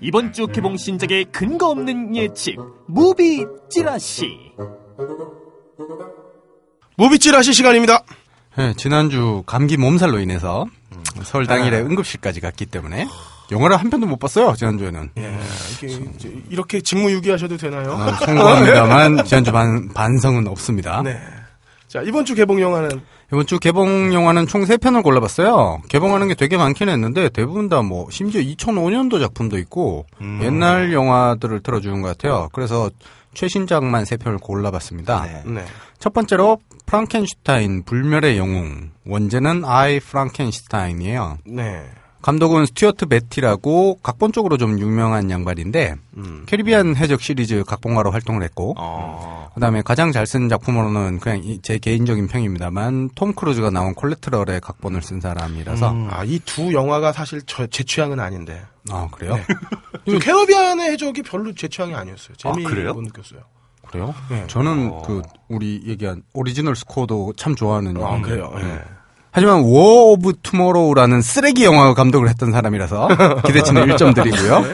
[0.00, 4.52] 이번 주 개봉 신작의 근거 없는 예측 무비 찌라시
[6.96, 8.02] 무비 찌라시 시간입니다.
[8.56, 10.66] 네, 지난주 감기 몸살로 인해서
[11.22, 13.06] 설 당일에 응급실까지 갔기 때문에
[13.50, 14.54] 영화를 한 편도 못 봤어요.
[14.54, 15.10] 지난주에는.
[15.18, 15.38] 예,
[15.72, 17.92] 이게 이제 이렇게 직무유기하셔도 되나요?
[17.92, 21.02] 아, 송구합니다만 지난주 반, 반성은 없습니다.
[21.02, 21.18] 네.
[21.86, 23.00] 자, 이번 주 개봉 영화는
[23.30, 25.82] 이번 주 개봉 영화는 총 3편을 골라봤어요.
[25.88, 30.06] 개봉하는 게 되게 많긴 했는데 대부분 다 뭐 심지어 2005년도 작품도 있고
[30.42, 32.48] 옛날 영화들을 틀어주는 것 같아요.
[32.52, 32.90] 그래서
[33.34, 35.22] 최신작만 3편을 골라봤습니다.
[35.26, 35.42] 네.
[35.44, 35.64] 네.
[35.98, 41.38] 첫 번째로 프랑켄슈타인 불멸의 영웅 원제는 아이 프랑켄슈타인이에요.
[41.44, 41.84] 네.
[42.20, 46.44] 감독은 스튜어트 베티라고 각본 쪽으로 좀 유명한 양반인데 음.
[46.46, 51.78] 캐리비안 해적 시리즈 각본가로 활동을 했고 어, 그다음에 가장 잘 쓴 작품으로는 그냥 이- 제
[51.78, 56.08] 개인적인 평입니다만 톰 크루즈가 나온 콜래트럴의 각본을 쓴 사람이라서 음.
[56.10, 58.62] 아, 이 두 영화가 사실 저, 제 취향은 아닌데.
[58.90, 59.38] 아 그래요?
[60.06, 62.36] 저 캐러비안의 해적이 별로 제 취향이 아니었어요.
[62.36, 62.92] 재미 아?
[62.92, 63.40] 못 느꼈어요.
[63.86, 64.14] 그래요?
[64.28, 64.44] 네.
[64.48, 65.02] 저는 어.
[65.06, 68.20] 그 우리 얘기한 오리지널 스코어도 참 좋아하는 아.
[68.20, 68.52] 그래요.
[68.58, 68.82] 예.
[69.38, 73.08] 하지만 워 오브 투모로우라는 쓰레기 영화 감독을 했던 사람이라서
[73.46, 74.64] 기대치는 1점 드리고요.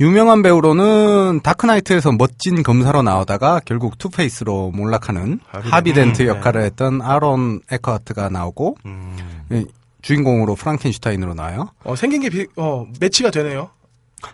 [0.00, 6.22] 유명한 배우로는 다크나이트에서 멋진 검사로 나오다가 결국 투페이스로 몰락하는 하비 덴트.
[6.22, 9.16] 음, 역할을 했던 아론 에커하트가 나오고 음.
[9.52, 9.64] 예,
[10.02, 11.70] 주인공으로 프랑켄슈타인으로 나와요.
[11.84, 13.70] 어, 생긴 게 비, 어, 매치가 되네요.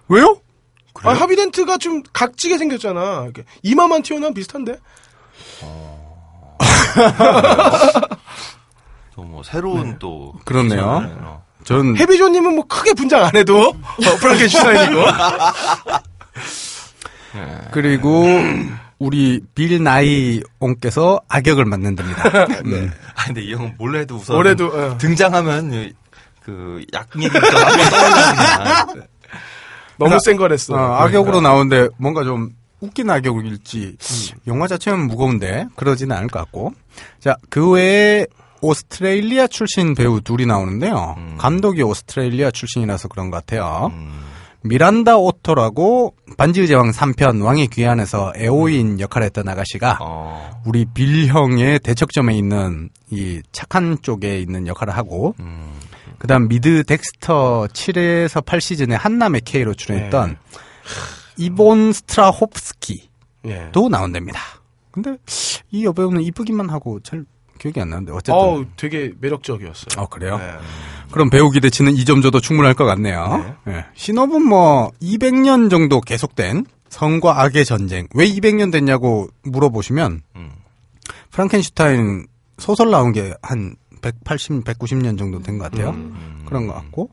[0.09, 0.39] 왜요?
[1.03, 3.25] 아, 하비덴트가 좀 각지게 생겼잖아.
[3.25, 4.79] 이렇게 이마만 튀어나온 비슷한데?
[9.15, 11.03] 또뭐 새로운 또 그렇네요.
[11.21, 11.45] 어.
[11.65, 15.03] 전 해비조님은 뭐 크게 분장 안 해도 어, 프랑켄슈타인이고.
[17.73, 18.27] 그리고
[18.99, 22.23] 우리 빌 나이 옹께서 악역을 맡는답니다.
[22.65, 22.93] 음.
[23.17, 25.93] 아 근데 이 형은 몰래 해도 우선 올해도 어, 등장하면
[26.43, 28.87] 그약 떠올리냐.
[29.99, 30.75] 너무 센 거랬어.
[30.75, 32.51] 어, 악역으로 나오는데 뭔가 좀
[32.85, 33.97] 웃긴 악역일지
[34.47, 36.73] 영화 자체는 무거운데 그러지는 않을 것 같고
[37.21, 38.27] 자그 외에
[38.61, 41.37] 오스트레일리아 출신 배우 둘이 나오는데요 음.
[41.39, 44.21] 감독이 오스트레일리아 출신이라서 그런 것 같아요 음.
[44.63, 50.63] 미란다 오토라고 반지의 제왕 3편 왕의 귀환에서 애호인 역할을 했던 아가씨가 어.
[50.65, 55.75] 우리 빌 형의 대척점에 있는 이 착한 쪽에 있는 역할을 하고 음.
[56.19, 60.37] 그다음 미드 덱스터 7에서 8시즌에 한남의 K로 출연했던 네.
[61.37, 63.09] 이본 스트라홉스키도
[63.47, 63.71] 예.
[63.91, 64.41] 나온답니다.
[64.91, 65.17] 근데
[65.71, 67.25] 이 여배우는 이쁘기만 하고 잘
[67.59, 70.03] 기억이 안 나는데 어쨌든 어우, 되게 매력적이었어요.
[70.03, 70.39] 어, 그래요?
[70.39, 70.53] 네.
[71.11, 73.57] 그럼 배우 기대치는 2점 줘도 충분할 것 같네요.
[73.69, 73.85] 예.
[73.95, 78.07] 신업은 뭐 200년 정도 계속된 성과 악의 전쟁.
[78.15, 80.51] 왜 200년 됐냐고 물어보시면 음.
[81.31, 82.27] 프랑켄슈타인
[82.59, 85.91] 소설 나온 게 한 180, 190년 정도 된 것 같아요.
[85.91, 86.45] 음.
[86.47, 87.11] 그런 것 같고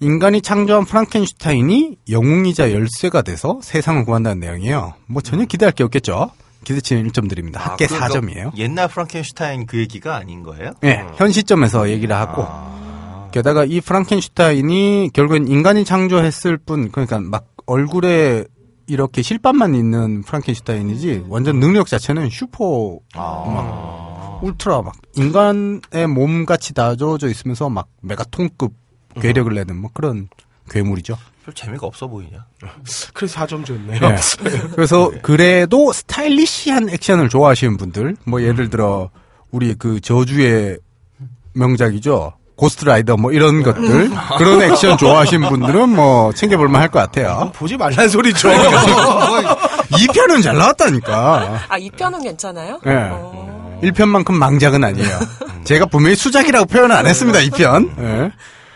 [0.00, 4.94] 인간이 창조한 프랑켄슈타인이 영웅이자 열쇠가 돼서 세상을 구한다는 내용이에요.
[5.06, 6.30] 뭐 전혀 기대할 게 없겠죠.
[6.64, 7.60] 기대치는 1점 드립니다.
[7.60, 8.56] 아, 합계 그러니까 4점이에요.
[8.56, 10.72] 옛날 프랑켄슈타인 그 얘기가 아닌 거예요?
[10.84, 13.28] 예, 현 시점에서 얘기를 하고 아.
[13.32, 18.44] 게다가 이 프랑켄슈타인이 결국엔 인간이 창조했을 뿐 그러니까 막 얼굴에
[18.86, 24.38] 이렇게 실밥만 있는 프랑켄슈타인이지 완전 능력 자체는 슈퍼 아.
[24.42, 28.72] 울트라 막 인간의 몸 같이 다져져 있으면서 막 메가톤급
[29.20, 30.28] 괴력을 내는 뭐 그런
[30.70, 31.16] 괴물이죠.
[31.44, 32.44] 별 재미가 없어 보이냐?
[33.14, 34.00] 그래서 4점 줬네요.
[34.02, 34.16] 예.
[34.74, 39.10] 그래서 그래도 스타일리시한 액션을 좋아하시는 분들, 뭐 예를 들어
[39.50, 40.78] 우리 그 저주의
[41.54, 42.34] 명작이죠.
[42.56, 47.52] 고스트 라이더 뭐 이런 것들 그런 액션 좋아하시는 분들은 뭐 챙겨볼만 할 것 같아요.
[47.54, 48.48] 보지 말란 소리죠.
[49.98, 51.60] 이 편은 잘 나왔다니까.
[51.68, 52.80] 아, 이 편은 괜찮아요?
[52.86, 52.90] 예.
[53.12, 53.78] 어.
[53.82, 55.18] 1편만큼 망작은 아니에요.
[55.62, 57.94] 제가 분명히 수작이라고 표현을 안 했습니다, 이 편.
[58.00, 58.32] 예.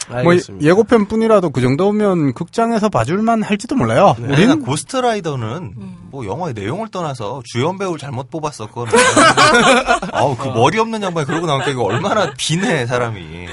[0.08, 0.66] 뭐 알겠습니다.
[0.66, 4.14] 예고편 뿐이라도 그 정도면 극장에서 봐줄만 할지도 몰라요.
[4.18, 5.74] 우리는 우리는 고스트라이더는
[6.10, 8.98] 뭐 영화의 내용을 떠나서 주연 배우를 잘못 뽑았었거든.
[10.12, 13.46] 아우 그 머리 없는 양반이 그러고 나오니까 이거 얼마나 비네 사람이.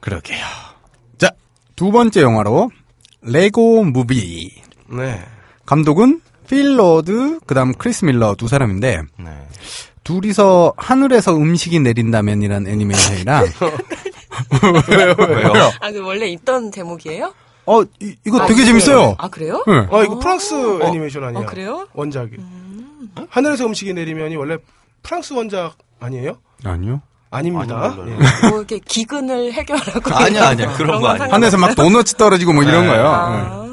[0.00, 0.44] 그러게요.
[1.18, 1.30] 자,
[1.74, 2.70] 두 번째 영화로
[3.22, 4.50] 레고 무비.
[4.88, 5.24] 네.
[5.64, 9.30] 감독은 필 로드, 그다음 크리스 밀러 두 사람인데 네.
[10.04, 13.46] 둘이서 하늘에서 음식이 내린다면이란 애니메이션이랑
[15.28, 15.70] 왜요?
[15.80, 17.32] 아, 그 원래 있던 제목이에요?
[17.66, 18.66] 어 이, 거 아, 되게 그래요?
[18.66, 19.14] 재밌어요.
[19.18, 19.64] 아, 그래요?
[19.66, 19.72] 네.
[19.90, 21.44] 아, 이거 프랑스 애니메이션 아니에요?
[21.44, 21.86] 어, 그래요?
[21.94, 22.36] 원작이.
[23.30, 24.56] 하늘에서 음식이 내리면이 원래
[25.02, 26.38] 프랑스 원작 아니에요?
[26.64, 27.00] 아니요.
[27.30, 27.76] 아닙니다.
[27.82, 28.18] 아니, 몰라요.
[28.42, 28.48] 예.
[28.48, 30.72] 뭐 이렇게 기근을 해결하고 아니야, 아니야.
[30.74, 31.34] 그런 거건 아니야.
[31.34, 32.88] 하늘에서 막 도넛 떨어지고 뭐 이런 네.
[32.88, 33.02] 거예요.
[33.02, 33.08] 네.
[33.08, 33.66] 아,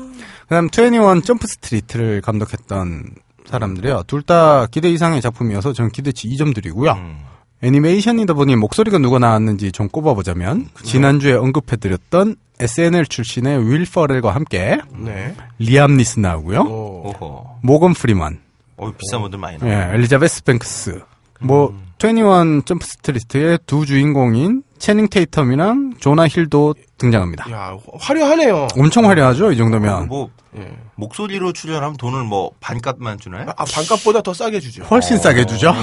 [0.48, 3.12] 그다음 21 점프 스트리트를 감독했던
[3.50, 4.04] 사람들이요.
[4.08, 6.92] 둘 다 기대 이상의 작품이어서 저는 기대치 2점 드리고요.
[6.94, 7.20] 음.
[7.64, 15.34] 애니메이션이다 보니 목소리가 누가 나왔는지 좀 꼽아보자면 지난주에 언급해드렸던 SNL 출신의 윌 퍼렐과 함께 네.
[15.60, 16.60] 리암 니슨 나오고요.
[16.62, 17.58] 오.
[17.62, 18.40] 모건 프리먼,
[18.78, 19.94] 어 비싼 분들 많이 예, 나와.
[19.94, 21.02] 엘리자베스 뱅크스,
[21.42, 26.76] 뭐21 점프 스트리트의 두 주인공인 채닝 테이텀이랑 조나 힐도
[27.08, 27.52] 등장합니다.
[27.52, 28.68] 야, 화려하네요.
[28.78, 30.08] 엄청 화려하죠, 이 정도면.
[30.08, 30.72] 뭐 예.
[30.96, 33.48] 목소리로 출연하면 돈을 뭐 반값만 주나요?
[33.58, 34.84] 아, 반값보다 더 싸게 주죠.
[34.84, 35.74] 훨씬 싸게 주죠.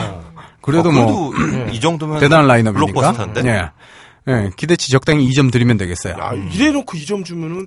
[0.63, 2.93] 그래도 어, 뭐 그래도 이 정도면 대단한 라인업이니까.
[2.93, 3.49] 블록버스터인데.
[3.49, 3.71] 예.
[4.29, 6.15] 예, 기대치 적당히 2점 드리면 되겠어요.
[6.19, 7.67] 야, 이래놓고 2점 주면은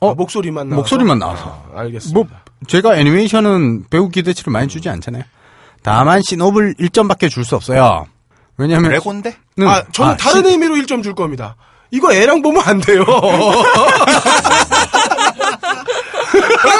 [0.00, 0.10] 어?
[0.10, 0.80] 아, 목소리만 나와서?
[0.80, 1.64] 목소리만 나와서.
[1.74, 2.14] 아, 알겠습니다.
[2.14, 2.26] 뭐
[2.68, 5.22] 제가 애니메이션은 배우 기대치를 많이 주지 않잖아요.
[5.82, 8.06] 다만 신업을 1점밖에 줄 수 없어요.
[8.56, 9.34] 왜냐하면 레고인데?
[9.58, 11.56] 는- 아, 저는 아, 다른 시- 의미로 1점 줄 겁니다.
[11.94, 13.04] 이거 애랑 보면 안 돼요.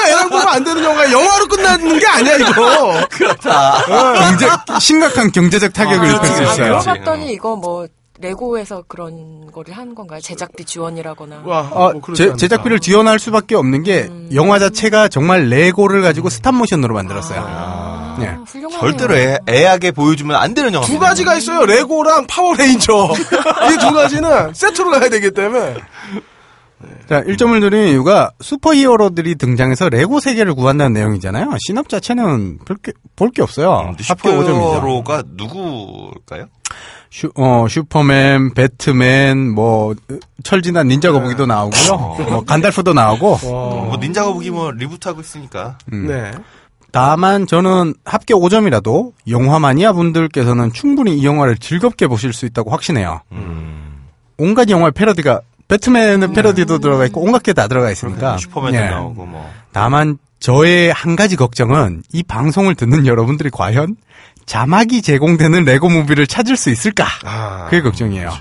[0.09, 3.07] 애랑 보면 안 되는 영화 영화로 끝나는 게 아니야 이거.
[3.11, 3.85] 그렇다.
[3.85, 4.47] 경제
[4.81, 6.79] 심각한 경제적 타격을 아, 입힐 수 그렇지, 있어요.
[6.79, 7.87] 들어봤더니 이거 뭐
[8.19, 10.19] 레고에서 그런 거를 한 건가요?
[10.19, 11.43] 제작비 지원이라거나.
[11.45, 12.35] 와, 어, 뭐 제.
[12.35, 14.29] 제작비를 지원할 수밖에 없는 게 음.
[14.33, 17.39] 영화 자체가 정말 레고를 가지고 스탑모션으로 만들었어요.
[17.41, 18.37] 아, 네.
[18.47, 18.79] 훌륭하네요.
[18.79, 20.85] 절대로 애, 애한테 보여주면 안 되는 영화.
[20.85, 21.65] 두 가지가 있어요.
[21.65, 22.93] 레고랑 파워레인저.
[23.73, 25.75] 이 두 가지는 세트로 가야 되기 때문에.
[27.09, 31.51] 자, 1점을 드리는 이유가 슈퍼히어로들이 등장해서 레고 세계를 구한다는 내용이잖아요.
[31.65, 32.59] 시놉 자체는
[33.15, 33.79] 볼게 없어요.
[33.79, 34.43] 음, 합계 5점이죠.
[34.43, 36.45] 슈퍼히어로가 누구일까요?
[37.11, 39.95] 슈, 어, 슈퍼맨, 배트맨, 뭐,
[40.43, 41.97] 철진한 닌자 거북이도 나오고요.
[42.29, 43.37] 뭐, 간달프도 나오고.
[43.43, 45.77] 뭐 닌자 거북이 뭐 리부트하고 있으니까.
[45.93, 46.07] 음.
[46.07, 46.31] 네.
[46.95, 53.19] 다만 저는 합계 5점이라도 영화 마니아 분들께서는 충분히 이 영화를 즐겁게 보실 수 있다고 확신해요.
[54.37, 58.37] 온갖 영화의 패러디가 배트맨은 패러디도 들어가 있고 온갖 게 다 들어가 있으니까.
[58.37, 58.89] 슈퍼맨도 예.
[58.91, 59.51] 나오고 뭐.
[59.73, 63.97] 다만 저의 한 가지 걱정은 이 방송을 듣는 여러분들이 과연
[64.45, 67.05] 자막이 제공되는 레고 무비를 찾을 수 있을까?
[67.25, 68.31] 아, 그게 걱정이에요.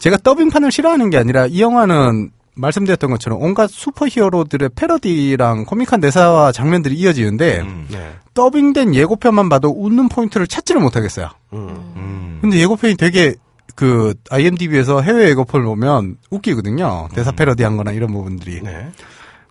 [0.00, 6.94] 제가 더빙판을 싫어하는 게 아니라 이 영화는 말씀드렸던 것처럼 온갖 슈퍼히어로들의 패러디랑 코믹한 대사와 장면들이
[6.96, 7.86] 이어지는데 음.
[7.90, 8.12] 네.
[8.34, 11.30] 더빙된 예고편만 봐도 웃는 포인트를 찾지를 못하겠어요.
[11.54, 12.38] 음.
[12.40, 13.34] 근데 예고편이 되게
[13.74, 17.08] 그 IMDb에서 해외 예고편을 보면 웃기거든요.
[17.14, 18.60] 대사 패러디한 거나 이런 부분들이.
[18.62, 18.90] 네.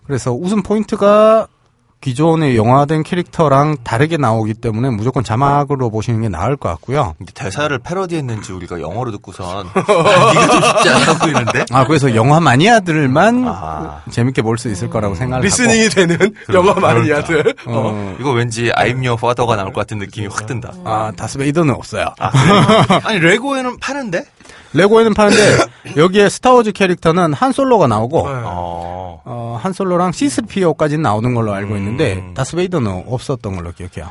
[0.04, 1.48] 그래서 웃음 포인트가
[2.00, 7.14] 기존의 영화된 캐릭터랑 다르게 나오기 때문에 무조건 자막으로 보시는 게 나을 것 같고요.
[7.18, 11.64] 근데 대사를 패러디했는지 우리가 영어로 듣고선 이게 좀 쉽지 않아 보이는데.
[11.72, 14.02] 아, 그래서 영화 마니아들만 아.
[14.10, 17.54] 재밌게 볼 수 있을 거라고 생각을 listening이 되는 영화 마니아들.
[17.64, 17.72] 하고.
[17.78, 20.72] 어, 이거 왠지 I'm your father가 나올 것 같은 느낌이 확 든다.
[20.84, 22.06] 아, 다스베이더는 없어요.
[22.18, 24.24] 아 니 레고에는 파는데?
[24.74, 25.40] 레고에는 파는데
[25.96, 28.34] 여기에 스타워즈 캐릭터는 한 솔로가 나오고 네.
[28.44, 29.22] 어.
[29.24, 34.10] 어, 한 솔로랑 C-3PO까지는 나오는 걸로 알고 있는데 다스베이더는 없었던 걸로 기억해요.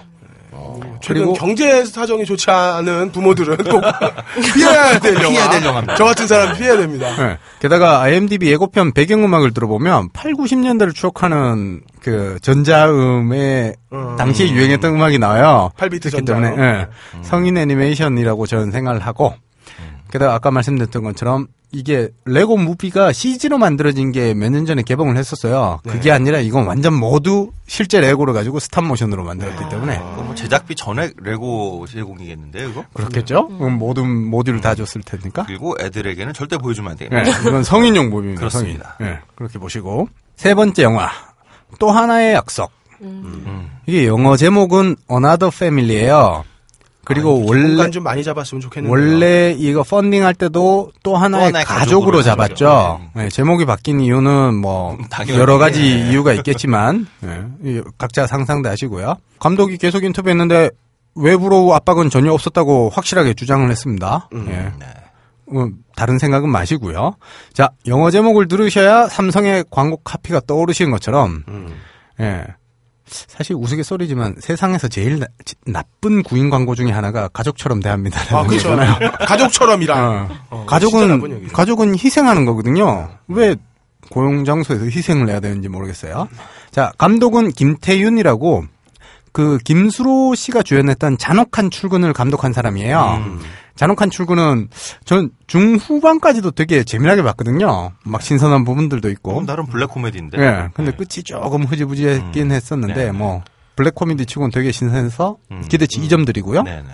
[1.02, 3.82] 최근 그리고- 경제 사정이 좋지 않은 부모들은 꼭
[4.56, 5.30] 피해야 될 영화.
[5.30, 5.96] 피해야 될 영화입니다.
[5.96, 7.16] 저 같은 사람 피해야 됩니다.
[7.16, 7.38] 네.
[7.60, 13.76] 게다가 IMDb 예고편 배경음악을 들어보면 8, 90년대를 추억하는 그 전자음의
[14.18, 15.72] 당시에 유행했던 음악이 나와요.
[15.78, 16.44] 8비트 그렇기 전자음.
[16.44, 16.88] 때문에 예,
[17.22, 19.34] 성인 애니메이션이라고 저는 생각을 하고
[20.12, 25.82] 게다가 아까 말씀드렸던 것처럼 이게 레고 무비가 CG로 만들어진 게 몇 년 전에 개봉을 했었어요.
[25.86, 30.76] 그게 아니라 이건 완전 모두 실제 레고를 가지고 stop motion으로 만들었기 때문에 그거 뭐 제작비
[30.76, 32.86] 전에 레고 제공이겠는데 이거?
[32.94, 33.50] 그렇겠죠?
[33.50, 35.44] 그럼 모든 모듈 다 줬을 테니까.
[35.46, 37.24] 그리고 애들에게는 절대 보여주면 안 되겠네.
[37.24, 38.40] 네, 이건 성인용 무비입니다.
[38.40, 38.96] 그렇습니다.
[38.98, 39.14] 성인.
[39.14, 40.08] 네, 그렇게 보시고
[40.38, 41.10] 세 번째 영화
[41.80, 42.72] 또 하나의 약속.
[43.02, 43.70] 음.
[43.86, 46.46] 이게 영어 제목은 Another Family예요.
[47.08, 48.92] 그리고 공간 원래 좀 많이 잡았으면 좋겠는데.
[48.92, 52.56] 원래 이거 펀딩 할 때도 또 하나의, 하나의 가족으로, 가족으로 잡았죠.
[52.66, 53.02] 잡았죠.
[53.16, 54.98] 네, 제목이 바뀐 이유는 뭐.
[55.30, 59.16] 여러 가지 이유가 있겠지만 네, 이 각자 상상도 하시고요.
[59.40, 60.70] 감독이 계속 인터뷰했는데
[61.16, 64.28] 외부로 압박은 전혀 없었다고 확실하게 주장을 했습니다.
[64.36, 64.74] 예.
[64.78, 64.86] 네.
[65.54, 67.16] 음, 다른 생각은 마시고요.
[67.54, 71.74] 자, 영어 제목을 들으셔야 삼성의 광고 카피가 떠오르시는 것처럼, 음.
[72.20, 72.44] 예.
[73.08, 75.20] 사실 우스갯소리지만 세상에서 제일
[75.66, 78.38] 나, 쁜 구인 광고 중에 하나가 가족처럼 대합니다.
[78.38, 78.76] 아, 그렇죠.
[79.26, 79.96] 가족처럼이라.
[80.50, 81.48] 어, 나쁜 가족은.
[81.50, 83.10] 가족은 희생하는 거거든요.
[83.28, 83.56] 왜
[84.10, 86.28] 고용 장소에서 희생을 해야 되는지 모르겠어요.
[86.72, 88.66] 자, 감독은 김태윤이라고
[89.32, 93.24] 그 김수로 씨가 주연했던 잔혹한 출근을 감독한 사람이에요.
[93.26, 93.40] 음.
[93.78, 94.70] 잔혹한 출근은
[95.06, 97.92] 전 중후반까지도 되게 재미나게 봤거든요.
[98.04, 99.32] 막 신선한 부분들도 있고.
[99.34, 100.38] 뭐 나름 블랙 코미디인데.
[100.40, 100.70] 예.
[100.74, 103.12] 근데 끝이 조금 흐지부지했긴 했었는데 네.
[103.12, 103.44] 뭐
[103.76, 105.64] 블랙 코미디 치고는 되게 신선해서 음.
[105.70, 106.64] 기대치 2점 드리고요.
[106.64, 106.88] 네네.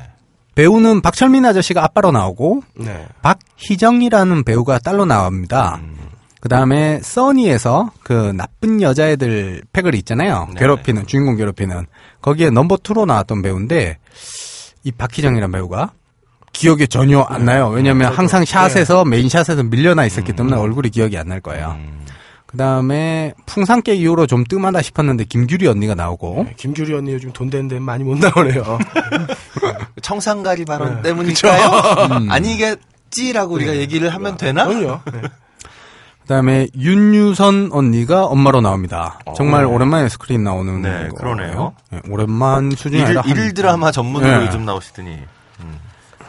[0.56, 3.08] 배우는 박철민 아저씨가 아빠로 나오고 네.
[3.24, 5.80] 박희정이라는 배우가 딸로 나옵니다.
[5.82, 5.96] 음.
[6.40, 10.50] 그 다음에 써니에서 그 나쁜 여자애들 패거리 있잖아요.
[10.54, 10.60] 네.
[10.60, 11.86] 괴롭히는 주인공 괴롭히는
[12.22, 13.98] 거기에 number two로 나왔던 배우인데
[14.84, 15.94] 이 박희정이라는 배우가
[16.54, 17.68] 기억이 전혀 안 나요.
[17.70, 21.76] 왜냐하면 항상 샷에서 메인 샷에서 밀려나 있었기 때문에 얼굴이 기억이 안 날 거예요.
[21.78, 22.00] 음.
[22.46, 27.50] 그 다음에 풍산개 이후로 좀 뜸하다 싶었는데 김규리 언니가 나오고 네, 김규리 언니 요즘 돈
[27.50, 28.78] 되는데 많이 못 나오네요.
[30.04, 31.02] 청산가리 발언 네.
[31.02, 31.72] 때문일까요?
[32.30, 34.66] 아니겠지라고 우리가 얘기를 하면 되나?
[34.66, 35.00] 그럼요.
[35.12, 35.22] 네.
[36.22, 39.20] 그다음에 윤유선 언니가 엄마로 나옵니다.
[39.36, 41.14] 정말 오랜만에 스크린 나오는 네, 거예요.
[41.16, 41.74] 그러네요.
[41.92, 44.46] 네, 오랜만 수준이 일일, 아니라 한- 일일 드라마 전문으로 네.
[44.46, 45.18] 요즘 나오시더니.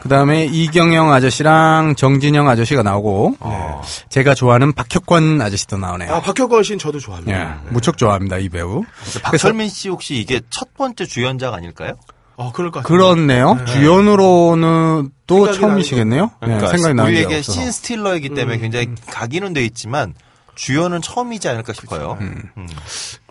[0.05, 3.81] 그 다음에 이경영 아저씨랑 정진영 아저씨가 나오고 어.
[4.09, 6.13] 제가 좋아하는 박혁권 아저씨도 나오네요.
[6.13, 7.61] 아, 박혁건 씨는 저도 예, 좋아합니다.
[7.71, 8.83] 무척 좋아합니다 이 배우.
[9.23, 11.93] 박철민 씨 혹시 이게 첫 번째 주연작 아닐까요?
[12.35, 12.95] 어, 그럴 것 같아요.
[12.95, 13.57] 그렇네요.
[13.65, 16.29] 주연으로는 또 처음이시겠네요.
[16.39, 17.41] 그러니까 네, 생각이 나는 게 우리에게.
[17.41, 20.13] 신 스틸러이기 때문에 굉장히 각인은 돼 있지만
[20.53, 22.19] 주연은 처음이지 않을까 싶어요.
[22.21, 22.43] 음.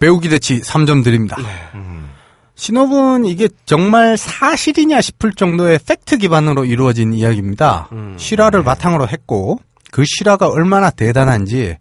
[0.00, 1.36] 배우 기대치 3점 드립니다.
[1.76, 2.10] 음.
[2.56, 7.88] 신업은 이게 정말 사실이냐 싶을 정도의 팩트 기반으로 이루어진 이야기입니다.
[8.16, 9.58] 실화를 바탕으로 했고
[9.90, 11.76] 그 실화가 얼마나 대단한지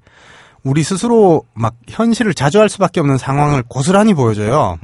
[0.64, 4.78] 우리 스스로 막 현실을 자주할 수밖에 없는 상황을 고스란히 보여줘요.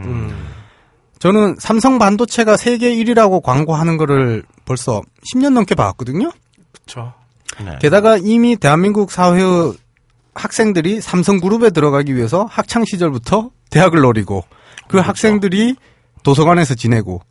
[1.20, 5.02] 저는 삼성 반도체가 세계 1위라고 광고하는 거를 벌써
[5.34, 6.32] 10년 넘게 봐왔거든요.
[6.72, 7.14] 그렇죠.
[7.64, 7.78] 네.
[7.82, 9.74] 게다가 이미 대한민국 사회의
[10.40, 14.45] 학생들이 삼성그룹에 들어가기 위해서 학창 시절부터 대학을 노리고
[14.88, 15.76] 그 학생들이
[16.24, 17.22] 도서관에서 지내고.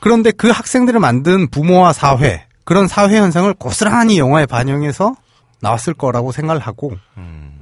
[0.00, 5.14] 그런데 그 학생들을 만든 부모와 사회 그런 사회 현상을 고스란히 영화에 반영해서
[5.60, 6.92] 나왔을 거라고 생각을 하고.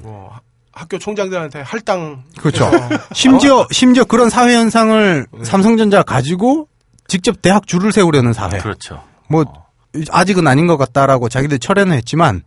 [0.01, 0.41] 뭐 하-
[0.73, 2.71] 학교 총장들한테 할당 그렇죠.
[3.13, 6.69] 심지어 심지어 그런 사회 현상을 삼성전자 가지고
[7.09, 8.59] 직접 대학 줄을 세우려는 사회.
[8.59, 9.03] 그렇죠.
[9.29, 9.45] 뭐
[10.11, 12.43] 아직은 아닌 것 같다라고 자기들 철회는 했지만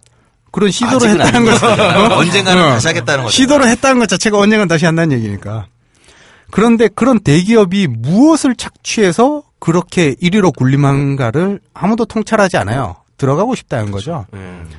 [0.56, 1.66] 그런 시도를 했다는 거 거죠.
[2.16, 2.70] 언젠가는 어.
[2.70, 3.36] 다시 하겠다는 거죠.
[3.36, 5.66] 시도를 했다는 것 자체가 언젠간 다시 한다는 얘기니까.
[6.50, 12.96] 그런데 그런 대기업이 무엇을 착취해서 그렇게 1위로 군림한가를 아무도 통찰하지 않아요.
[13.18, 14.28] 들어가고 싶다는 거죠.
[14.34, 14.70] 음.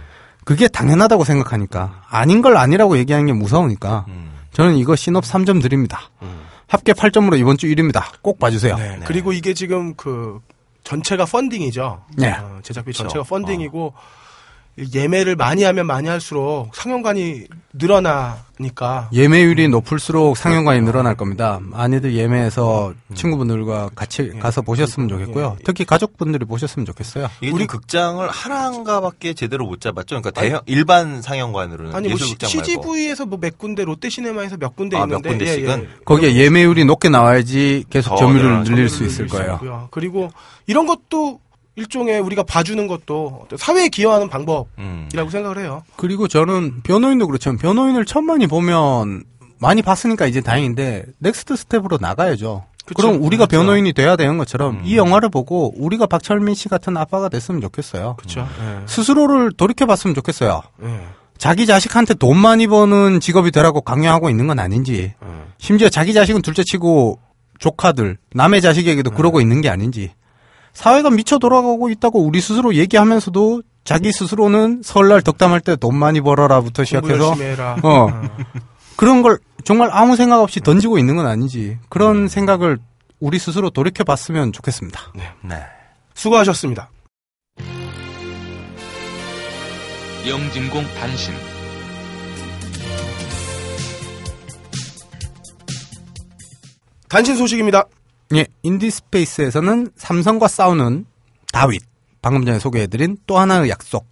[0.46, 4.30] 그게 당연하다고 생각하니까 아닌 걸 아니라고 얘기하는 게 무서우니까 음.
[4.54, 6.08] 저는 이거 신업 3점 드립니다.
[6.68, 8.02] 합계 8점으로 이번 주 1위입니다.
[8.22, 8.78] 꼭 봐주세요.
[8.78, 9.00] 네.
[9.04, 10.40] 그리고 이게 지금 그
[10.84, 12.02] 전체가 펀딩이죠.
[12.16, 12.30] 네.
[12.30, 13.02] 어, 제작비 그렇죠.
[13.02, 13.92] 전체가 펀딩이고
[14.94, 21.58] 예매를 많이 하면 많이 할수록 상영관이 늘어나니까 예매율이 높을수록 상영관이 늘어날 겁니다.
[21.62, 25.56] 많이들 예매해서 친구분들과 같이 가서 보셨으면 좋겠고요.
[25.64, 27.28] 특히 가족분들이 보셨으면 좋겠어요.
[27.40, 30.20] 이게 우리 극장을 하나인가밖에 제대로 못 잡았죠.
[30.20, 32.48] 그러니까 대형 일반 상영관으로는 아니 뭐 예술극장.
[32.50, 35.88] CGV에서 뭐 몇 군데 롯데시네마에서 몇 군데 아, 몇 있는데 군데씩은?
[36.06, 38.64] 거기에 예매율이 높게 나와야지 계속 더 점유율을.
[38.64, 39.54] 늘릴 수 있을 거예요.
[39.54, 39.88] 있고요.
[39.90, 40.30] 그리고
[40.66, 41.40] 이런 것도
[41.76, 45.08] 일종의 우리가 봐주는 것도 사회에 기여하는 방법이라고 음.
[45.30, 45.82] 생각을 해요.
[45.96, 49.24] 그리고 저는 변호인도 그렇지만 변호인을 천만이 보면
[49.58, 52.64] 많이 봤으니까 이제 다행인데 next step으로 나가야죠.
[52.86, 52.94] 그쵸.
[52.94, 53.62] 그럼 우리가 그렇죠.
[53.62, 58.14] 변호인이 돼야 되는 것처럼 이 영화를 보고 우리가 박철민 씨 같은 아빠가 됐으면 좋겠어요.
[58.16, 58.46] 그렇죠.
[58.86, 60.62] 스스로를 돌이켜봤으면 좋겠어요.
[60.84, 61.00] 예.
[61.36, 65.12] 자기 자식한테 돈 많이 버는 직업이 되라고 강요하고 있는 건 아닌지,
[65.58, 67.18] 심지어 자기 자식은 둘째치고
[67.58, 70.12] 조카들, 남의 자식에게도 그러고 있는 게 아닌지,
[70.76, 76.84] 사회가 미쳐 돌아가고 있다고 우리 스스로 얘기하면서도 자기 스스로는 설날 덕담할 때 돈 많이 벌어라부터
[76.84, 77.76] 시작해서 해라.
[77.82, 78.08] 어.
[78.96, 82.78] 그런 걸 정말 아무 생각 없이 던지고 있는 건 아닌지 그런 생각을
[83.20, 85.00] 우리 스스로 돌이켜 봤으면 좋겠습니다.
[85.42, 85.56] 네.
[86.14, 86.90] 수고하셨습니다.
[90.28, 91.32] 영진공 단신
[97.08, 97.84] 단신 소식입니다.
[98.34, 101.06] 예, 인디스페이스에서는 삼성과 싸우는
[101.52, 101.82] 다윗.
[102.22, 104.06] 방금 전에 소개해드린 또 하나의 약속.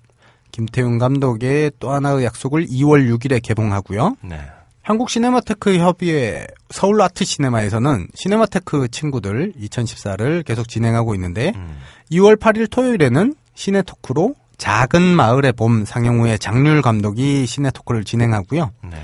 [0.53, 4.16] 김태윤 감독의 또 하나의 약속을 2월 6일에 개봉하고요.
[4.23, 4.39] 네.
[4.82, 11.78] 한국 시네마테크 협의회 서울 아트 시네마에서는 시네마테크 친구들 2014를 계속 진행하고 있는데 음.
[12.12, 18.70] 2월 8일 토요일에는 cine talk로 작은 마을의 봄 상영 후에 장률 감독이 cine talk를 진행하고요.
[18.85, 18.97] 네.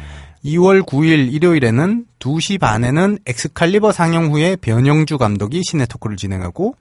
[0.44, 6.74] 2월 9일 일요일에는 2시 반에는 엑스칼리버 상영 후에 변영주 감독이 cine talk를 진행하고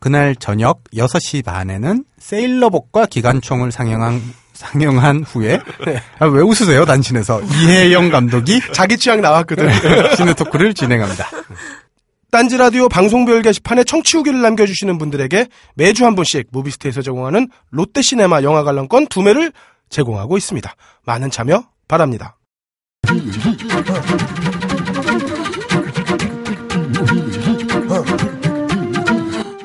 [0.00, 4.20] 그날 저녁 6시 반에는 세일러복과 기관총을 상영한
[4.52, 5.60] 상영한 후에
[6.18, 9.68] 아, 왜 웃으세요 단신에서 이해영 감독이 자기 취향 나왔거든.
[10.16, 11.28] cine talk를 진행합니다.
[12.30, 18.64] 딴지 라디오 방송별 게시판에 청취 후기를 남겨주시는 분들에게 매주 한 분씩 무비스테에서 제공하는 롯데시네마 영화
[18.64, 19.52] 관람권 두 매를
[19.88, 20.74] 제공하고 있습니다.
[21.06, 22.37] 많은 참여 바랍니다.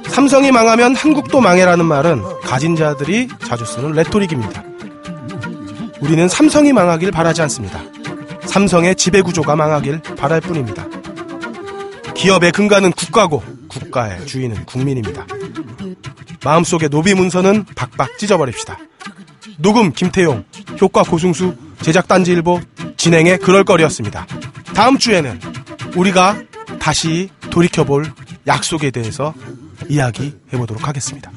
[0.08, 4.64] 삼성이 망하면 한국도 망해라는 말은 가진 자들이 자주 쓰는 레토릭입니다.
[6.00, 7.82] 우리는 삼성이 망하길 바라지 않습니다.
[8.46, 10.86] 삼성의 지배 구조가 망하길 바랄 뿐입니다.
[12.14, 15.26] 기업의 근간은 국가고 국가의 주인은 국민입니다.
[16.46, 18.78] 마음속의 노비 문서는 박박 찢어버립시다.
[19.58, 20.46] 녹음 김태용,
[20.80, 22.62] 효과 고승수, 제작 단지일보,
[23.04, 24.26] 진행의 그럴거리였습니다.
[24.74, 25.38] 다음 주에는
[25.98, 26.42] 우리가
[26.80, 28.06] 다시 돌이켜볼
[28.48, 29.34] 약속에 대해서
[29.90, 31.30] 이야기해보도록 하겠습니다.